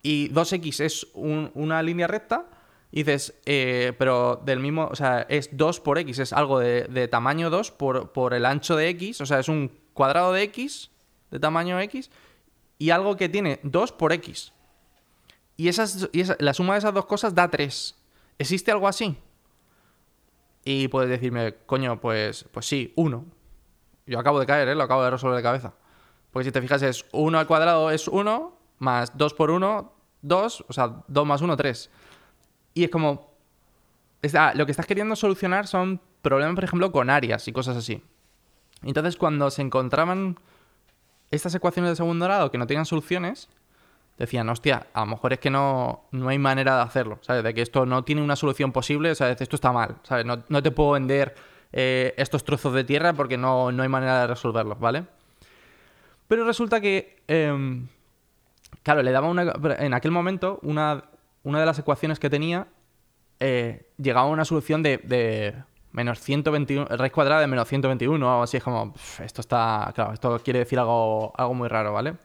y 0.02 0.30
2x 0.30 0.80
es 0.84 1.06
un- 1.14 1.50
una 1.54 1.82
línea 1.82 2.06
recta. 2.06 2.46
Y 2.92 3.02
dices, 3.02 3.34
eh, 3.44 3.92
pero 3.98 4.40
del 4.44 4.60
mismo, 4.60 4.86
o 4.90 4.94
sea, 4.94 5.26
es 5.28 5.56
2 5.56 5.80
por 5.80 5.98
x, 5.98 6.20
es 6.20 6.32
algo 6.32 6.60
de, 6.60 6.84
de 6.84 7.08
tamaño 7.08 7.50
2 7.50 7.72
por, 7.72 8.12
por 8.12 8.34
el 8.34 8.46
ancho 8.46 8.76
de 8.76 8.88
x, 8.90 9.20
o 9.20 9.26
sea, 9.26 9.40
es 9.40 9.48
un 9.48 9.72
cuadrado 9.94 10.32
de 10.32 10.42
x, 10.44 10.90
de 11.32 11.40
tamaño 11.40 11.80
x, 11.80 12.10
y 12.78 12.90
algo 12.90 13.16
que 13.16 13.28
tiene 13.28 13.58
2 13.64 13.90
por 13.92 14.12
x. 14.12 14.52
Y, 15.56 15.68
esas, 15.68 16.08
y 16.12 16.20
esa- 16.20 16.36
la 16.38 16.54
suma 16.54 16.74
de 16.74 16.78
esas 16.80 16.94
dos 16.94 17.06
cosas 17.06 17.34
da 17.34 17.48
3. 17.50 17.96
¿Existe 18.38 18.70
algo 18.70 18.86
así? 18.86 19.16
Y 20.64 20.88
puedes 20.88 21.10
decirme, 21.10 21.54
coño, 21.66 22.00
pues, 22.00 22.44
pues 22.52 22.66
sí, 22.66 22.92
1. 22.96 23.24
Yo 24.06 24.18
acabo 24.18 24.38
de 24.40 24.46
caer, 24.46 24.68
¿eh? 24.68 24.74
Lo 24.74 24.82
acabo 24.84 25.02
de 25.02 25.10
resolver 25.10 25.36
de 25.36 25.42
cabeza. 25.42 25.74
Porque 26.30 26.44
si 26.44 26.52
te 26.52 26.60
fijas 26.62 26.82
es 26.82 27.04
1 27.12 27.38
al 27.38 27.46
cuadrado 27.46 27.90
es 27.90 28.08
1, 28.08 28.56
más 28.78 29.16
2 29.16 29.34
por 29.34 29.50
1, 29.50 29.92
2, 30.22 30.64
o 30.68 30.72
sea, 30.72 31.02
2 31.08 31.26
más 31.26 31.40
1, 31.42 31.56
3. 31.56 31.90
Y 32.74 32.84
es 32.84 32.90
como... 32.90 33.32
es- 34.22 34.34
ah, 34.34 34.52
lo 34.54 34.64
que 34.66 34.72
estás 34.72 34.86
queriendo 34.86 35.16
solucionar 35.16 35.66
son 35.66 36.00
problemas, 36.22 36.54
por 36.54 36.64
ejemplo, 36.64 36.92
con 36.92 37.10
áreas 37.10 37.46
y 37.48 37.52
cosas 37.52 37.76
así. 37.76 38.02
Entonces, 38.82 39.16
cuando 39.16 39.50
se 39.50 39.62
encontraban 39.62 40.38
estas 41.32 41.54
ecuaciones 41.54 41.90
de 41.90 41.96
segundo 41.96 42.26
grado 42.26 42.50
que 42.50 42.58
no 42.58 42.66
tenían 42.66 42.86
soluciones, 42.86 43.48
decían, 44.18 44.48
hostia, 44.48 44.86
a 44.92 45.00
lo 45.00 45.06
mejor 45.06 45.32
es 45.32 45.40
que 45.40 45.50
no, 45.50 46.04
no 46.12 46.28
hay 46.28 46.38
manera 46.38 46.76
de 46.76 46.82
hacerlo, 46.82 47.18
¿sabes? 47.22 47.42
De 47.42 47.54
que 47.54 47.62
esto 47.62 47.86
no 47.86 48.04
tiene 48.04 48.22
una 48.22 48.36
solución 48.36 48.70
posible, 48.70 49.14
¿sabes? 49.14 49.40
Esto 49.40 49.56
está 49.56 49.72
mal, 49.72 49.96
¿sabes? 50.04 50.24
No, 50.24 50.44
no 50.48 50.62
te 50.62 50.70
puedo 50.70 50.92
vender 50.92 51.34
eh, 51.72 52.14
estos 52.18 52.44
trozos 52.44 52.74
de 52.74 52.84
tierra 52.84 53.14
porque 53.14 53.36
no, 53.36 53.72
no 53.72 53.82
hay 53.82 53.88
manera 53.88 54.20
de 54.20 54.26
resolverlos, 54.28 54.78
¿vale? 54.78 55.06
Pero 56.28 56.44
resulta 56.44 56.80
que, 56.80 57.22
em, 57.26 57.88
claro, 58.82 59.02
le 59.02 59.10
daba 59.10 59.28
una, 59.28 59.52
en 59.78 59.94
aquel 59.94 60.10
momento 60.10 60.60
una, 60.62 61.04
una 61.42 61.60
de 61.60 61.66
las 61.66 61.78
ecuaciones 61.78 62.18
que 62.18 62.30
tenía 62.30 62.68
eh, 63.40 63.90
llegaba 63.96 64.28
a 64.28 64.30
una 64.30 64.44
solución 64.44 64.82
de, 64.82 64.98
de 64.98 65.54
menos 65.92 66.20
121, 66.20 66.86
raíz 66.96 67.12
cuadrada 67.12 67.40
de 67.40 67.46
menos 67.46 67.68
121 67.68 68.38
o 68.38 68.42
así. 68.42 68.56
Es 68.56 68.62
como, 68.62 68.94
esto 69.22 69.40
está, 69.40 69.90
claro, 69.94 70.12
esto 70.12 70.40
quiere 70.42 70.60
decir 70.60 70.78
algo, 70.78 71.32
algo 71.36 71.54
muy 71.54 71.68
raro, 71.68 71.92
¿vale? 71.92 72.16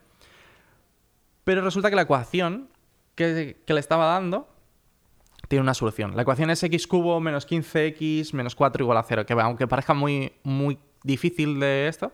Pero 1.44 1.62
resulta 1.62 1.90
que 1.90 1.96
la 1.96 2.02
ecuación 2.02 2.68
que, 3.14 3.62
que 3.64 3.74
le 3.74 3.80
estaba 3.80 4.06
dando 4.06 4.48
tiene 5.48 5.62
una 5.62 5.74
solución. 5.74 6.14
La 6.14 6.22
ecuación 6.22 6.50
es 6.50 6.62
x 6.62 6.86
cubo 6.86 7.20
menos 7.20 7.48
15x 7.48 8.32
menos 8.34 8.54
4 8.54 8.82
igual 8.82 8.98
a 8.98 9.02
0, 9.02 9.24
que 9.24 9.32
aunque 9.34 9.66
parezca 9.66 9.94
muy, 9.94 10.32
muy 10.42 10.78
difícil 11.02 11.58
de 11.58 11.88
esto, 11.88 12.12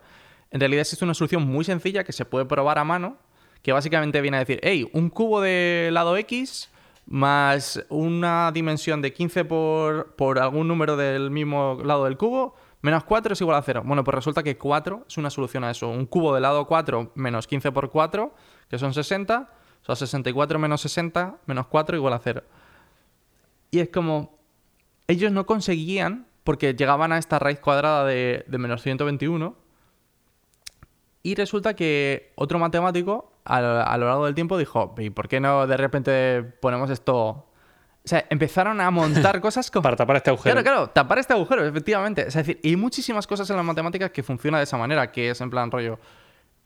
en 0.51 0.59
realidad 0.59 0.81
existe 0.81 1.03
una 1.03 1.13
solución 1.13 1.43
muy 1.43 1.65
sencilla 1.65 2.03
que 2.03 2.13
se 2.13 2.25
puede 2.25 2.45
probar 2.45 2.79
a 2.79 2.83
mano, 2.83 3.17
que 3.61 3.73
básicamente 3.73 4.21
viene 4.21 4.37
a 4.37 4.39
decir, 4.41 4.59
hey, 4.63 4.89
un 4.93 5.09
cubo 5.09 5.41
de 5.41 5.89
lado 5.91 6.15
x 6.17 6.69
más 7.05 7.83
una 7.89 8.51
dimensión 8.51 9.01
de 9.01 9.13
15 9.13 9.45
por, 9.45 10.15
por 10.15 10.39
algún 10.39 10.67
número 10.67 10.97
del 10.97 11.29
mismo 11.29 11.79
lado 11.83 12.05
del 12.05 12.17
cubo, 12.17 12.55
menos 12.81 13.03
4 13.03 13.33
es 13.33 13.41
igual 13.41 13.57
a 13.57 13.61
0. 13.61 13.83
Bueno, 13.85 14.03
pues 14.03 14.15
resulta 14.15 14.43
que 14.43 14.57
4 14.57 15.05
es 15.07 15.17
una 15.17 15.29
solución 15.29 15.63
a 15.63 15.71
eso. 15.71 15.89
Un 15.89 16.05
cubo 16.05 16.33
de 16.33 16.41
lado 16.41 16.65
4 16.65 17.11
menos 17.15 17.47
15 17.47 17.71
por 17.71 17.89
4, 17.89 18.33
que 18.69 18.77
son 18.77 18.93
60, 18.93 19.51
o 19.81 19.85
sea, 19.85 19.95
64 19.95 20.59
menos 20.59 20.81
60 20.81 21.37
menos 21.45 21.67
4 21.67 21.97
igual 21.97 22.13
a 22.13 22.19
0. 22.19 22.43
Y 23.71 23.79
es 23.79 23.89
como, 23.89 24.37
ellos 25.07 25.31
no 25.31 25.45
conseguían, 25.45 26.27
porque 26.43 26.73
llegaban 26.73 27.11
a 27.11 27.17
esta 27.17 27.39
raíz 27.39 27.59
cuadrada 27.59 28.05
de, 28.05 28.45
de 28.47 28.57
menos 28.57 28.81
121, 28.81 29.55
y 31.23 31.33
resulta 31.33 31.75
que 31.75 32.33
otro 32.35 32.59
matemático 32.59 33.34
a, 33.45 33.61
lo- 33.61 33.81
a 33.87 33.97
lo 33.97 34.05
largo 34.07 34.25
del 34.25 34.35
tiempo 34.35 34.57
dijo, 34.57 34.93
¿y 34.97 35.09
por 35.11 35.27
qué 35.27 35.39
no 35.39 35.65
de 35.67 35.77
repente 35.77 36.43
ponemos 36.43 36.89
esto? 36.89 37.17
O 37.17 38.07
sea, 38.07 38.25
empezaron 38.29 38.81
a 38.81 38.91
montar 38.91 39.39
cosas 39.41 39.71
como... 39.71 39.83
Para 39.83 39.95
tapar 39.95 40.17
este 40.17 40.29
agujero. 40.29 40.53
Claro, 40.61 40.63
claro, 40.63 40.89
tapar 40.89 41.17
este 41.19 41.33
agujero, 41.33 41.65
efectivamente. 41.65 42.27
Es 42.27 42.33
decir, 42.35 42.59
y 42.61 42.69
hay 42.69 42.75
muchísimas 42.75 43.25
cosas 43.25 43.49
en 43.49 43.55
las 43.55 43.65
matemáticas 43.65 44.11
que 44.11 44.21
funcionan 44.21 44.59
de 44.59 44.63
esa 44.65 44.77
manera, 44.77 45.11
que 45.11 45.29
es 45.31 45.41
en 45.41 45.49
plan 45.49 45.71
rollo, 45.71 45.97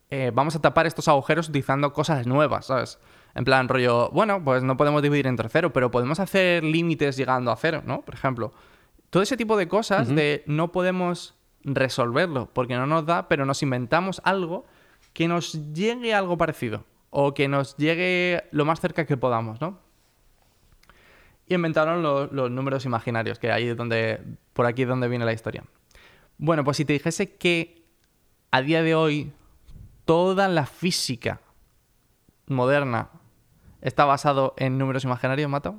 eh, 0.09 0.31
vamos 0.33 0.55
a 0.55 0.59
tapar 0.61 0.85
estos 0.87 1.07
agujeros 1.07 1.47
utilizando 1.49 1.93
cosas 1.93 2.25
nuevas, 2.27 2.65
¿sabes? 2.65 2.99
En 3.35 3.45
plan 3.45 3.67
rollo, 3.69 4.09
bueno, 4.09 4.43
pues 4.43 4.63
no 4.63 4.75
podemos 4.75 5.01
dividir 5.01 5.27
entre 5.27 5.47
cero, 5.49 5.71
pero 5.71 5.91
podemos 5.91 6.19
hacer 6.19 6.63
límites 6.63 7.15
llegando 7.15 7.51
a 7.51 7.55
cero, 7.55 7.83
¿no? 7.85 8.01
Por 8.01 8.15
ejemplo. 8.15 8.51
Todo 9.11 9.23
ese 9.23 9.37
tipo 9.37 9.55
de 9.55 9.67
cosas 9.67 10.07
de 10.07 10.43
no 10.45 10.71
podemos 10.71 11.35
resolverlo 11.63 12.49
porque 12.53 12.75
no 12.75 12.85
nos 12.87 13.05
da, 13.05 13.27
pero 13.27 13.45
nos 13.45 13.61
inventamos 13.63 14.21
algo 14.23 14.65
que 15.13 15.27
nos 15.27 15.73
llegue 15.73 16.13
algo 16.13 16.37
parecido 16.37 16.85
o 17.09 17.33
que 17.33 17.47
nos 17.47 17.75
llegue 17.77 18.43
lo 18.51 18.65
más 18.65 18.79
cerca 18.79 19.05
que 19.05 19.17
podamos, 19.17 19.59
¿no? 19.61 19.79
Y 21.47 21.55
inventaron 21.55 22.03
los, 22.03 22.31
los 22.31 22.51
números 22.51 22.85
imaginarios, 22.85 23.39
que 23.39 23.51
ahí 23.51 23.69
es 23.69 23.77
donde, 23.77 24.21
por 24.53 24.65
aquí 24.67 24.83
es 24.83 24.87
donde 24.87 25.07
viene 25.07 25.25
la 25.25 25.33
historia. 25.33 25.63
Bueno, 26.37 26.63
pues 26.63 26.77
si 26.77 26.85
te 26.85 26.93
dijese 26.93 27.35
que 27.35 27.83
a 28.51 28.61
día 28.61 28.83
de 28.83 28.95
hoy 28.95 29.31
toda 30.05 30.47
la 30.47 30.65
física 30.65 31.41
moderna 32.47 33.09
está 33.81 34.05
basado 34.05 34.53
en 34.57 34.77
números 34.77 35.03
imaginarios, 35.03 35.49
Mato? 35.49 35.75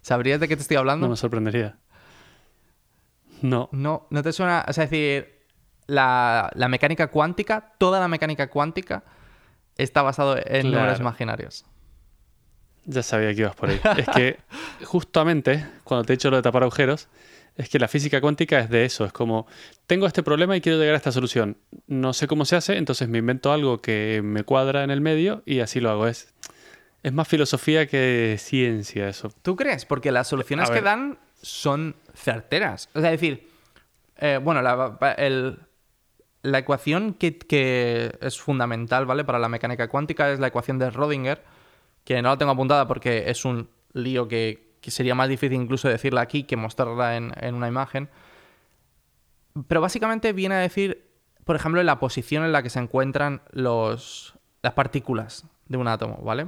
¿Sabrías 0.00 0.40
de 0.40 0.48
qué 0.48 0.56
te 0.56 0.62
estoy 0.62 0.76
hablando? 0.76 1.06
No 1.06 1.10
me 1.10 1.16
sorprendería. 1.16 1.78
No. 3.42 3.68
No, 3.72 4.06
no 4.10 4.22
te 4.22 4.32
suena. 4.32 4.64
O 4.68 4.72
sea, 4.72 4.84
es 4.84 4.90
decir, 4.90 5.39
la, 5.90 6.50
la 6.54 6.68
mecánica 6.68 7.08
cuántica, 7.08 7.72
toda 7.78 8.00
la 8.00 8.08
mecánica 8.08 8.48
cuántica 8.48 9.02
está 9.76 10.02
basado 10.02 10.36
en 10.36 10.42
Claro. 10.62 10.70
números 10.70 11.00
imaginarios. 11.00 11.64
Ya 12.84 13.02
sabía 13.02 13.34
que 13.34 13.40
ibas 13.42 13.54
por 13.54 13.68
ahí. 13.70 13.80
es 13.98 14.06
que 14.08 14.38
justamente, 14.84 15.66
cuando 15.84 16.04
te 16.04 16.12
he 16.12 16.16
dicho 16.16 16.30
lo 16.30 16.36
de 16.36 16.42
tapar 16.42 16.62
agujeros, 16.62 17.08
Es 17.56 17.68
que 17.68 17.78
la 17.80 17.88
física 17.88 18.20
cuántica 18.20 18.60
es 18.60 18.70
de 18.70 18.84
eso, 18.84 19.04
es 19.04 19.12
como, 19.12 19.46
tengo 19.86 20.06
este 20.06 20.22
problema 20.22 20.56
y 20.56 20.60
quiero 20.60 20.78
llegar 20.78 20.94
a 20.94 20.96
esta 20.96 21.12
solución. 21.12 21.56
No 21.88 22.12
sé 22.12 22.26
cómo 22.26 22.44
se 22.44 22.56
hace, 22.56 22.76
entonces 22.76 23.08
me 23.08 23.18
invento 23.18 23.52
algo 23.52 23.82
que 23.82 24.20
me 24.24 24.44
cuadra 24.44 24.82
en 24.84 24.90
el 24.90 25.00
medio 25.00 25.42
y 25.44 25.58
así 25.60 25.80
lo 25.80 25.90
hago. 25.90 26.06
Es, 26.06 26.32
es 27.02 27.12
más 27.12 27.26
filosofía 27.28 27.86
que 27.86 28.36
ciencia 28.38 29.08
eso. 29.08 29.30
¿Tú 29.42 29.56
crees? 29.56 29.84
Porque 29.84 30.10
las 30.12 30.28
soluciones 30.28 30.70
que 30.70 30.80
dan 30.80 31.18
son 31.42 31.96
certeras. 32.14 32.88
O 32.94 33.00
sea, 33.00 33.12
es 33.12 33.20
decir, 33.20 33.50
eh, 34.18 34.38
bueno, 34.42 34.62
la, 34.62 34.96
el- 35.18 35.58
la 36.42 36.58
ecuación 36.58 37.14
que, 37.14 37.38
que 37.38 38.16
es 38.20 38.40
fundamental, 38.40 39.06
¿vale? 39.06 39.24
Para 39.24 39.38
la 39.38 39.48
mecánica 39.48 39.88
cuántica 39.88 40.30
es 40.30 40.40
la 40.40 40.46
ecuación 40.48 40.78
de 40.78 40.90
Schrödinger, 40.90 41.40
que 42.04 42.22
no 42.22 42.30
la 42.30 42.38
tengo 42.38 42.52
apuntada 42.52 42.86
porque 42.86 43.30
es 43.30 43.44
un 43.44 43.68
lío 43.92 44.28
que, 44.28 44.76
que 44.80 44.90
sería 44.90 45.14
más 45.14 45.28
difícil 45.28 45.60
incluso 45.60 45.88
decirla 45.88 46.22
aquí 46.22 46.44
que 46.44 46.56
mostrarla 46.56 47.16
en, 47.16 47.32
en 47.40 47.54
una 47.54 47.68
imagen. 47.68 48.08
Pero 49.68 49.80
básicamente 49.80 50.32
viene 50.32 50.54
a 50.54 50.58
decir, 50.58 51.10
por 51.44 51.56
ejemplo, 51.56 51.82
la 51.82 51.98
posición 51.98 52.44
en 52.44 52.52
la 52.52 52.62
que 52.62 52.70
se 52.70 52.78
encuentran 52.78 53.42
los, 53.50 54.34
las 54.62 54.72
partículas 54.74 55.46
de 55.66 55.76
un 55.76 55.88
átomo, 55.88 56.18
¿vale? 56.22 56.46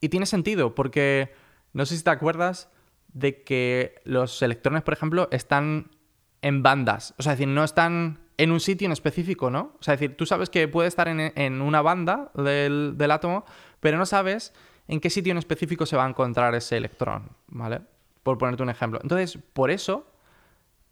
Y 0.00 0.08
tiene 0.08 0.26
sentido, 0.26 0.74
porque 0.74 1.34
no 1.72 1.84
sé 1.84 1.96
si 1.96 2.04
te 2.04 2.10
acuerdas 2.10 2.70
de 3.12 3.42
que 3.42 4.00
los 4.04 4.40
electrones, 4.42 4.82
por 4.82 4.94
ejemplo, 4.94 5.28
están 5.30 5.90
en 6.42 6.62
bandas. 6.62 7.14
O 7.18 7.22
sea, 7.22 7.32
es 7.32 7.38
decir, 7.38 7.52
no 7.52 7.64
están 7.64 8.23
en 8.36 8.50
un 8.50 8.60
sitio 8.60 8.86
en 8.86 8.92
específico, 8.92 9.50
¿no? 9.50 9.72
O 9.78 9.82
sea, 9.82 9.94
es 9.94 10.00
decir, 10.00 10.16
tú 10.16 10.26
sabes 10.26 10.50
que 10.50 10.66
puede 10.68 10.88
estar 10.88 11.08
en, 11.08 11.20
en 11.20 11.62
una 11.62 11.82
banda 11.82 12.30
del, 12.34 12.94
del 12.96 13.10
átomo, 13.10 13.44
pero 13.80 13.98
no 13.98 14.06
sabes 14.06 14.52
en 14.88 15.00
qué 15.00 15.10
sitio 15.10 15.32
en 15.32 15.38
específico 15.38 15.86
se 15.86 15.96
va 15.96 16.04
a 16.04 16.08
encontrar 16.08 16.54
ese 16.54 16.76
electrón, 16.76 17.30
¿vale? 17.48 17.80
Por 18.22 18.38
ponerte 18.38 18.62
un 18.62 18.70
ejemplo. 18.70 18.98
Entonces, 19.02 19.38
por 19.52 19.70
eso, 19.70 20.06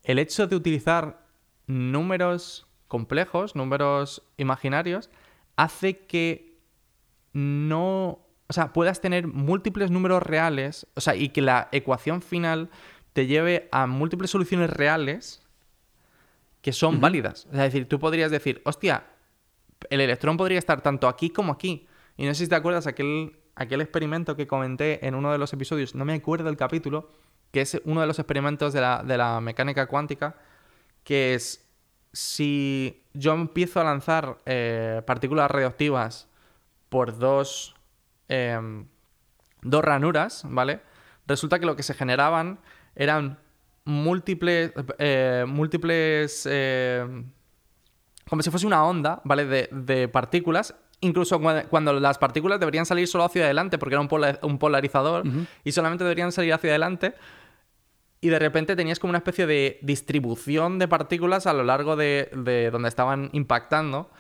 el 0.02 0.18
hecho 0.18 0.46
de 0.46 0.57
utilizar 0.57 1.26
números 1.66 2.66
complejos, 2.88 3.57
números 3.57 4.22
imaginarios, 4.37 5.11
hace 5.57 5.98
que 6.07 6.59
no. 7.33 8.26
O 8.48 8.52
sea, 8.52 8.72
puedas 8.74 9.00
tener 9.00 9.26
múltiples 9.26 9.90
números 9.90 10.22
reales, 10.22 10.87
o 10.94 11.00
sea, 11.00 11.14
y 11.14 11.31
que 11.31 11.40
la 11.40 11.68
ecuación 11.72 12.20
final 12.20 12.68
te 13.14 13.26
lleve 13.26 13.68
a 13.72 13.87
múltiples 13.87 14.31
soluciones 14.31 14.68
reales 14.68 15.41
que 16.62 16.72
son 16.72 17.01
válidas. 17.01 17.46
Es 17.53 17.59
decir, 17.59 17.88
tú 17.88 17.98
podrías 17.98 18.31
decir, 18.31 18.62
hostia, 18.64 19.05
el 19.90 20.01
electrón 20.01 20.37
podría 20.37 20.59
estar 20.59 20.81
tanto 20.81 21.09
aquí 21.09 21.29
como 21.31 21.53
aquí. 21.53 21.87
Y 22.16 22.25
no 22.25 22.35
sé 22.35 22.44
si 22.44 22.48
te 22.48 22.55
acuerdas 22.55 22.87
aquel, 22.87 23.37
aquel 23.57 23.81
experimento 23.81 24.37
que 24.37 24.46
comenté 24.46 25.07
en 25.07 25.14
uno 25.14 25.33
de 25.33 25.38
los 25.38 25.53
episodios, 25.53 25.94
no 25.94 26.05
me 26.05 26.14
acuerdo 26.14 26.48
el 26.48 26.57
capítulo, 26.57 27.11
que 27.51 27.62
es 27.62 27.81
uno 27.85 28.01
de 28.01 28.07
los 28.07 28.18
experimentos 28.18 28.72
de 28.72 28.81
la, 28.81 29.03
de 29.03 29.18
la 29.18 29.40
mecánica 29.40 29.87
cuántica, 29.87 30.37
que 31.05 31.35
es 31.35 31.68
si 32.12 33.03
yo 33.12 33.33
empiezo 33.35 33.81
a 33.81 33.85
lanzar 33.85 34.38
eh, 34.46 35.03
partículas 35.07 35.51
radioactivas 35.51 36.29
por 36.88 37.18
dos, 37.18 37.75
em, 38.29 38.87
dos 39.62 39.85
ranuras, 39.85 40.42
¿vale? 40.46 40.81
Resulta 41.27 41.59
que 41.59 41.66
lo 41.66 41.75
que 41.75 41.83
se 41.83 41.94
generaban 41.94 42.61
eran 42.94 43.38
múltiples, 43.85 44.73
eh, 44.99 45.45
múltiples, 45.47 46.47
eh, 46.51 47.25
como 48.29 48.42
si 48.42 48.51
fuese 48.51 48.66
una 48.66 48.85
onda, 48.85 49.21
¿vale? 49.25 49.45
De, 49.47 49.68
de 49.73 50.09
partículas. 50.09 50.75
Incluso 51.01 51.40
cua- 51.40 51.66
cuando 51.68 51.92
las 51.99 52.16
partículas 52.18 52.61
deberían 52.61 52.87
salir 52.87 53.09
solo 53.09 53.25
hacia 53.25 53.45
adelante, 53.45 53.77
porque 53.79 53.95
era 53.95 54.01
un, 54.01 54.09
pola- 54.09 54.38
un 54.42 54.59
polarizador, 54.59 55.25
y 55.64 55.73
solamente 55.73 56.05
deberían 56.05 56.31
salir 56.31 56.53
hacia 56.55 56.71
adelante, 56.71 57.14
y 58.21 58.29
de 58.29 58.38
repente 58.38 58.77
tenías 58.77 59.01
como 59.01 59.11
una 59.11 59.18
especie 59.18 59.47
de 59.49 59.81
distribución 59.83 60.79
de 60.79 60.87
partículas 60.87 61.49
a 61.49 61.53
lo 61.53 61.64
largo 61.64 61.97
de, 61.97 62.31
de 62.37 62.71
donde 62.71 62.88
estaban 62.88 63.31
impactando. 63.33 64.11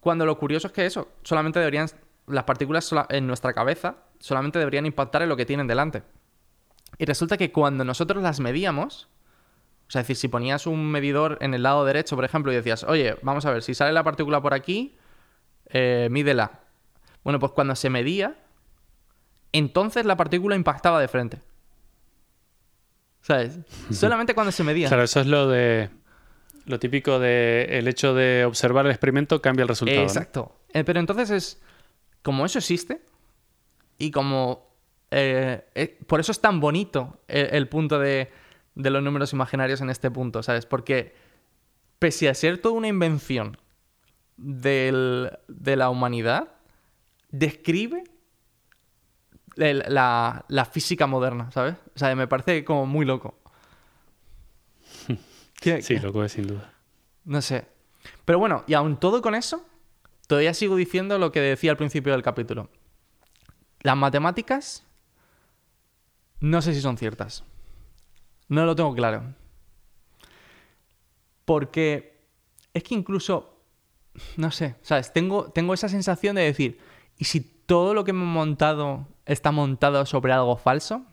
Cuando 0.00 0.26
lo 0.26 0.38
curioso 0.38 0.66
es 0.66 0.72
que 0.72 0.86
eso, 0.86 1.08
solamente 1.22 1.60
deberían, 1.60 1.86
las 2.26 2.42
partículas 2.44 2.92
en 3.10 3.28
nuestra 3.28 3.52
cabeza 3.52 3.98
solamente 4.18 4.58
deberían 4.58 4.86
impactar 4.86 5.22
en 5.22 5.28
lo 5.28 5.36
que 5.36 5.46
tienen 5.46 5.68
delante. 5.68 6.02
Y 6.96 7.04
resulta 7.04 7.36
que 7.36 7.52
cuando 7.52 7.84
nosotros 7.84 8.22
las 8.22 8.40
medíamos, 8.40 9.08
o 9.86 9.90
sea, 9.90 10.00
es 10.00 10.06
decir, 10.06 10.16
si 10.16 10.28
ponías 10.28 10.66
un 10.66 10.90
medidor 10.90 11.38
en 11.40 11.54
el 11.54 11.62
lado 11.62 11.84
derecho, 11.84 12.16
por 12.16 12.24
ejemplo, 12.24 12.52
y 12.52 12.56
decías, 12.56 12.84
oye, 12.84 13.16
vamos 13.22 13.44
a 13.46 13.50
ver, 13.50 13.62
si 13.62 13.74
sale 13.74 13.92
la 13.92 14.04
partícula 14.04 14.40
por 14.40 14.54
aquí, 14.54 14.96
eh, 15.66 16.08
mídela. 16.10 16.60
Bueno, 17.24 17.38
pues 17.38 17.52
cuando 17.52 17.74
se 17.76 17.90
medía, 17.90 18.36
entonces 19.52 20.06
la 20.06 20.16
partícula 20.16 20.56
impactaba 20.56 21.00
de 21.00 21.08
frente. 21.08 21.40
¿Sabes? 23.20 23.58
Solamente 23.90 24.34
cuando 24.34 24.52
se 24.52 24.64
medía. 24.64 24.88
Claro, 24.88 25.02
eso 25.02 25.20
es 25.20 25.26
lo 25.26 25.48
de 25.48 25.90
lo 26.68 26.78
típico 26.78 27.18
de 27.18 27.66
el 27.78 27.88
hecho 27.88 28.14
de 28.14 28.44
observar 28.44 28.84
el 28.84 28.92
experimento 28.92 29.40
cambia 29.40 29.62
el 29.62 29.68
resultado. 29.68 30.00
¿no? 30.00 30.06
Exacto. 30.06 30.54
Eh, 30.72 30.84
pero 30.84 31.00
entonces 31.00 31.30
es. 31.30 31.60
Como 32.22 32.44
eso 32.44 32.58
existe. 32.58 33.02
Y 33.98 34.10
como. 34.10 34.67
Eh, 35.10 35.64
eh, 35.74 35.98
por 36.06 36.20
eso 36.20 36.32
es 36.32 36.40
tan 36.40 36.60
bonito 36.60 37.20
el, 37.28 37.46
el 37.54 37.68
punto 37.68 37.98
de, 37.98 38.30
de 38.74 38.90
los 38.90 39.02
números 39.02 39.32
imaginarios 39.32 39.80
en 39.80 39.90
este 39.90 40.10
punto, 40.10 40.42
¿sabes? 40.42 40.66
Porque 40.66 41.14
pese 41.98 42.28
a 42.28 42.34
ser 42.34 42.58
toda 42.58 42.74
una 42.74 42.88
invención 42.88 43.56
del- 44.36 45.30
de 45.48 45.76
la 45.76 45.90
humanidad, 45.90 46.48
describe 47.30 48.04
el- 49.56 49.82
la, 49.88 50.44
la 50.48 50.64
física 50.64 51.06
moderna, 51.06 51.50
¿sabes? 51.50 51.74
O 51.94 51.98
sea, 51.98 52.14
me 52.14 52.28
parece 52.28 52.64
como 52.64 52.86
muy 52.86 53.04
loco. 53.04 53.38
¿Qué- 55.60 55.82
Sí, 55.82 55.94
qué- 55.94 56.00
loco 56.00 56.22
es 56.24 56.32
sin 56.32 56.46
duda. 56.46 56.72
no 57.24 57.42
sé. 57.42 57.66
Pero 58.24 58.38
bueno, 58.38 58.64
y 58.66 58.74
aún 58.74 58.98
todo 58.98 59.20
con 59.22 59.34
eso, 59.34 59.64
todavía 60.26 60.54
sigo 60.54 60.76
diciendo 60.76 61.18
lo 61.18 61.32
que 61.32 61.40
decía 61.40 61.70
al 61.72 61.76
principio 61.76 62.12
del 62.12 62.22
capítulo. 62.22 62.70
Las 63.80 63.96
matemáticas, 63.96 64.84
no 66.40 66.62
sé 66.62 66.74
si 66.74 66.80
son 66.80 66.96
ciertas. 66.96 67.44
No 68.48 68.64
lo 68.64 68.74
tengo 68.76 68.94
claro. 68.94 69.22
Porque 71.44 72.26
es 72.74 72.82
que 72.82 72.94
incluso, 72.94 73.62
no 74.36 74.50
sé, 74.50 74.76
¿sabes? 74.82 75.12
Tengo, 75.12 75.50
tengo 75.50 75.74
esa 75.74 75.88
sensación 75.88 76.36
de 76.36 76.42
decir, 76.42 76.78
¿y 77.16 77.24
si 77.24 77.40
todo 77.40 77.94
lo 77.94 78.04
que 78.04 78.12
me 78.12 78.22
he 78.22 78.26
montado 78.26 79.06
está 79.26 79.52
montado 79.52 80.04
sobre 80.06 80.32
algo 80.32 80.56
falso? 80.56 81.04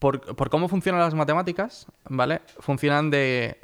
por, 0.00 0.34
por 0.34 0.50
cómo 0.50 0.66
funcionan 0.66 1.00
las 1.02 1.14
matemáticas, 1.14 1.86
¿vale? 2.08 2.40
Funcionan 2.58 3.10
de, 3.10 3.60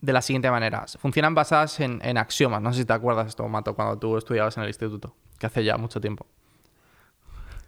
de 0.00 0.12
la 0.12 0.20
siguiente 0.20 0.50
manera. 0.50 0.84
Funcionan 0.98 1.34
basadas 1.34 1.80
en, 1.80 2.00
en 2.04 2.18
axiomas. 2.18 2.60
No 2.60 2.72
sé 2.72 2.80
si 2.80 2.84
te 2.84 2.92
acuerdas 2.92 3.28
esto, 3.28 3.48
Mato, 3.48 3.74
cuando 3.74 3.96
tú 3.96 4.18
estudiabas 4.18 4.56
en 4.56 4.64
el 4.64 4.68
instituto, 4.68 5.14
que 5.38 5.46
hace 5.46 5.64
ya 5.64 5.78
mucho 5.78 6.00
tiempo. 6.00 6.26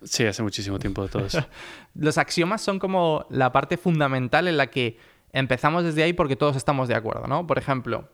Sí, 0.02 0.24
hace 0.24 0.42
muchísimo 0.42 0.78
tiempo 0.78 1.02
de 1.02 1.08
todo 1.08 1.26
eso. 1.26 1.44
Los 1.94 2.16
axiomas 2.18 2.62
son 2.62 2.78
como 2.78 3.26
la 3.30 3.52
parte 3.52 3.76
fundamental 3.76 4.48
en 4.48 4.56
la 4.56 4.68
que 4.68 4.98
empezamos 5.32 5.84
desde 5.84 6.02
ahí 6.02 6.12
porque 6.12 6.36
todos 6.36 6.56
estamos 6.56 6.88
de 6.88 6.94
acuerdo, 6.94 7.26
¿no? 7.26 7.46
Por 7.46 7.58
ejemplo, 7.58 8.08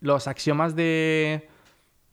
los 0.00 0.26
axiomas 0.28 0.74
de, 0.76 1.48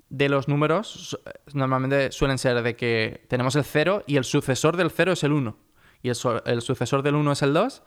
de 0.10 0.30
los 0.30 0.48
números 0.48 1.20
normalmente 1.54 2.12
suelen 2.12 2.38
ser 2.38 2.62
de 2.62 2.76
que 2.76 3.26
tenemos 3.30 3.56
el 3.56 3.64
0 3.64 4.04
y 4.08 4.18
el 4.18 4.24
sucesor 4.24 4.78
del 4.78 4.92
0 4.92 5.14
es 5.14 5.24
el 5.24 5.32
1. 5.34 5.58
Y 6.04 6.10
el, 6.10 6.16
su- 6.16 6.42
el 6.46 6.62
sucesor 6.62 7.02
del 7.02 7.16
1 7.16 7.32
es 7.32 7.42
el 7.42 7.54
2 7.54 7.84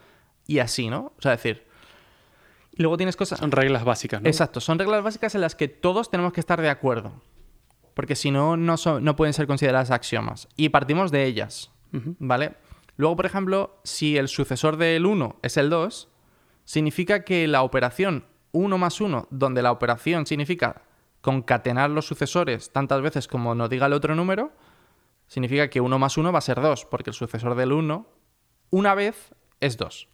y 0.46 0.58
así, 0.58 0.88
¿no? 0.90 1.12
O 1.18 1.22
sea, 1.22 1.34
es 1.34 1.42
decir... 1.42 1.66
Luego 2.76 2.96
tienes 2.96 3.16
cosas... 3.16 3.38
Son 3.38 3.50
reglas 3.50 3.84
básicas, 3.84 4.22
¿no? 4.22 4.28
Exacto, 4.28 4.60
son 4.60 4.78
reglas 4.78 5.02
básicas 5.02 5.34
en 5.34 5.40
las 5.42 5.54
que 5.54 5.68
todos 5.68 6.10
tenemos 6.10 6.32
que 6.32 6.40
estar 6.40 6.60
de 6.60 6.70
acuerdo. 6.70 7.12
Porque 8.00 8.16
si 8.16 8.30
no, 8.30 8.56
no, 8.56 8.78
son- 8.78 9.04
no 9.04 9.14
pueden 9.14 9.34
ser 9.34 9.46
consideradas 9.46 9.90
axiomas. 9.90 10.48
Y 10.56 10.70
partimos 10.70 11.10
de 11.10 11.26
ellas. 11.26 11.70
¿vale? 12.18 12.54
Luego, 12.96 13.14
por 13.14 13.26
ejemplo, 13.26 13.78
si 13.84 14.16
el 14.16 14.28
sucesor 14.28 14.78
del 14.78 15.04
1 15.04 15.36
es 15.42 15.58
el 15.58 15.68
2, 15.68 16.08
significa 16.64 17.24
que 17.24 17.46
la 17.46 17.62
operación 17.62 18.24
1 18.52 18.78
más 18.78 19.02
1, 19.02 19.28
donde 19.30 19.60
la 19.60 19.70
operación 19.70 20.24
significa 20.24 20.80
concatenar 21.20 21.90
los 21.90 22.06
sucesores 22.06 22.72
tantas 22.72 23.02
veces 23.02 23.28
como 23.28 23.54
nos 23.54 23.68
diga 23.68 23.84
el 23.84 23.92
otro 23.92 24.14
número, 24.14 24.50
significa 25.26 25.68
que 25.68 25.82
1 25.82 25.98
más 25.98 26.16
1 26.16 26.32
va 26.32 26.38
a 26.38 26.40
ser 26.40 26.58
2, 26.62 26.86
porque 26.86 27.10
el 27.10 27.14
sucesor 27.14 27.54
del 27.54 27.72
1, 27.72 28.06
una 28.70 28.94
vez, 28.94 29.34
es 29.60 29.76
2. 29.76 30.08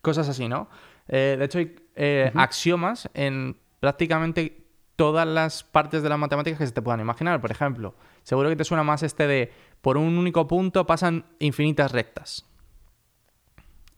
Cosas 0.00 0.30
así, 0.30 0.48
¿no? 0.48 0.70
Eh, 1.08 1.36
de 1.38 1.44
hecho, 1.44 1.58
hay 1.58 1.76
eh, 1.94 2.32
axiomas 2.36 3.10
en 3.12 3.58
prácticamente 3.80 4.61
todas 4.96 5.26
las 5.26 5.62
partes 5.64 6.02
de 6.02 6.08
las 6.08 6.18
matemáticas 6.18 6.58
que 6.58 6.66
se 6.66 6.72
te 6.72 6.82
puedan 6.82 7.00
imaginar. 7.00 7.40
Por 7.40 7.50
ejemplo, 7.50 7.94
seguro 8.22 8.48
que 8.48 8.56
te 8.56 8.64
suena 8.64 8.82
más 8.82 9.02
este 9.02 9.26
de 9.26 9.52
por 9.80 9.96
un 9.96 10.16
único 10.18 10.46
punto 10.46 10.86
pasan 10.86 11.24
infinitas 11.38 11.92
rectas. 11.92 12.44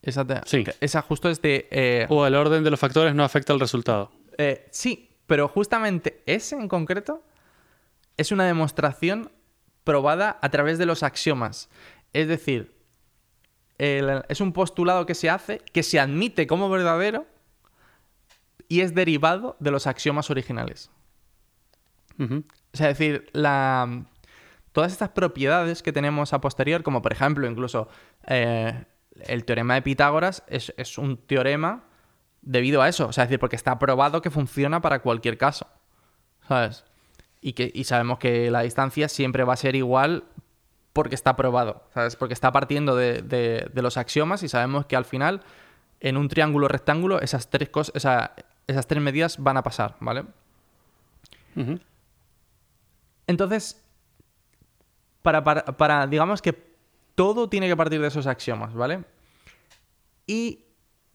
Esa, 0.02 0.24
te- 0.26 0.40
Sí. 0.44 0.64
esa 0.80 1.02
justo 1.02 1.30
es 1.30 1.40
de... 1.40 1.66
eh, 1.70 2.06
O 2.10 2.26
el 2.26 2.34
orden 2.34 2.62
de 2.62 2.70
los 2.70 2.78
factores 2.80 3.14
no 3.14 3.24
afecta 3.24 3.52
al 3.52 3.60
resultado. 3.60 4.12
eh, 4.38 4.66
sí, 4.70 5.10
pero 5.26 5.48
justamente 5.48 6.22
ese 6.26 6.56
en 6.56 6.68
concreto 6.68 7.22
es 8.16 8.30
una 8.32 8.44
demostración 8.44 9.30
probada 9.82 10.38
a 10.42 10.50
través 10.50 10.78
de 10.78 10.86
los 10.86 11.02
axiomas. 11.02 11.68
Es 12.12 12.28
decir, 12.28 12.74
el- 13.78 14.22
es 14.28 14.40
un 14.40 14.52
postulado 14.52 15.06
que 15.06 15.14
se 15.14 15.30
hace, 15.30 15.58
que 15.72 15.82
se 15.82 15.98
admite 15.98 16.46
como 16.46 16.68
verdadero 16.68 17.26
y 18.68 18.80
es 18.80 18.94
derivado 18.94 19.56
de 19.60 19.70
los 19.70 19.86
axiomas 19.86 20.30
originales. 20.30 20.90
O 22.18 22.76
sea, 22.76 22.90
es 22.90 22.98
decir, 22.98 23.28
la, 23.32 24.04
todas 24.72 24.92
estas 24.92 25.10
propiedades 25.10 25.82
que 25.82 25.92
tenemos 25.92 26.32
a 26.32 26.40
posterior, 26.40 26.82
como 26.82 27.02
por 27.02 27.12
ejemplo 27.12 27.46
incluso 27.48 27.88
eh, 28.26 28.84
el 29.22 29.44
teorema 29.44 29.74
de 29.74 29.82
Pitágoras, 29.82 30.44
es, 30.46 30.72
es 30.76 30.96
un 30.98 31.16
teorema 31.16 31.84
debido 32.42 32.82
a 32.82 32.88
eso. 32.88 33.08
O 33.08 33.12
sea, 33.12 33.24
es 33.24 33.30
decir, 33.30 33.40
porque 33.40 33.56
está 33.56 33.78
probado 33.78 34.22
que 34.22 34.30
funciona 34.30 34.80
para 34.80 35.00
cualquier 35.00 35.38
caso. 35.38 35.66
¿Sabes? 36.46 36.84
Y, 37.40 37.54
que, 37.54 37.70
y 37.74 37.84
sabemos 37.84 38.18
que 38.18 38.50
la 38.50 38.60
distancia 38.62 39.08
siempre 39.08 39.44
va 39.44 39.54
a 39.54 39.56
ser 39.56 39.76
igual 39.76 40.24
porque 40.92 41.14
está 41.14 41.36
probado. 41.36 41.88
¿Sabes? 41.94 42.16
Porque 42.16 42.34
está 42.34 42.52
partiendo 42.52 42.94
de, 42.96 43.22
de- 43.22 43.68
de 43.72 43.82
los 43.82 43.96
axiomas 43.96 44.42
y 44.42 44.48
sabemos 44.48 44.86
que 44.86 44.94
al 44.96 45.04
final, 45.04 45.40
en 46.00 46.16
un 46.16 46.28
triángulo 46.28 46.68
rectángulo, 46.68 47.20
esas 47.20 47.48
tres 47.50 47.70
cosas, 47.70 48.30
esas 48.66 48.86
tres 48.86 49.02
medidas 49.02 49.42
van 49.42 49.56
a 49.56 49.62
pasar, 49.62 49.96
¿vale? 50.00 50.24
Entonces, 53.26 53.80
para, 55.22 55.42
para- 55.44 55.64
para- 55.64 56.06
digamos 56.06 56.42
que 56.42 56.52
todo 57.14 57.48
tiene 57.48 57.68
que 57.68 57.76
partir 57.76 58.00
de 58.00 58.08
esos 58.08 58.26
axiomas, 58.26 58.74
¿vale? 58.74 59.04
Y 60.26 60.64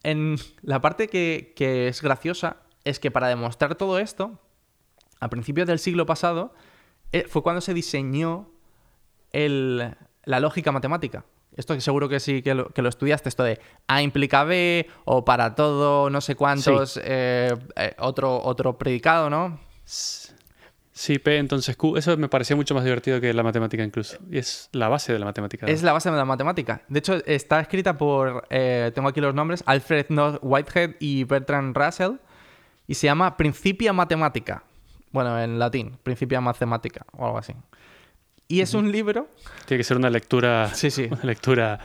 en 0.04 0.38
la 0.62 0.80
parte 0.82 1.08
que, 1.08 1.54
que 1.56 1.88
es 1.88 2.02
graciosa 2.02 2.58
es 2.86 3.00
que 3.00 3.12
para 3.12 3.28
demostrar 3.28 3.76
todo 3.76 4.00
esto, 4.00 4.40
a 5.20 5.30
principios 5.30 5.68
del 5.68 5.80
siglo 5.80 6.06
pasado, 6.06 6.54
eh, 7.12 7.26
fue 7.28 7.44
cuando 7.44 7.62
se 7.62 7.74
diseñó 7.74 8.50
el- 9.32 9.96
la 10.24 10.40
lógica 10.40 10.72
matemática. 10.72 11.26
Esto 11.60 11.74
que 11.76 11.82
seguro 11.82 12.08
que 12.08 12.22
sí 12.22 12.42
que 12.42 12.56
lo, 12.56 12.70
que 12.70 12.82
lo 12.82 12.88
estudiaste, 12.88 13.28
esto 13.28 13.44
de 13.44 13.60
A 13.86 14.02
implica 14.02 14.46
B 14.46 14.88
o 15.04 15.26
para 15.26 15.56
todo 15.56 16.10
no 16.10 16.22
sé 16.22 16.36
cuántos, 16.36 16.98
eh, 17.04 17.54
eh, 17.76 17.96
otro, 17.98 18.42
otro 18.42 18.78
predicado, 18.78 19.30
¿no? 19.30 19.60
Sí, 19.84 21.20
P, 21.20 21.38
entonces 21.38 21.76
Q. 21.76 21.98
Eso 21.98 22.16
me 22.16 22.30
parecía 22.30 22.56
mucho 22.56 22.74
más 22.76 22.86
divertido 22.86 23.20
que 23.20 23.34
la 23.34 23.44
matemática 23.44 23.84
incluso. 23.84 24.18
Y 24.32 24.38
es 24.38 24.70
la 24.72 24.88
base 24.88 25.12
de 25.12 25.20
la 25.20 25.26
matemática. 25.26 25.66
Es 25.66 25.84
la 25.84 25.92
base 25.92 26.10
de 26.10 26.16
la 26.16 26.24
matemática. 26.24 26.82
De 26.88 27.00
hecho, 27.00 27.16
está 27.26 27.60
escrita 27.60 27.98
por, 27.98 28.48
eh, 28.50 28.94
tengo 28.96 29.10
aquí 29.10 29.20
los 29.20 29.36
nombres, 29.36 29.62
Alfred 29.66 30.06
North 30.08 30.40
Whitehead 30.42 30.92
y 31.02 31.26
Bertrand 31.26 31.76
Russell, 31.76 32.14
y 32.88 32.94
se 32.94 33.08
llama 33.08 33.36
Principia 33.36 33.92
Mathematica. 33.92 34.64
Bueno, 35.12 35.38
en 35.42 35.60
latín, 35.60 35.98
Principia 36.04 36.40
Mathematica 36.40 37.06
o 37.12 37.26
algo 37.26 37.38
así. 37.38 37.54
Y 38.52 38.62
es 38.62 38.74
un 38.74 38.92
libro, 38.92 39.30
Tiene 39.66 39.78
que 39.80 39.84
ser 39.84 39.96
una 39.96 40.10
lectura, 40.10 40.70
sí, 40.74 40.90
sí, 40.90 41.08
una 41.10 41.24
lectura 41.24 41.80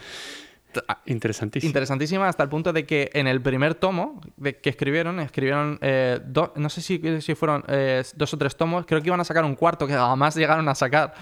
interesantísima. 1.05 1.69
interesantísima 1.69 2.27
hasta 2.27 2.43
el 2.43 2.49
punto 2.49 2.73
de 2.73 2.85
que 2.87 3.11
en 3.13 3.27
el 3.29 3.41
primer 3.43 3.75
tomo 3.75 4.21
de, 4.39 4.57
que 4.57 4.71
escribieron, 4.71 5.21
escribieron 5.21 5.79
eh, 5.83 6.19
do- 6.25 6.53
no 6.57 6.69
sé 6.71 6.81
si, 6.81 7.01
si 7.21 7.35
fueron 7.35 7.65
eh, 7.69 8.03
dos 8.17 8.33
o 8.35 8.39
tres 8.39 8.57
tomos, 8.57 8.87
creo 8.87 9.01
que 9.03 9.09
iban 9.09 9.21
a 9.21 9.25
sacar 9.25 9.45
un 9.45 9.55
cuarto 9.57 9.87
que 9.87 9.93
jamás 9.93 10.35
llegaron 10.37 10.67
a 10.69 10.75
sacar, 10.75 11.15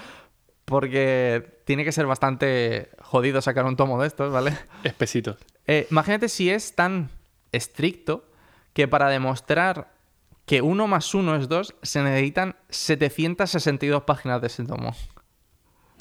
porque 0.65 1.61
tiene 1.65 1.85
que 1.85 1.91
ser 1.93 2.07
bastante 2.07 2.91
jodido 3.01 3.43
sacar 3.43 3.65
un 3.65 3.77
tomo 3.77 4.01
de 4.01 4.07
estos, 4.07 4.33
¿vale? 4.33 4.57
Espesito. 4.85 5.37
Eh, 5.67 5.87
imagínate 5.91 6.29
si 6.29 6.51
es 6.51 6.75
tan 6.77 7.11
estricto 7.51 8.25
que 8.73 8.87
para 8.89 9.09
demostrar 9.09 9.93
que 10.47 10.63
1 10.63 10.87
más 10.87 11.13
1 11.15 11.37
es 11.37 11.49
2 11.49 11.75
se 11.83 12.03
necesitan 12.03 12.55
762 12.71 14.05
páginas 14.05 14.41
de 14.41 14.47
ese 14.47 14.65
tomo. 14.65 14.95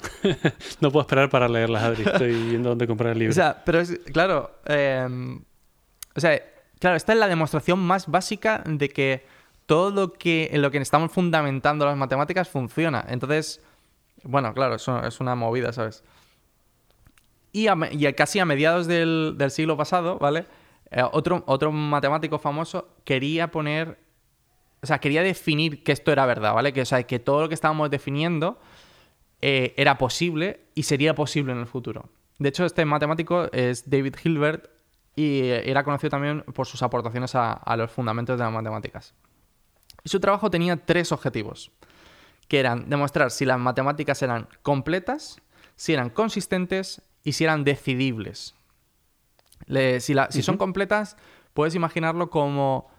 No 0.82 0.92
puedo 0.92 1.02
esperar 1.02 1.30
para 1.30 1.48
leerlas, 1.48 1.84
Adri. 1.84 2.04
Estoy 2.04 2.34
viendo 2.50 2.70
dónde 2.70 2.88
comprar 2.88 3.14
el 3.14 3.20
libro. 3.20 3.32
O 3.32 3.36
sea, 3.36 3.62
pero 3.66 3.80
es, 3.80 4.00
claro, 4.12 4.52
eh, 4.66 5.08
o 6.16 6.20
sea, 6.20 6.42
claro, 6.80 6.96
esta 6.96 7.14
es 7.14 7.20
la 7.20 7.28
demostración 7.28 7.80
más 7.80 8.08
básica 8.08 8.64
de 8.66 8.90
que 8.90 9.26
todo 9.66 9.92
lo 9.92 10.14
que 10.14 10.50
en 10.52 10.62
lo 10.62 10.72
que 10.72 10.78
estamos 10.80 11.12
fundamentando 11.12 11.86
las 11.86 11.98
matemáticas 11.98 12.50
funciona. 12.50 13.06
Entonces, 13.08 13.62
bueno, 14.24 14.54
claro, 14.54 14.76
eso 14.76 15.04
es 15.04 15.20
una 15.20 15.36
movida, 15.36 15.72
¿sabes? 15.74 16.04
Y, 17.54 17.68
a 17.68 17.76
casi 18.16 18.40
a 18.40 18.46
mediados 18.46 18.88
del, 18.88 19.36
del 19.38 19.52
siglo 19.52 19.76
pasado, 19.78 20.18
¿vale? 20.18 20.46
Eh, 20.92 21.04
otro, 21.12 21.44
otro 21.48 21.72
matemático 21.72 22.38
famoso 22.38 22.90
quería 23.04 23.52
poner, 23.52 23.98
o 24.82 24.88
sea, 24.88 25.00
quería 25.00 25.22
definir 25.24 25.84
que 25.84 25.92
esto 25.92 26.12
era 26.12 26.26
verdad, 26.26 26.54
¿vale? 26.54 26.74
Que, 26.74 26.82
o 26.82 26.86
sea, 26.86 27.04
que 27.04 27.20
todo 27.20 27.42
lo 27.42 27.48
que 27.50 27.56
estábamos 27.56 27.90
definiendo 27.90 28.60
eh, 29.42 29.74
era 29.78 29.98
posible 29.98 30.62
y 30.76 30.84
sería 30.84 31.16
posible 31.16 31.52
en 31.54 31.60
el 31.60 31.68
futuro. 31.68 32.10
De 32.40 32.50
hecho, 32.50 32.66
este 32.66 32.86
matemático 32.86 33.52
es 33.52 33.90
David 33.90 34.16
Hilbert 34.24 34.70
y 35.16 35.42
eh, 35.42 35.70
era 35.70 35.84
conocido 35.84 36.10
también 36.12 36.42
por 36.54 36.66
sus 36.68 36.82
aportaciones 36.84 37.36
a, 37.36 37.54
a 37.54 37.78
los 37.78 37.92
fundamentos 37.92 38.38
de 38.38 38.44
las 38.44 38.54
matemáticas. 38.54 39.14
Y 40.04 40.10
su 40.10 40.20
trabajo 40.20 40.50
tenía 40.50 40.78
tres 40.78 41.12
objetivos, 41.12 41.72
que 42.48 42.60
eran 42.60 42.90
demostrar 42.90 43.30
si 43.32 43.46
las 43.46 43.60
matemáticas 43.60 44.22
eran 44.22 44.48
completas, 44.64 45.42
si 45.76 45.94
eran 45.94 46.10
consistentes 46.10 47.02
y 47.24 47.34
si 47.34 47.44
eran 47.44 47.64
decidibles. 47.64 48.56
Le- 49.68 50.00
si, 50.00 50.14
la- 50.14 50.32
si 50.32 50.42
son 50.42 50.58
completas, 50.58 51.18
puedes 51.54 51.76
imaginarlo 51.76 52.30
como 52.30 52.90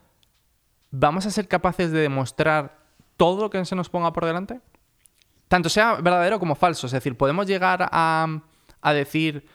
vamos 0.91 1.27
a 1.27 1.31
ser 1.31 1.49
capaces 1.49 1.91
de 1.91 2.01
demostrar 2.01 2.79
todo 3.17 3.43
lo 3.43 3.51
que 3.51 3.65
se 3.65 3.75
nos 3.75 3.89
ponga 3.89 4.13
por 4.13 4.25
delante 4.27 4.61
tanto 5.53 5.69
sea 5.69 5.97
verdadero 5.97 6.39
como 6.39 6.55
falso. 6.55 6.87
Es 6.87 6.93
decir, 6.93 7.15
podemos 7.15 7.47
llegar 7.47 7.87
a, 7.93 8.27
a 8.81 8.93
decir 8.95 9.47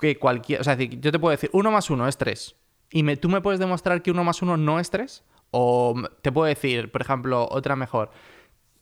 que 0.00 0.18
cualquier. 0.18 0.60
O 0.60 0.64
sea, 0.64 0.74
decir, 0.74 0.98
yo 1.00 1.12
te 1.12 1.18
puedo 1.20 1.30
decir 1.30 1.48
1 1.52 1.70
más 1.70 1.88
1 1.90 2.08
es 2.08 2.16
3. 2.18 2.56
¿Y 2.90 3.04
me- 3.04 3.16
tú 3.16 3.28
me 3.28 3.40
puedes 3.40 3.60
demostrar 3.60 4.02
que 4.02 4.10
1 4.10 4.24
más 4.24 4.42
1 4.42 4.56
no 4.56 4.80
es 4.80 4.90
3? 4.90 5.22
O 5.52 5.94
te 6.22 6.32
puedo 6.32 6.46
decir, 6.48 6.90
por 6.90 7.02
ejemplo, 7.02 7.46
otra 7.50 7.76
mejor. 7.76 8.10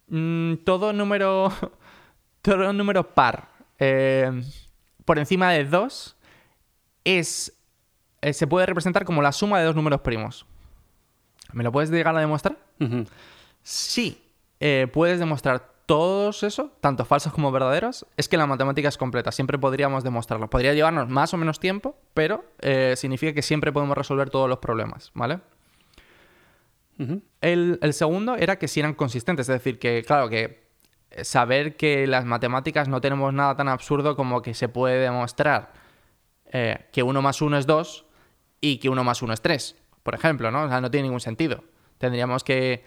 Mm, 0.09 0.55
todo 0.65 0.93
número. 0.95 1.53
Todo 2.43 2.73
número 2.73 3.15
par 3.15 3.51
eh, 3.79 4.43
por 5.05 5.19
encima 5.19 5.51
de 5.53 5.67
2 5.67 6.17
es. 7.05 7.53
eh, 8.23 8.33
se 8.33 8.47
puede 8.47 8.65
representar 8.65 9.05
como 9.05 9.21
la 9.21 9.33
suma 9.33 9.59
de 9.59 9.67
dos 9.67 9.77
números 9.77 10.01
primos. 10.01 10.47
¿Me 11.53 11.63
lo 11.65 11.71
puedes 11.71 11.91
llegar 11.91 12.17
a 12.17 12.21
demostrar? 12.21 12.57
Si 13.63 14.23
eh, 14.59 14.89
puedes 14.91 15.19
demostrar 15.19 15.71
todos 15.91 16.45
eso, 16.45 16.71
tanto 16.79 17.05
falsos 17.05 17.33
como 17.33 17.51
verdaderos, 17.51 18.07
es 18.17 18.29
que 18.29 18.37
la 18.37 18.47
matemática 18.47 18.89
es 18.89 18.97
completa. 18.97 19.33
Siempre 19.33 19.59
podríamos 19.59 20.05
demostrarlo. 20.05 20.49
Podría 20.49 20.73
llevarnos 20.73 21.09
más 21.09 21.35
o 21.35 21.37
menos 21.37 21.59
tiempo, 21.59 21.97
pero 22.15 22.45
eh, 22.61 22.95
significa 22.97 23.33
que 23.33 23.43
siempre 23.43 23.73
podemos 23.73 23.99
resolver 23.99 24.31
todos 24.31 24.49
los 24.49 24.61
problemas, 24.61 25.11
¿vale? 25.15 25.41
El 27.41 27.93
segundo 27.93 28.37
era 28.37 28.57
que 28.57 28.69
si 28.69 28.79
eran 28.79 28.95
consistentes, 28.95 29.49
es 29.49 29.53
decir, 29.53 29.81
que 29.81 30.05
claro, 30.07 30.29
que 30.29 30.63
saber 31.23 31.77
que 31.77 32.07
las 32.07 32.25
matemáticas 32.25 32.87
no 32.87 33.01
tenemos 33.01 33.35
nada 33.35 33.57
tan 33.57 33.67
absurdo 33.67 34.15
como 34.15 34.43
que 34.43 34.55
se 34.55 34.69
puede 34.69 35.01
demostrar 35.01 35.73
eh, 36.53 36.87
que 36.93 37.03
1 37.03 37.21
más 37.21 37.43
1 37.43 37.59
es 37.59 37.67
2 37.67 38.07
y 38.61 38.79
que 38.79 38.91
1 38.91 39.03
más 39.03 39.23
1 39.23 39.33
es 39.33 39.41
3, 39.41 39.77
por 40.05 40.15
ejemplo, 40.15 40.53
¿no? 40.53 40.67
O 40.67 40.69
sea, 40.69 40.81
no 40.81 40.89
tiene 40.89 41.09
ningún 41.09 41.19
sentido. 41.19 41.65
Tendríamos 41.99 42.45
que 42.45 42.85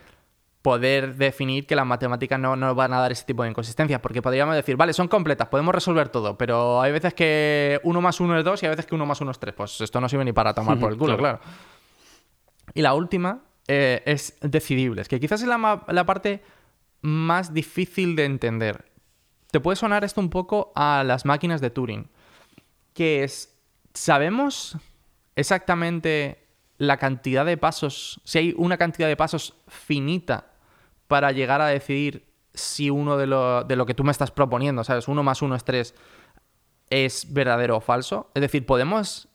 poder 0.64 1.16
definir 1.16 1.68
que 1.68 1.76
las 1.76 1.86
matemáticas 1.86 2.40
no 2.40 2.56
nos 2.56 2.74
van 2.74 2.94
a 2.94 3.00
dar 3.00 3.12
ese 3.12 3.26
tipo 3.26 3.44
de 3.44 3.50
inconsistencias, 3.50 4.00
porque 4.00 4.22
podríamos 4.22 4.56
decir, 4.56 4.78
vale, 4.78 4.94
son 4.94 5.10
completas, 5.10 5.50
podemos 5.50 5.76
resolver 5.76 6.08
todo, 6.08 6.38
pero 6.38 6.82
hay 6.82 6.94
veces 6.94 7.14
que 7.14 7.80
1 7.84 8.02
más 8.02 8.20
1 8.20 8.40
es 8.40 8.46
2 8.46 8.64
y 8.64 8.66
hay 8.66 8.70
veces 8.72 8.86
que 8.86 8.96
1 8.96 9.06
más 9.06 9.20
1 9.20 9.30
es 9.30 9.40
3. 9.40 9.54
Pues 9.54 9.82
esto 9.82 10.00
no 10.00 10.08
sirve 10.08 10.24
ni 10.24 10.32
para 10.32 10.54
tomar 10.54 10.80
por 10.80 10.92
el 10.92 10.98
culo, 10.98 11.18
Claro. 11.18 11.40
claro. 11.40 11.54
Y 12.74 12.82
la 12.82 12.94
última 12.94 13.42
eh, 13.68 14.02
es 14.06 14.38
decidibles, 14.42 15.10
que 15.10 15.20
quizás 15.20 15.42
es 15.42 15.48
la, 15.48 15.84
la 15.88 16.06
parte 16.06 16.42
más 17.02 17.54
difícil 17.54 18.16
de 18.16 18.24
entender. 18.24 18.86
Te 19.52 19.60
puede 19.60 19.76
sonar 19.76 20.06
esto 20.06 20.22
un 20.22 20.30
poco 20.30 20.72
a 20.76 21.04
las 21.06 21.26
máquinas 21.26 21.60
de 21.60 21.72
Turing, 21.72 22.10
que 22.94 23.26
es, 23.26 23.54
¿sabemos 23.94 24.78
exactamente 25.36 26.48
la 26.78 26.98
cantidad 26.98 27.46
de 27.46 27.58
pasos, 27.58 28.22
si 28.24 28.38
hay 28.38 28.54
una 28.58 28.78
cantidad 28.78 29.08
de 29.08 29.18
pasos 29.18 29.56
finita 29.68 30.53
para 31.08 31.32
llegar 31.32 31.62
a 31.62 31.68
decidir 31.68 32.26
si 32.54 32.90
uno 32.90 33.18
de 33.18 33.28
lo, 33.28 33.64
de 33.64 33.76
lo 33.76 33.86
que 33.86 33.94
tú 33.94 34.04
me 34.04 34.12
estás 34.12 34.32
proponiendo, 34.32 34.84
¿sabes? 34.84 35.08
Uno 35.08 35.24
más 35.24 35.42
uno 35.42 35.56
es 35.56 35.64
tres, 35.64 35.96
es 36.90 37.34
verdadero 37.34 37.78
o 37.78 37.82
falso? 37.82 38.30
Es 38.34 38.42
decir, 38.42 38.66
¿podemos, 38.66 39.28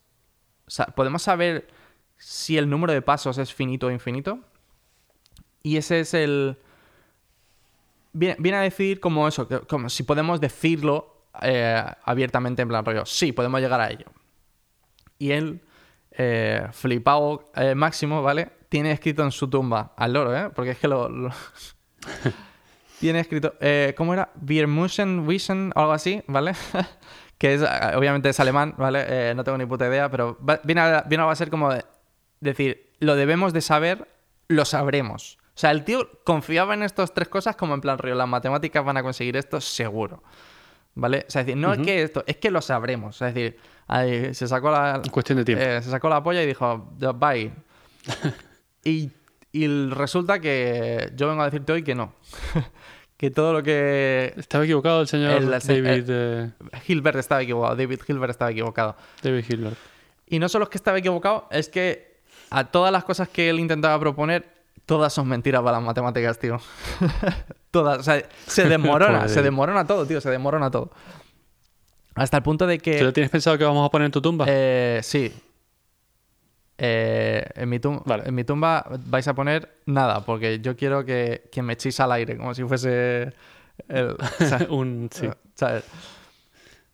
¿podemos 0.95 1.23
saber 1.23 1.69
si 2.17 2.57
el 2.57 2.69
número 2.69 2.93
de 2.93 3.03
pasos 3.03 3.39
es 3.39 3.53
finito 3.53 3.89
o 3.89 3.91
infinito? 3.91 4.41
Y 5.63 5.77
ese 5.77 6.01
es 6.01 6.15
el... 6.15 6.59
Viene, 8.13 8.57
a 8.57 8.61
decir 8.61 9.01
como 9.01 9.29
eso, 9.29 9.49
como 9.69 9.89
si 9.91 10.03
podemos 10.03 10.41
decirlo 10.41 11.27
eh, 11.43 11.85
abiertamente 12.05 12.63
en 12.63 12.69
plan 12.69 12.85
rollo, 12.85 13.05
sí, 13.07 13.33
podemos 13.33 13.61
llegar 13.61 13.81
a 13.81 13.91
ello. 13.91 14.07
Y 15.19 15.33
él, 15.33 15.61
eh, 16.13 16.67
flipado 16.73 17.51
eh, 17.55 17.75
máximo, 17.75 18.23
¿vale? 18.23 18.51
Tiene 18.69 18.93
escrito 18.93 19.23
en 19.23 19.31
su 19.33 19.49
tumba 19.49 19.93
al 19.97 20.13
loro, 20.13 20.37
¿eh? 20.37 20.51
Porque 20.55 20.73
es 20.73 20.79
que 20.79 20.89
lo... 20.89 21.09
lo- 21.09 21.31
tiene 23.01 23.21
escrito, 23.21 23.55
eh, 23.61 23.95
¿cómo 23.97 24.13
era? 24.13 24.31
Biermusen 24.35 25.21
Wissen 25.27 25.73
o 25.75 25.81
algo 25.81 25.93
así, 25.93 26.23
¿vale? 26.27 26.53
que 27.39 27.55
es, 27.55 27.63
eh, 27.63 27.67
obviamente 27.97 28.29
es 28.29 28.41
alemán, 28.41 28.75
¿vale? 28.77 29.05
Eh, 29.09 29.35
no 29.35 29.45
tengo 29.45 29.57
ni 29.59 29.67
puta 29.67 29.87
idea, 29.87 30.11
pero 30.11 30.37
va- 30.47 30.61
viene 30.65 30.81
a, 30.81 31.03
viene 31.03 31.25
a 31.25 31.35
ser 31.35 31.49
como 31.51 31.73
de- 31.73 31.85
decir, 32.41 32.93
lo 33.01 33.15
debemos 33.17 33.53
de 33.53 33.61
saber, 33.61 34.09
lo 34.49 34.65
sabremos. 34.65 35.39
O 35.55 35.61
sea, 35.61 35.71
el 35.71 35.85
tío 35.85 36.09
confiaba 36.25 36.75
en 36.75 36.83
estas 36.83 37.15
tres 37.15 37.29
cosas 37.29 37.57
como 37.57 37.75
en 37.75 37.81
plan 37.81 37.99
río, 37.99 38.15
las 38.15 38.29
matemáticas 38.29 38.85
van 38.85 38.97
a 38.97 39.03
conseguir 39.03 39.37
esto 39.37 39.61
seguro. 39.61 40.23
¿Vale? 40.95 41.25
O 41.29 41.31
sea, 41.31 41.43
es 41.43 41.47
decir, 41.47 41.61
no 41.61 41.73
es 41.73 41.79
que 41.81 42.03
esto, 42.03 42.25
es 42.27 42.37
que 42.39 42.51
lo 42.51 42.61
sabremos. 42.61 43.23
Es 43.23 43.33
decir, 43.35 43.57
ahí 43.87 44.35
se 44.35 44.49
sacó 44.49 44.71
la, 44.73 45.01
Cuestión 45.13 45.39
de 45.39 45.45
tiempo. 45.45 45.65
eh, 45.65 45.81
se 45.81 45.91
sacó 45.91 46.09
la 46.09 46.21
polla 46.23 46.43
y 46.43 46.47
dijo, 46.47 46.91
"Ya, 46.99 47.13
bye. 47.13 47.53
y, 48.89 49.11
y 49.53 49.67
resulta 49.91 50.41
que 50.41 51.13
yo 51.17 51.29
vengo 51.29 51.43
a 51.43 51.47
decirte 51.47 51.73
hoy 51.73 51.83
que 51.83 51.95
no. 51.95 52.13
que 53.17 53.31
todo 53.31 53.53
lo 53.53 53.63
que 53.63 54.33
Estaba 54.37 54.65
equivocado 54.65 55.01
el 55.01 55.09
señor 55.09 55.33
El- 55.33 55.51
David, 55.51 56.05
eh, 56.09 56.51
Hilbert 56.87 57.19
estaba 57.19 57.43
equivocado, 57.43 57.77
David 57.77 58.01
Hilbert 58.07 58.31
estaba 58.31 58.51
equivocado. 58.51 58.97
David 59.23 59.45
Hitler. 59.49 59.75
Y 60.27 60.39
no 60.39 60.49
solo 60.49 60.65
es 60.65 60.71
que 60.71 60.79
estaba 60.79 60.99
equivocado, 60.99 61.49
es 61.51 61.69
que 61.69 62.21
a 62.51 62.65
todas 62.65 62.93
las 62.93 63.05
cosas 63.05 63.29
que 63.29 63.51
él 63.51 63.59
intentaba 63.61 63.99
proponer, 63.99 64.47
todas 64.87 65.13
son 65.13 65.29
mentiras 65.29 65.63
para 65.63 65.79
las 65.79 65.83
matemáticas, 65.87 66.39
tío. 66.39 66.61
todas. 67.71 67.99
O 67.99 68.03
sea, 68.03 68.23
se 68.47 68.69
desmorona, 68.69 69.29
se 69.29 69.43
desmorona 69.43 69.87
todo, 69.87 70.07
tío, 70.07 70.21
se 70.21 70.31
desmorona 70.31 70.71
todo. 70.71 70.91
Hasta 72.15 72.39
el 72.39 72.43
punto 72.43 72.67
de 72.67 72.79
que... 72.79 72.99
¿Tú 72.99 73.05
lo 73.05 73.13
tienes 73.13 73.31
pensado 73.31 73.57
que 73.57 73.65
vamos 73.65 73.87
a 73.87 73.91
poner 73.91 74.07
en 74.07 74.13
tu 74.13 74.21
tumba? 74.21 74.45
Eh, 74.49 75.01
sí. 75.03 75.33
Eh, 76.81 77.45
en, 77.57 77.69
mi 77.69 77.81
tum- 77.81 78.03
Vale. 78.07 78.23
en 78.27 78.35
mi 78.35 78.45
tumba 78.45 78.87
vais 79.07 79.27
a 79.27 79.35
poner 79.35 79.81
nada, 79.87 80.25
porque 80.25 80.61
yo 80.61 80.77
quiero 80.77 81.05
que, 81.05 81.49
que 81.51 81.61
me 81.61 81.73
echéis 81.73 81.99
al 82.01 82.13
aire, 82.13 82.37
como 82.37 82.55
si 82.55 82.63
fuese... 82.65 83.33
el- 83.89 84.17
Un, 84.71 85.09
sí. 85.13 85.29
¿sabes? 85.55 85.85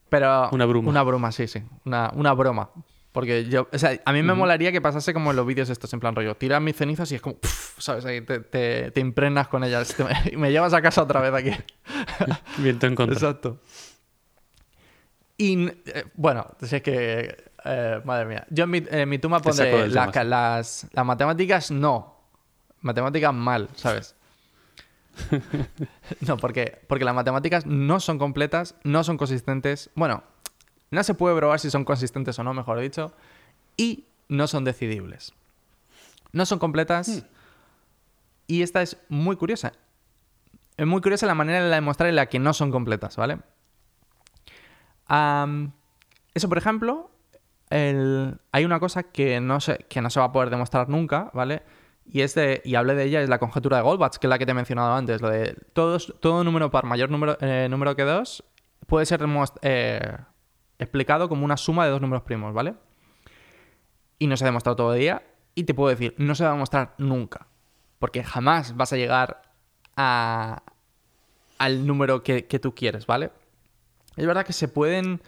Pero... 0.09 0.49
Una 0.53 0.65
bruma. 0.65 0.89
Una 0.91 1.03
broma, 1.03 1.33
sí, 1.33 1.47
sí. 1.47 1.63
Una, 1.85 2.11
una 2.15 2.33
broma. 2.33 2.71
Porque 3.13 3.45
yo... 3.45 3.69
O 3.73 3.79
sea, 3.79 4.01
a 4.05 4.13
mí 4.13 4.23
me 4.23 4.33
molaría 4.35 4.73
que 4.73 4.81
pasase 4.81 5.13
como 5.13 5.31
en 5.31 5.37
los 5.37 5.47
vídeos 5.47 5.69
estos, 5.71 5.93
en 5.93 6.01
plan 6.01 6.17
rollo. 6.17 6.35
Tiras 6.37 6.61
mis 6.63 6.77
cenizas 6.77 7.13
y 7.13 7.17
es 7.17 7.21
como... 7.21 7.37
¿Sabes? 7.79 8.05
Ahí 8.07 8.21
te, 8.23 8.41
te- 8.41 8.91
te 8.91 9.01
impregnas 9.01 9.49
con 9.49 9.65
ellas. 9.65 9.95
Y 10.33 10.37
me 10.37 10.51
llevas 10.51 10.73
a 10.73 10.81
casa 10.83 11.03
otra 11.03 11.21
vez 11.21 11.33
aquí. 11.35 11.51
Viento 12.59 12.87
en 12.87 12.95
contra. 12.95 13.15
Exacto. 13.15 13.61
Y, 15.37 15.67
eh, 15.69 16.05
bueno, 16.15 16.47
si 16.63 16.77
es 16.77 16.83
que... 16.83 17.44
eh, 17.65 18.01
madre 18.05 18.27
mía. 18.27 18.47
Yo 18.51 18.65
en 18.65 18.71
mi, 18.71 18.85
en 18.89 19.09
mi 19.09 19.19
tumba 19.19 19.41
pondré 19.41 19.89
la- 19.89 20.25
las, 20.25 20.87
las 20.93 21.07
matemáticas 21.07 21.71
no. 21.71 22.15
Matemáticas 22.83 23.33
mal, 23.33 23.69
¿sabes? 23.77 24.15
no, 26.21 26.37
porque, 26.37 26.81
porque 26.89 27.05
las 27.05 27.15
matemáticas 27.15 27.67
no 27.67 28.01
son 28.01 28.19
completas, 28.19 28.75
no 28.85 29.05
son 29.05 29.17
consistentes. 29.17 29.91
Bueno, 29.95 30.23
no 30.91 31.03
se 31.05 31.15
puede 31.15 31.37
probar 31.37 31.61
si 31.61 31.71
son 31.71 31.85
consistentes 31.85 32.39
o 32.39 32.43
no, 32.45 32.53
mejor 32.53 32.79
dicho. 32.81 33.15
Y 33.77 34.05
no 34.29 34.47
son 34.47 34.65
decidibles. 34.65 35.33
No 36.33 36.45
son 36.47 36.59
completas. 36.59 37.09
Hmm. 37.09 37.21
Y 38.47 38.63
esta 38.63 38.83
es 38.83 38.99
muy 39.09 39.37
curiosa. 39.37 39.73
Es 40.77 40.87
muy 40.87 41.01
curiosa 41.01 41.27
la 41.27 41.35
manera 41.35 41.63
de 41.65 41.71
demostrar 41.71 42.09
en 42.09 42.17
la 42.17 42.27
que 42.27 42.39
no 42.39 42.53
son 42.53 42.71
completas, 42.71 43.17
¿vale? 43.17 43.39
Eso, 46.35 46.49
por 46.49 46.59
ejemplo, 46.59 47.11
hay 48.53 48.65
una 48.65 48.79
cosa 48.81 49.03
que 49.03 49.41
no, 49.41 49.61
se, 49.61 49.79
que 49.89 50.01
no 50.01 50.11
se 50.11 50.21
va 50.21 50.27
a 50.27 50.33
poder 50.33 50.51
demostrar 50.51 50.89
nunca, 50.89 51.31
¿vale? 51.35 51.63
Y, 52.07 52.21
es 52.21 52.35
de- 52.35 52.61
y 52.65 52.75
hablé 52.77 52.95
de 52.95 53.05
ella, 53.05 53.23
es 53.23 53.29
la 53.29 53.39
conjetura 53.39 53.79
de 53.79 53.83
Goldbach, 53.83 54.17
que 54.19 54.27
es 54.27 54.29
la 54.29 54.39
que 54.39 54.45
te 54.47 54.53
he 54.53 54.55
mencionado 54.55 54.95
antes. 54.95 55.21
Lo 55.21 55.31
de 55.31 55.57
todo 55.73 56.45
número 56.45 56.71
par 56.71 56.85
mayor 56.85 57.11
número, 57.11 57.37
eh, 57.41 57.67
número 57.71 57.97
que 57.97 58.03
2 58.03 58.45
puede 58.87 59.07
ser 59.07 59.25
eh, 59.63 60.17
explicado 60.79 61.29
como 61.29 61.45
una 61.45 61.57
suma 61.57 61.85
de 61.87 61.91
dos 61.91 62.01
números 62.01 62.23
primos, 62.23 62.53
¿vale? 62.55 62.75
Y 64.19 64.27
no 64.27 64.37
se 64.37 64.45
ha 64.45 64.47
demostrado 64.47 64.77
todavía. 64.77 65.23
Y 65.55 65.65
te 65.65 65.75
puedo 65.75 65.89
decir, 65.91 66.15
no 66.19 66.35
se 66.35 66.45
va 66.45 66.51
a 66.51 66.53
demostrar 66.53 66.95
nunca. 66.99 67.47
Porque 67.99 68.23
jamás 68.23 68.77
vas 68.77 68.93
a 68.93 68.97
llegar 68.97 69.43
a, 69.97 70.63
al 71.59 71.87
número 71.87 72.23
que 72.23 72.43
tú 72.61 72.75
quieres, 72.75 73.07
¿vale? 73.07 73.31
Es 74.17 74.27
verdad 74.27 74.45
que 74.45 74.53
se 74.53 74.69
pueden, 74.69 75.21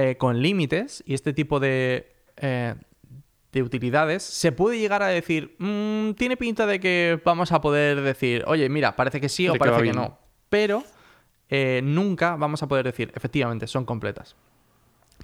eh, 0.00 0.16
con 0.16 0.40
límites 0.40 1.02
y 1.06 1.14
este 1.14 1.32
tipo 1.32 1.58
de, 1.58 2.14
eh, 2.36 2.76
de 3.50 3.62
utilidades, 3.64 4.22
se 4.22 4.52
puede 4.52 4.78
llegar 4.78 5.02
a 5.02 5.08
decir, 5.08 5.56
"Mm, 5.58 6.12
tiene 6.12 6.36
pinta 6.36 6.66
de 6.66 6.78
que 6.78 7.20
vamos 7.24 7.50
a 7.50 7.60
poder 7.60 8.02
decir, 8.02 8.44
oye, 8.46 8.68
mira, 8.68 8.94
parece 8.94 9.20
que 9.20 9.28
sí 9.28 9.44
De 9.44 9.50
o 9.50 9.54
parece 9.56 9.82
que 9.82 9.92
no. 9.92 10.16
Pero 10.48 10.84
eh, 11.48 11.80
nunca 11.82 12.36
vamos 12.36 12.62
a 12.62 12.68
poder 12.68 12.84
decir, 12.84 13.10
efectivamente, 13.16 13.66
son 13.66 13.84
completas. 13.84 14.36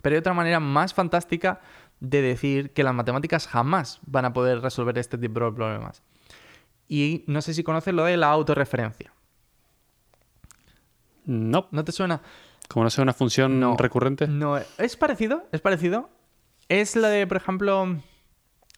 Pero 0.02 0.14
hay 0.14 0.18
otra 0.18 0.34
manera 0.34 0.58
más 0.58 0.92
fantástica 0.92 1.60
de 2.00 2.20
decir 2.20 2.72
que 2.72 2.82
las 2.82 2.94
matemáticas 2.94 3.46
jamás 3.46 4.00
van 4.06 4.24
a 4.24 4.32
poder 4.32 4.60
resolver 4.60 4.98
este 4.98 5.18
tipo 5.18 5.38
de 5.38 5.52
problemas. 5.52 6.02
Y 6.88 7.22
no 7.28 7.42
sé 7.42 7.54
si 7.54 7.62
conoces 7.62 7.94
lo 7.94 8.02
de 8.04 8.16
la 8.16 8.26
autorreferencia. 8.26 9.12
No. 11.26 11.68
¿No 11.70 11.84
te 11.84 11.92
suena? 11.92 12.22
Como 12.68 12.84
no 12.84 12.90
sea 12.90 13.02
una 13.02 13.12
función 13.12 13.60
No. 13.60 13.76
recurrente. 13.76 14.26
No, 14.26 14.56
es 14.56 14.96
parecido, 14.96 15.44
es 15.52 15.60
parecido. 15.60 16.08
Es 16.68 16.96
la 16.96 17.08
de, 17.08 17.26
por 17.26 17.36
ejemplo, 17.36 17.96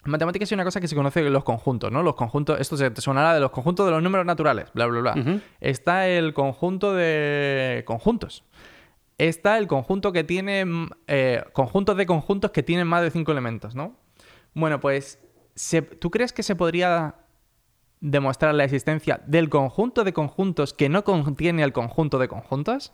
matemáticas 0.05 0.51
hay 0.51 0.57
una 0.57 0.65
cosa 0.65 0.81
que 0.81 0.89
se 0.89 0.97
conoce 0.97 1.23
los 1.31 1.45
conjuntos, 1.45 1.91
¿no? 1.93 2.03
Los 2.03 2.17
conjuntos, 2.17 2.61
esto 2.61 2.77
se 2.77 2.91
te 2.91 3.01
sonará 3.01 3.33
de 3.35 3.41
los 3.41 3.51
conjuntos 3.53 3.87
de 3.87 3.93
los 3.93 4.03
números 4.03 4.27
naturales, 4.27 4.71
bla, 4.75 4.87
bla, 4.87 5.01
bla. 5.01 5.41
Está 5.61 6.09
el 6.09 6.35
conjunto 6.35 6.95
de 6.95 7.85
conjuntos. 7.87 8.45
Está 9.19 9.57
el 9.57 9.67
conjunto 9.67 10.13
que 10.13 10.25
tiene, 10.25 10.65
eh, 11.07 11.43
conjuntos 11.53 11.97
de 11.97 12.07
conjuntos 12.07 12.51
que 12.51 12.63
tienen 12.63 12.87
más 12.87 13.03
de 13.03 13.11
cinco 13.11 13.33
elementos, 13.33 13.75
¿no? 13.75 13.97
Bueno, 14.53 14.79
pues, 14.81 15.21
se- 15.55 15.81
¿tú 15.83 16.11
crees 16.11 16.33
que 16.33 16.43
se 16.43 16.55
podría 16.57 17.15
demostrar 18.01 18.55
la 18.55 18.65
existencia 18.65 19.23
del 19.27 19.49
conjunto 19.49 20.05
de 20.05 20.13
conjuntos 20.13 20.75
que 20.75 20.89
no 20.89 21.03
contiene 21.05 21.63
el 21.63 21.73
conjunto 21.73 22.19
de 22.19 22.29
conjuntos? 22.29 22.93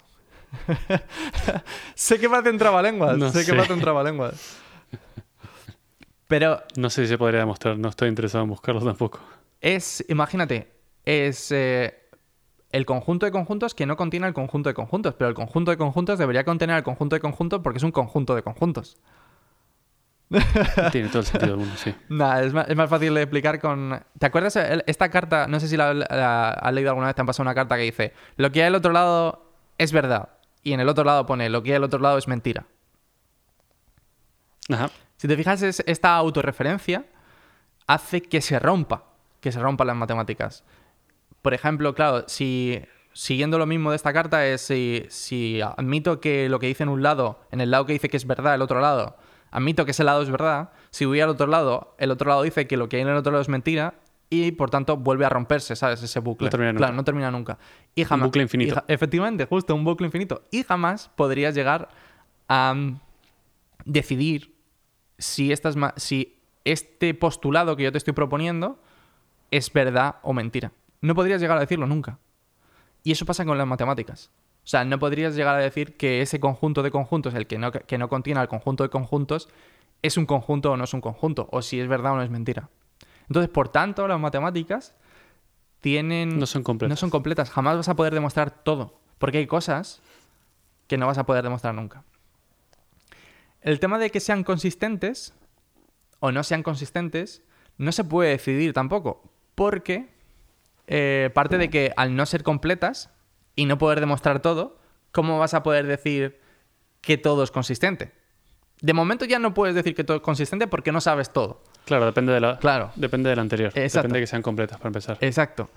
sé 1.94 2.18
que 2.20 2.28
parece 2.28 2.50
un 2.50 2.58
trabalenguas, 2.58 3.16
No 3.18 3.30
sé 3.30 3.44
que 3.44 3.52
parece 3.52 3.72
un 3.74 3.80
trabalenguas. 3.80 4.58
Pero 6.28 6.62
No 6.76 6.88
sé 6.90 7.02
si 7.02 7.08
se 7.08 7.18
podría 7.18 7.40
demostrar. 7.40 7.78
No 7.78 7.88
estoy 7.88 8.08
interesado 8.08 8.44
en 8.44 8.50
buscarlo 8.50 8.82
tampoco. 8.82 9.20
es, 9.60 10.04
imagínate, 10.08 10.72
es 11.04 11.52
eh, 11.52 11.94
el 12.70 12.86
conjunto 12.86 13.26
de 13.26 13.32
conjuntos 13.32 13.74
que 13.74 13.84
no 13.86 13.96
contiene 13.96 14.26
el 14.26 14.34
conjunto 14.34 14.68
de 14.70 14.74
conjuntos, 14.74 15.14
pero 15.14 15.28
el 15.28 15.34
conjunto 15.34 15.70
de 15.70 15.76
conjuntos 15.76 16.18
debería 16.18 16.44
contener 16.44 16.76
el 16.76 16.82
conjunto 16.82 17.16
de 17.16 17.20
conjuntos 17.20 17.60
porque 17.62 17.76
es 17.78 17.82
un 17.82 17.92
conjunto 17.92 18.34
de 18.34 18.42
conjuntos. 18.42 18.96
Tiene 20.92 21.08
todo 21.08 21.18
el 21.20 21.26
sentido 21.26 21.50
del 21.52 21.60
mundo, 21.60 21.74
sí. 21.76 21.94
Nah, 22.08 22.40
es 22.40 22.54
más, 22.54 22.66
es 22.68 22.76
más 22.76 22.88
fácil 22.88 23.12
de 23.14 23.20
explicar 23.22 23.60
con... 23.60 24.02
¿Te 24.18 24.24
acuerdas 24.26 24.56
el- 24.56 24.82
esta 24.86 25.10
carta? 25.10 25.46
No 25.46 25.60
sé 25.60 25.68
si 25.68 25.76
la, 25.76 25.92
la- 25.92 26.50
has 26.50 26.72
leído 26.72 26.88
alguna 26.90 27.08
vez, 27.08 27.14
te 27.14 27.20
han 27.20 27.26
pasado 27.26 27.42
una 27.42 27.54
carta 27.54 27.76
que 27.76 27.82
dice, 27.82 28.14
lo 28.36 28.50
que 28.50 28.62
hay 28.62 28.68
al 28.68 28.74
otro 28.74 28.92
lado 28.92 29.44
es 29.76 29.92
verdad. 29.92 30.30
Y 30.62 30.72
en 30.72 30.80
el 30.80 30.88
otro 30.88 31.04
lado 31.04 31.26
pone, 31.26 31.48
lo 31.48 31.62
que 31.62 31.70
hay 31.70 31.76
al 31.76 31.84
otro 31.84 31.98
lado 32.00 32.18
es 32.18 32.28
mentira. 32.28 32.66
Ajá. 34.70 34.90
Si 35.16 35.28
te 35.28 35.36
fijas, 35.36 35.62
es- 35.62 35.82
esta 35.86 36.16
autorreferencia 36.16 37.04
hace 37.86 38.22
que 38.22 38.40
se 38.40 38.58
rompa, 38.58 39.04
que 39.40 39.52
se 39.52 39.60
rompan 39.60 39.88
las 39.88 39.96
matemáticas. 39.96 40.64
Por 41.42 41.54
ejemplo, 41.54 41.94
claro, 41.94 42.24
si 42.28 42.80
siguiendo 43.12 43.58
lo 43.58 43.66
mismo 43.66 43.90
de 43.90 43.96
esta 43.96 44.12
carta 44.12 44.46
es 44.46 44.62
si, 44.62 45.04
si 45.10 45.60
admito 45.60 46.20
que 46.20 46.48
lo 46.48 46.58
que 46.58 46.68
dice 46.68 46.84
en 46.84 46.88
un 46.88 47.02
lado, 47.02 47.40
en 47.50 47.60
el 47.60 47.70
lado 47.70 47.84
que 47.84 47.92
dice 47.92 48.08
que 48.08 48.16
es 48.16 48.26
verdad, 48.26 48.54
el 48.54 48.62
otro 48.62 48.80
lado, 48.80 49.16
admito 49.50 49.84
que 49.84 49.90
ese 49.90 50.04
lado 50.04 50.22
es 50.22 50.30
verdad, 50.30 50.70
si 50.90 51.04
voy 51.04 51.20
al 51.20 51.28
otro 51.28 51.46
lado, 51.46 51.94
el 51.98 52.10
otro 52.10 52.28
lado 52.30 52.42
dice 52.42 52.66
que 52.66 52.76
lo 52.76 52.88
que 52.88 52.96
hay 52.96 53.02
en 53.02 53.08
el 53.08 53.16
otro 53.16 53.32
lado 53.32 53.42
es 53.42 53.48
mentira 53.48 53.94
y 54.34 54.50
por 54.52 54.70
tanto 54.70 54.96
vuelve 54.96 55.24
a 55.26 55.28
romperse, 55.28 55.76
¿sabes? 55.76 56.02
Ese 56.02 56.18
bucle. 56.20 56.46
No 56.46 56.50
termina 56.50 56.72
Claro, 56.72 56.92
nunca. 56.92 56.96
no 56.96 57.04
termina 57.04 57.30
nunca. 57.30 57.58
Y 57.94 58.04
jamás, 58.04 58.26
bucle 58.28 58.42
infinito. 58.42 58.74
ja- 58.76 58.84
efectivamente, 58.88 59.44
justo, 59.44 59.74
un 59.74 59.84
bucle 59.84 60.06
infinito. 60.06 60.42
Y 60.50 60.62
jamás 60.62 61.10
podrías 61.16 61.54
llegar 61.54 61.88
a 62.48 62.72
mm, 62.74 62.98
decidir 63.84 64.54
si, 65.18 65.52
estas 65.52 65.76
si 65.96 66.38
este 66.64 67.12
postulado 67.14 67.76
que 67.76 67.82
yo 67.84 67.92
te 67.92 67.98
estoy 67.98 68.14
proponiendo 68.14 68.78
es 69.50 69.72
verdad 69.72 70.16
o 70.22 70.32
mentira. 70.32 70.72
No 71.00 71.14
podrías 71.14 71.40
llegar 71.40 71.58
a 71.58 71.60
decirlo 71.60 71.86
nunca. 71.86 72.18
Y 73.02 73.12
eso 73.12 73.26
pasa 73.26 73.44
con 73.44 73.58
las 73.58 73.66
matemáticas. 73.66 74.30
O 74.64 74.66
sea, 74.66 74.84
no 74.84 74.98
podrías 74.98 75.34
llegar 75.34 75.56
a 75.56 75.58
decir 75.58 75.96
que 75.96 76.22
ese 76.22 76.38
conjunto 76.38 76.82
de 76.82 76.90
conjuntos, 76.92 77.34
el 77.34 77.46
que 77.48 77.58
no, 77.58 77.72
que 77.72 77.98
no 77.98 78.08
contiene 78.08 78.40
al 78.40 78.48
conjunto 78.48 78.84
de 78.84 78.90
conjuntos, 78.90 79.48
es 80.02 80.16
un 80.16 80.24
conjunto 80.24 80.70
o 80.72 80.76
no 80.76 80.84
es 80.84 80.94
un 80.94 81.00
conjunto, 81.00 81.48
o 81.50 81.62
si 81.62 81.80
es 81.80 81.88
verdad 81.88 82.12
o 82.12 82.16
no 82.16 82.22
es 82.22 82.30
mentira. 82.30 82.68
Entonces, 83.28 83.50
por 83.50 83.68
tanto, 83.68 84.06
las 84.08 84.20
matemáticas 84.20 84.94
tienen... 85.80 86.38
No 86.38 86.46
son 86.46 86.62
completas. 86.62 86.90
No 86.90 86.96
son 86.96 87.10
completas. 87.10 87.50
Jamás 87.50 87.76
vas 87.76 87.88
a 87.88 87.96
poder 87.96 88.14
demostrar 88.14 88.62
todo. 88.62 89.00
Porque 89.18 89.38
hay 89.38 89.46
cosas 89.46 90.02
que 90.86 90.96
no 90.96 91.06
vas 91.06 91.18
a 91.18 91.24
poder 91.24 91.42
demostrar 91.42 91.74
nunca. 91.74 92.04
El 93.60 93.80
tema 93.80 93.98
de 93.98 94.10
que 94.10 94.20
sean 94.20 94.44
consistentes 94.44 95.34
o 96.20 96.32
no 96.32 96.42
sean 96.42 96.62
consistentes 96.62 97.42
no 97.78 97.92
se 97.92 98.04
puede 98.04 98.30
decidir 98.30 98.72
tampoco. 98.72 99.22
Porque 99.54 100.08
eh, 100.86 101.30
parte 101.34 101.58
de 101.58 101.70
que 101.70 101.92
al 101.96 102.16
no 102.16 102.26
ser 102.26 102.42
completas 102.42 103.10
y 103.54 103.66
no 103.66 103.78
poder 103.78 104.00
demostrar 104.00 104.40
todo, 104.42 104.78
¿cómo 105.12 105.38
vas 105.38 105.54
a 105.54 105.62
poder 105.62 105.86
decir 105.86 106.40
que 107.00 107.18
todo 107.18 107.44
es 107.44 107.50
consistente? 107.50 108.12
De 108.80 108.92
momento 108.92 109.24
ya 109.24 109.38
no 109.38 109.54
puedes 109.54 109.74
decir 109.74 109.94
que 109.94 110.04
todo 110.04 110.16
es 110.16 110.22
consistente 110.22 110.66
porque 110.66 110.92
no 110.92 111.00
sabes 111.00 111.32
todo. 111.32 111.62
Claro, 111.84 112.06
depende 112.06 112.32
de 112.32 112.40
la, 112.40 112.58
Claro. 112.58 112.92
depende 112.96 113.28
del 113.30 113.38
anterior. 113.38 113.68
Exacto. 113.74 113.98
Depende 113.98 114.18
de 114.18 114.22
que 114.22 114.26
sean 114.26 114.42
completas 114.42 114.78
para 114.78 114.88
empezar. 114.88 115.18
Exacto. 115.20 115.70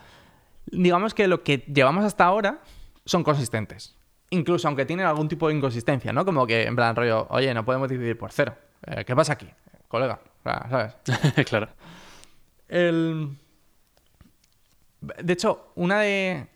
Digamos 0.67 1.13
que 1.13 1.27
lo 1.27 1.43
que 1.43 1.59
llevamos 1.73 2.05
hasta 2.05 2.25
ahora 2.25 2.59
son 3.05 3.23
consistentes. 3.23 3.95
Incluso 4.31 4.67
aunque 4.67 4.85
tienen 4.85 5.05
algún 5.05 5.27
tipo 5.27 5.47
de 5.47 5.55
inconsistencia, 5.55 6.11
¿no? 6.11 6.25
Como 6.25 6.47
que, 6.47 6.63
en 6.63 6.75
plan, 6.75 6.95
rollo, 6.95 7.27
oye, 7.29 7.53
no 7.53 7.63
podemos 7.65 7.89
dividir 7.89 8.17
por 8.17 8.31
cero. 8.31 8.55
Eh, 8.87 9.03
¿Qué 9.05 9.15
pasa 9.15 9.33
aquí? 9.33 9.47
Colega, 9.87 10.19
¿sabes? 10.43 10.93
claro. 11.47 11.69
El... 12.67 13.37
De 15.01 15.33
hecho, 15.33 15.71
una 15.75 15.99
de, 15.99 16.47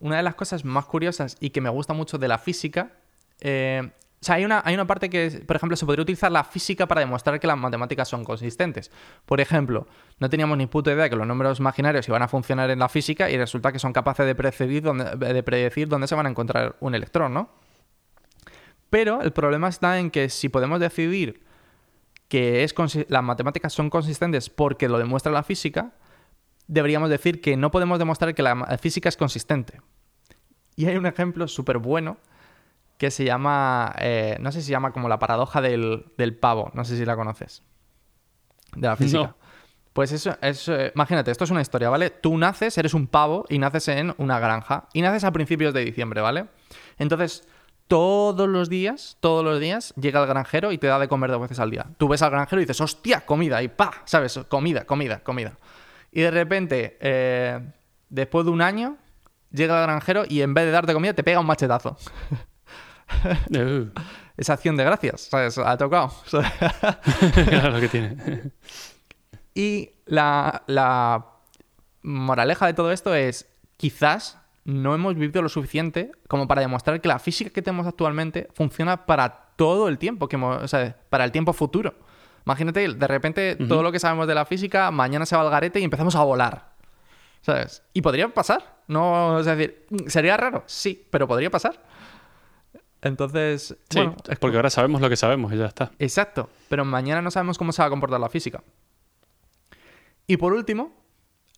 una 0.00 0.16
de 0.16 0.22
las 0.22 0.34
cosas 0.34 0.64
más 0.64 0.86
curiosas 0.86 1.36
y 1.40 1.50
que 1.50 1.60
me 1.60 1.68
gusta 1.68 1.92
mucho 1.92 2.16
de 2.16 2.28
la 2.28 2.38
física, 2.38 2.92
eh, 3.40 3.90
o 4.22 4.24
sea, 4.24 4.36
hay 4.36 4.44
una, 4.44 4.62
hay 4.64 4.74
una 4.74 4.86
parte 4.86 5.10
que, 5.10 5.42
por 5.44 5.56
ejemplo, 5.56 5.76
se 5.76 5.84
podría 5.84 6.02
utilizar 6.02 6.30
la 6.30 6.44
física 6.44 6.86
para 6.86 7.00
demostrar 7.00 7.40
que 7.40 7.48
las 7.48 7.58
matemáticas 7.58 8.08
son 8.08 8.22
consistentes. 8.22 8.92
Por 9.26 9.40
ejemplo, 9.40 9.88
no 10.20 10.30
teníamos 10.30 10.56
ni 10.56 10.66
puta 10.66 10.92
idea 10.92 11.10
que 11.10 11.16
los 11.16 11.26
números 11.26 11.58
imaginarios 11.58 12.06
iban 12.06 12.22
a 12.22 12.28
funcionar 12.28 12.70
en 12.70 12.78
la 12.78 12.88
física 12.88 13.28
y 13.28 13.36
resulta 13.36 13.72
que 13.72 13.80
son 13.80 13.92
capaces 13.92 14.24
de 14.24 14.36
predecir 14.36 14.80
dónde, 14.80 15.16
de 15.16 15.42
predecir 15.42 15.88
dónde 15.88 16.06
se 16.06 16.14
van 16.14 16.26
a 16.26 16.28
encontrar 16.28 16.76
un 16.78 16.94
electrón, 16.94 17.34
¿no? 17.34 17.50
Pero 18.90 19.22
el 19.22 19.32
problema 19.32 19.66
está 19.66 19.98
en 19.98 20.08
que 20.08 20.28
si 20.28 20.48
podemos 20.48 20.78
decidir 20.78 21.42
que 22.28 22.62
es 22.62 22.74
las 23.08 23.24
matemáticas 23.24 23.72
son 23.72 23.90
consistentes 23.90 24.50
porque 24.50 24.88
lo 24.88 24.98
demuestra 24.98 25.32
la 25.32 25.42
física, 25.42 25.94
deberíamos 26.68 27.10
decir 27.10 27.40
que 27.40 27.56
no 27.56 27.72
podemos 27.72 27.98
demostrar 27.98 28.36
que 28.36 28.44
la 28.44 28.78
física 28.80 29.08
es 29.08 29.16
consistente. 29.16 29.80
Y 30.76 30.86
hay 30.86 30.96
un 30.96 31.06
ejemplo 31.06 31.48
súper 31.48 31.78
bueno 31.78 32.18
que 33.02 33.10
se 33.10 33.24
llama, 33.24 33.96
eh, 33.98 34.36
no 34.38 34.52
sé 34.52 34.60
si 34.60 34.66
se 34.66 34.70
llama 34.70 34.92
como 34.92 35.08
la 35.08 35.18
paradoja 35.18 35.60
del, 35.60 36.06
del 36.16 36.36
pavo, 36.36 36.70
no 36.72 36.84
sé 36.84 36.96
si 36.96 37.04
la 37.04 37.16
conoces, 37.16 37.64
de 38.76 38.86
la 38.86 38.94
física. 38.94 39.22
No. 39.24 39.36
Pues 39.92 40.12
eso, 40.12 40.36
es, 40.40 40.68
eh, 40.68 40.92
imagínate, 40.94 41.32
esto 41.32 41.42
es 41.42 41.50
una 41.50 41.62
historia, 41.62 41.90
¿vale? 41.90 42.10
Tú 42.10 42.38
naces, 42.38 42.78
eres 42.78 42.94
un 42.94 43.08
pavo 43.08 43.44
y 43.48 43.58
naces 43.58 43.88
en 43.88 44.14
una 44.18 44.38
granja 44.38 44.88
y 44.92 45.02
naces 45.02 45.24
a 45.24 45.32
principios 45.32 45.74
de 45.74 45.84
diciembre, 45.84 46.20
¿vale? 46.20 46.46
Entonces, 46.96 47.48
todos 47.88 48.48
los 48.48 48.68
días, 48.68 49.16
todos 49.18 49.44
los 49.44 49.58
días, 49.58 49.92
llega 49.96 50.20
el 50.20 50.28
granjero 50.28 50.70
y 50.70 50.78
te 50.78 50.86
da 50.86 51.00
de 51.00 51.08
comer 51.08 51.32
dos 51.32 51.40
veces 51.40 51.58
al 51.58 51.72
día. 51.72 51.86
Tú 51.98 52.06
ves 52.06 52.22
al 52.22 52.30
granjero 52.30 52.62
y 52.62 52.66
dices, 52.66 52.80
hostia, 52.80 53.26
comida, 53.26 53.64
y 53.64 53.66
pa, 53.66 53.94
¿sabes? 54.04 54.38
Comida, 54.48 54.84
comida, 54.84 55.24
comida. 55.24 55.58
Y 56.12 56.20
de 56.20 56.30
repente, 56.30 56.98
eh, 57.00 57.58
después 58.10 58.44
de 58.44 58.52
un 58.52 58.62
año, 58.62 58.96
llega 59.50 59.80
el 59.80 59.88
granjero 59.88 60.22
y 60.28 60.42
en 60.42 60.54
vez 60.54 60.66
de 60.66 60.70
darte 60.70 60.92
comida 60.92 61.14
te 61.14 61.24
pega 61.24 61.40
un 61.40 61.46
machetazo. 61.46 61.96
Uh, 63.50 63.88
Esa 64.36 64.54
acción 64.54 64.76
de 64.76 64.84
gracias, 64.84 65.22
¿sabes? 65.22 65.58
Ha 65.58 65.76
tocado. 65.76 66.10
claro 67.48 67.70
lo 67.70 67.80
que 67.80 67.88
tiene. 67.88 68.16
Y 69.54 69.90
la, 70.06 70.62
la 70.66 71.26
moraleja 72.02 72.66
de 72.66 72.74
todo 72.74 72.90
esto 72.92 73.14
es, 73.14 73.46
quizás 73.76 74.38
no 74.64 74.94
hemos 74.94 75.14
vivido 75.16 75.42
lo 75.42 75.48
suficiente 75.48 76.12
como 76.28 76.48
para 76.48 76.62
demostrar 76.62 77.00
que 77.00 77.08
la 77.08 77.18
física 77.18 77.50
que 77.50 77.62
tenemos 77.62 77.86
actualmente 77.86 78.48
funciona 78.54 79.04
para 79.06 79.50
todo 79.56 79.88
el 79.88 79.98
tiempo, 79.98 80.28
que 80.28 80.36
hemos- 80.36 80.62
o 80.62 80.68
sea, 80.68 80.96
para 81.10 81.24
el 81.24 81.32
tiempo 81.32 81.52
futuro. 81.52 81.94
Imagínate, 82.46 82.88
de 82.94 83.06
repente 83.06 83.54
todo 83.56 83.82
lo 83.82 83.92
que 83.92 84.00
sabemos 84.00 84.26
de 84.26 84.34
la 84.34 84.44
física, 84.46 84.90
mañana 84.90 85.26
se 85.26 85.36
va 85.36 85.42
al 85.42 85.50
garete 85.50 85.78
y 85.78 85.84
empezamos 85.84 86.16
a 86.16 86.22
volar. 86.24 86.72
¿Sabes? 87.42 87.82
Y 87.92 88.02
podría 88.02 88.28
pasar. 88.32 88.78
No, 88.88 89.40
es 89.40 89.46
decir, 89.46 89.84
¿sería 90.06 90.36
raro? 90.36 90.62
Sí, 90.66 91.06
pero 91.10 91.28
podría 91.28 91.50
pasar. 91.50 91.80
Entonces, 93.02 93.76
Sí, 93.90 93.98
bueno, 93.98 94.16
es 94.28 94.38
porque 94.38 94.56
ahora 94.56 94.70
sabemos 94.70 95.00
lo 95.00 95.08
que 95.08 95.16
sabemos 95.16 95.52
y 95.52 95.56
ya 95.56 95.66
está. 95.66 95.90
Exacto, 95.98 96.48
pero 96.68 96.84
mañana 96.84 97.20
no 97.20 97.30
sabemos 97.30 97.58
cómo 97.58 97.72
se 97.72 97.82
va 97.82 97.86
a 97.86 97.90
comportar 97.90 98.20
la 98.20 98.28
física. 98.28 98.62
Y 100.26 100.36
por 100.36 100.52
último, 100.52 100.92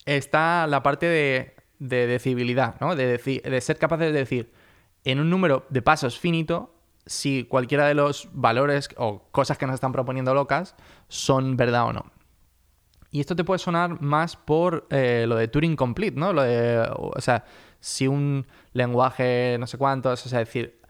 está 0.06 0.66
la 0.66 0.82
parte 0.82 1.06
de, 1.06 1.54
de 1.78 2.06
decibilidad, 2.06 2.76
¿no? 2.80 2.96
De, 2.96 3.18
deci- 3.18 3.42
de 3.42 3.60
ser 3.60 3.76
capaces 3.78 4.06
de 4.12 4.18
decir 4.18 4.52
en 5.04 5.20
un 5.20 5.28
número 5.28 5.66
de 5.68 5.82
pasos 5.82 6.18
finito 6.18 6.74
si 7.06 7.44
cualquiera 7.44 7.86
de 7.86 7.94
los 7.94 8.30
valores 8.32 8.88
o 8.96 9.28
cosas 9.30 9.58
que 9.58 9.66
nos 9.66 9.74
están 9.74 9.92
proponiendo 9.92 10.32
locas 10.32 10.74
son 11.08 11.58
verdad 11.58 11.84
o 11.84 11.92
no. 11.92 12.06
Y 13.10 13.20
esto 13.20 13.36
te 13.36 13.44
puede 13.44 13.58
sonar 13.58 14.00
más 14.00 14.34
por 14.36 14.86
eh, 14.90 15.26
lo 15.28 15.36
de 15.36 15.46
Turing 15.46 15.76
Complete, 15.76 16.18
¿no? 16.18 16.32
Lo 16.32 16.42
de, 16.42 16.88
o 16.96 17.20
sea, 17.20 17.44
si 17.80 18.08
un 18.08 18.46
lenguaje 18.72 19.56
no 19.60 19.66
sé 19.66 19.76
cuántos, 19.76 20.24
o 20.24 20.28
sea, 20.30 20.38
decir... 20.38 20.80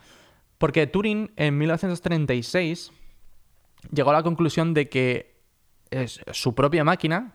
Porque 0.59 0.87
Turing 0.87 1.33
en 1.37 1.59
1936 1.59 2.93
llegó 3.93 4.11
a 4.11 4.15
la 4.15 4.23
conclusión 4.23 4.75
de 4.75 4.89
que 4.89 5.35
es- 5.91 6.21
su 6.33 6.55
propia 6.55 6.85
máquina 6.85 7.35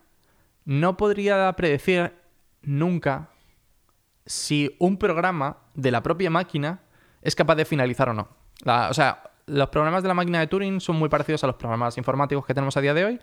no 0.66 0.98
podría 0.98 1.52
predecir 1.54 2.14
nunca 2.62 3.30
si 4.26 4.76
un 4.80 4.98
programa 4.98 5.58
de 5.76 5.92
la 5.92 6.04
propia 6.04 6.30
máquina 6.30 6.82
es 7.22 7.36
capaz 7.36 7.56
de 7.56 7.66
finalizar 7.66 8.10
o 8.10 8.14
no. 8.14 8.28
O 8.90 8.94
sea, 8.94 9.24
los 9.48 9.70
programas 9.70 10.04
de 10.04 10.08
la 10.10 10.14
máquina 10.14 10.40
de 10.40 10.48
Turing 10.48 10.80
son 10.80 10.98
muy 10.98 11.10
parecidos 11.10 11.44
a 11.44 11.48
los 11.48 11.56
programas 11.56 11.98
informáticos 11.98 12.46
que 12.46 12.54
tenemos 12.54 12.78
a 12.78 12.82
día 12.82 12.94
de 12.94 13.06
hoy 13.06 13.20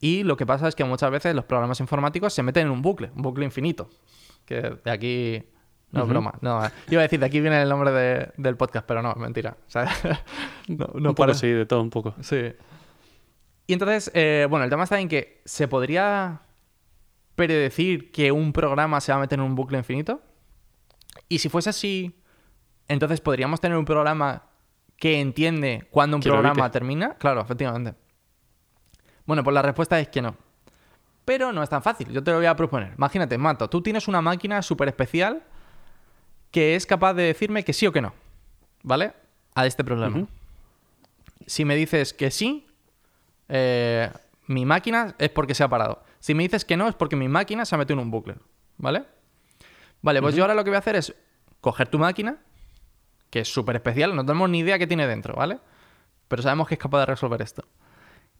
y 0.00 0.22
lo 0.24 0.36
que 0.36 0.44
pasa 0.44 0.68
es 0.68 0.74
que 0.74 0.84
muchas 0.84 1.10
veces 1.10 1.34
los 1.34 1.44
programas 1.44 1.80
informáticos 1.80 2.34
se 2.34 2.42
meten 2.42 2.66
en 2.66 2.72
un 2.72 2.82
bucle, 2.82 3.10
un 3.16 3.22
bucle 3.22 3.44
infinito. 3.44 3.88
Que 4.44 4.60
de 4.84 4.90
aquí... 4.90 5.44
No, 5.92 6.06
broma. 6.06 6.32
No, 6.40 6.60
iba 6.88 7.00
a 7.00 7.02
decir, 7.02 7.20
de 7.20 7.26
aquí 7.26 7.40
viene 7.40 7.60
el 7.62 7.68
nombre 7.68 7.90
de- 7.92 8.32
del 8.36 8.56
podcast, 8.56 8.86
pero 8.86 9.02
no, 9.02 9.14
mentira. 9.14 9.56
No, 10.68 10.86
no 10.94 11.08
un 11.10 11.14
poco 11.14 11.34
sí, 11.34 11.48
de 11.48 11.66
todo 11.66 11.82
un 11.82 11.90
poco. 11.90 12.14
Sí. 12.20 12.52
Y 13.66 13.72
entonces, 13.72 14.10
eh, 14.14 14.46
bueno, 14.48 14.64
el 14.64 14.70
tema 14.70 14.84
está 14.84 14.98
en 15.00 15.08
que 15.08 15.42
se 15.44 15.68
podría 15.68 16.40
predecir 17.34 18.10
que 18.12 18.32
un 18.32 18.52
programa 18.52 19.00
se 19.00 19.12
va 19.12 19.18
a 19.18 19.20
meter 19.20 19.38
en 19.38 19.44
un 19.44 19.54
bucle 19.54 19.78
infinito. 19.78 20.20
Y 21.28 21.38
si 21.40 21.48
fuese 21.48 21.70
así, 21.70 22.18
entonces 22.88 23.20
podríamos 23.20 23.60
tener 23.60 23.76
un 23.76 23.84
programa 23.84 24.44
que 24.96 25.20
entiende 25.20 25.88
cuándo 25.90 26.16
un 26.16 26.22
programa 26.22 26.70
termina. 26.70 27.14
Claro, 27.18 27.40
efectivamente. 27.40 27.94
Bueno, 29.26 29.42
pues 29.44 29.54
la 29.54 29.62
respuesta 29.62 29.98
es 30.00 30.08
que 30.08 30.22
no. 30.22 30.36
Pero 31.24 31.52
no 31.52 31.62
es 31.62 31.68
tan 31.68 31.82
fácil. 31.82 32.08
Yo 32.10 32.22
te 32.22 32.30
lo 32.30 32.38
voy 32.38 32.46
a 32.46 32.56
proponer. 32.56 32.94
Imagínate, 32.96 33.36
Mato, 33.38 33.68
tú 33.68 33.82
tienes 33.82 34.08
una 34.08 34.20
máquina 34.20 34.62
súper 34.62 34.88
especial 34.88 35.42
que 36.52 36.76
es 36.76 36.86
capaz 36.86 37.14
de 37.14 37.24
decirme 37.24 37.64
que 37.64 37.72
sí 37.72 37.86
o 37.88 37.92
que 37.92 38.00
no. 38.00 38.14
¿Vale? 38.84 39.12
A 39.54 39.66
este 39.66 39.82
problema. 39.82 40.26
Si 41.46 41.64
me 41.64 41.74
dices 41.74 42.12
que 42.12 42.30
sí, 42.30 42.66
eh, 43.48 44.08
mi 44.46 44.64
máquina 44.64 45.14
es 45.18 45.30
porque 45.30 45.54
se 45.54 45.64
ha 45.64 45.68
parado. 45.68 46.04
Si 46.20 46.34
me 46.34 46.44
dices 46.44 46.64
que 46.64 46.76
no, 46.76 46.86
es 46.88 46.94
porque 46.94 47.16
mi 47.16 47.26
máquina 47.28 47.64
se 47.64 47.74
ha 47.74 47.78
metido 47.78 47.94
en 47.94 48.06
un 48.06 48.10
bucle. 48.12 48.36
¿Vale? 48.78 49.04
Vale, 50.02 50.20
pues 50.22 50.34
yo 50.34 50.42
ahora 50.44 50.54
lo 50.54 50.62
que 50.64 50.70
voy 50.70 50.76
a 50.76 50.80
hacer 50.80 50.96
es 50.96 51.14
coger 51.60 51.88
tu 51.88 51.98
máquina, 51.98 52.38
que 53.30 53.40
es 53.40 53.48
súper 53.52 53.76
especial, 53.76 54.14
no 54.16 54.24
tenemos 54.26 54.48
ni 54.50 54.58
idea 54.60 54.78
qué 54.78 54.86
tiene 54.86 55.06
dentro, 55.06 55.34
¿vale? 55.34 55.58
Pero 56.28 56.42
sabemos 56.42 56.66
que 56.68 56.74
es 56.74 56.80
capaz 56.80 57.00
de 57.00 57.06
resolver 57.06 57.40
esto. 57.40 57.64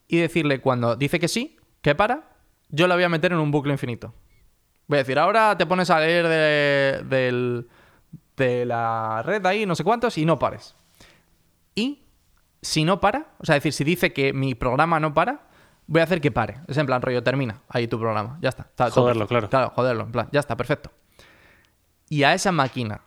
Y 0.09 0.19
decirle 0.19 0.61
cuando 0.61 0.97
dice 0.97 1.21
que 1.21 1.29
sí, 1.29 1.57
que 1.83 1.95
para, 1.95 2.29
yo 2.69 2.87
la 2.89 2.95
voy 2.97 3.05
a 3.05 3.09
meter 3.09 3.33
en 3.33 3.39
un 3.39 3.51
bucle 3.53 3.73
infinito. 3.73 4.13
Voy 4.89 4.97
a 4.97 5.03
decir, 5.03 5.19
ahora 5.19 5.57
te 5.57 5.67
pones 5.67 5.89
a 5.91 6.01
leer 6.01 6.27
de, 6.27 7.03
del- 7.09 7.69
de 7.69 7.69
la 8.37 9.22
red 9.22 9.45
ahí, 9.47 9.66
no 9.66 9.74
sé 9.74 9.85
cuántos, 9.85 10.18
y 10.18 10.24
no 10.24 10.39
pares. 10.39 10.74
Y 11.74 12.03
si 12.61 12.85
no 12.85 13.01
para, 13.01 13.26
o 13.39 13.45
sea, 13.45 13.57
es 13.57 13.62
decir, 13.62 13.72
si 13.72 13.85
dice 13.85 14.12
que 14.12 14.33
mi 14.33 14.55
programa 14.55 15.01
no 15.01 15.14
para, 15.14 15.49
voy 15.87 16.01
a 16.01 16.05
hacer 16.05 16.20
que 16.20 16.30
pare. 16.30 16.61
Es 16.68 16.76
en 16.76 16.87
plan, 16.87 17.03
rollo, 17.03 17.22
termina 17.22 17.62
ahí 17.68 17.89
tu 17.89 17.99
programa. 17.99 18.39
Ya 18.41 18.51
está. 18.51 18.91
Joderlo, 18.91 19.26
claro. 19.26 19.49
Claro, 19.49 19.70
joderlo, 19.70 20.05
en 20.05 20.12
plan, 20.12 20.28
ya 20.33 20.41
está, 20.41 20.57
perfecto. 20.57 20.91
Y 22.09 22.22
a 22.24 22.35
esa 22.35 22.53
máquina 22.53 23.01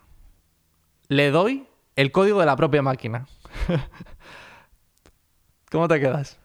le 1.08 1.32
doy 1.32 1.68
el 1.96 2.12
código 2.12 2.40
de 2.40 2.46
la 2.46 2.56
propia 2.56 2.82
máquina. 2.82 3.28
¿Cómo 5.72 5.88
te 5.88 6.00
quedas? 6.00 6.40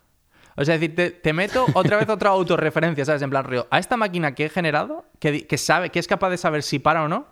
O 0.56 0.64
sea, 0.64 0.74
es 0.74 0.80
decir, 0.80 0.94
te, 0.94 1.10
te 1.10 1.32
meto 1.32 1.66
otra 1.74 1.96
vez 1.96 2.08
otra 2.08 2.30
autorreferencia, 2.30 3.04
¿sabes? 3.04 3.22
En 3.22 3.30
plan, 3.30 3.44
rollo, 3.44 3.66
a 3.70 3.78
esta 3.78 3.96
máquina 3.96 4.34
que 4.34 4.46
he 4.46 4.48
generado, 4.48 5.06
que, 5.18 5.46
que 5.46 5.56
sabe, 5.56 5.90
que 5.90 5.98
es 5.98 6.06
capaz 6.06 6.30
de 6.30 6.36
saber 6.36 6.62
si 6.62 6.78
para 6.78 7.02
o 7.02 7.08
no, 7.08 7.26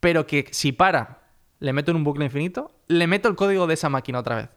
pero 0.00 0.26
que 0.26 0.48
si 0.50 0.72
para, 0.72 1.20
le 1.60 1.72
meto 1.72 1.90
en 1.90 1.98
un 1.98 2.04
bucle 2.04 2.24
infinito, 2.24 2.72
le 2.88 3.06
meto 3.06 3.28
el 3.28 3.36
código 3.36 3.66
de 3.66 3.74
esa 3.74 3.88
máquina 3.88 4.18
otra 4.18 4.36
vez. 4.36 4.48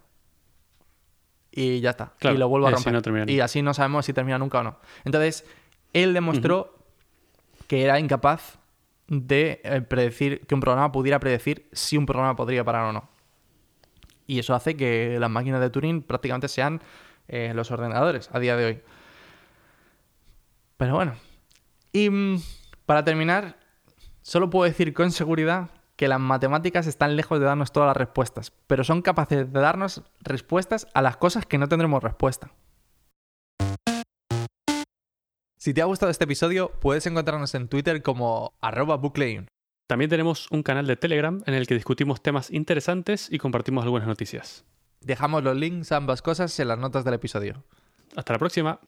Y 1.52 1.82
ya 1.82 1.92
está. 1.92 2.14
Claro, 2.18 2.36
y 2.36 2.40
lo 2.40 2.50
vuelvo 2.50 2.68
a 2.68 2.72
y 2.72 2.74
así 2.74 2.90
romper. 2.90 3.28
no 3.28 3.32
y 3.32 3.40
así 3.40 3.62
no 3.62 3.74
sabemos 3.74 4.06
si 4.06 4.14
termina 4.14 4.40
nunca 4.40 4.60
o 4.60 4.64
no. 4.64 4.80
Entonces, 5.06 5.46
él 5.94 6.14
demostró 6.14 6.80
que 7.68 7.84
era 7.84 8.00
incapaz 8.00 8.58
de 9.08 9.62
eh, 9.64 9.82
predecir, 9.82 10.42
que 10.48 10.56
un 10.56 10.62
programa 10.62 10.92
pudiera 10.92 11.20
predecir 11.20 11.68
si 11.72 11.98
un 11.98 12.06
programa 12.06 12.36
podría 12.36 12.64
parar 12.64 12.86
o 12.86 12.94
no. 12.94 13.10
Y 14.26 14.40
eso 14.40 14.56
hace 14.56 14.76
que 14.76 15.18
las 15.20 15.30
máquinas 15.30 15.62
de 15.62 15.70
Turing 15.70 16.02
prácticamente 16.02 16.48
sean 16.48 16.82
eh, 17.28 17.52
los 17.54 17.70
ordenadores 17.70 18.30
a 18.32 18.40
día 18.40 18.56
de 18.58 18.66
hoy. 18.66 18.82
Pero 20.78 20.96
bueno. 20.96 21.14
Y 21.92 22.10
mm, 22.10 22.42
para 22.86 23.04
terminar, 23.04 23.58
Solo 24.24 24.50
puedo 24.50 24.64
decir 24.64 24.94
con 24.94 25.12
seguridad 25.12 25.70
que 25.98 26.08
las 26.08 26.20
matemáticas 26.20 26.88
están 26.88 27.18
lejos 27.18 27.40
de 27.40 27.46
darnos 27.46 27.74
todas 27.74 27.88
las 27.88 27.98
respuestas, 27.98 28.54
pero 28.68 28.86
son 28.86 29.02
capaces 29.02 29.52
de 29.52 29.60
darnos 29.60 30.02
respuestas 30.22 30.88
a 30.94 31.02
las 31.02 31.18
cosas 31.18 31.46
que 31.46 31.58
no 31.58 31.68
tendremos 31.68 32.02
respuesta. 32.02 32.52
Si 35.58 35.74
te 35.74 35.82
ha 35.82 35.86
gustado 35.86 36.10
este 36.10 36.24
episodio, 36.24 36.72
puedes 36.80 37.06
encontrarnos 37.06 37.54
en 37.54 37.68
Twitter 37.68 38.02
como 38.02 38.54
arroba. 38.62 39.00
También 39.88 40.10
tenemos 40.10 40.50
un 40.52 40.64
canal 40.64 40.88
de 40.88 40.96
Telegram 40.96 41.44
en 41.46 41.54
el 41.54 41.68
que 41.68 41.76
discutimos 41.76 42.24
temas 42.24 42.50
interesantes 42.50 43.28
y 43.30 43.38
compartimos 43.40 43.84
algunas 43.84 44.08
noticias. 44.08 44.64
Dejamos 45.02 45.44
los 45.44 45.58
links 45.58 45.92
a 45.92 45.98
ambas 45.98 46.22
cosas 46.22 46.58
en 46.60 46.70
las 46.70 46.80
notas 46.80 47.04
del 47.04 47.16
episodio. 47.16 47.64
Hasta 48.16 48.34
la 48.34 48.40
próxima. 48.40 48.80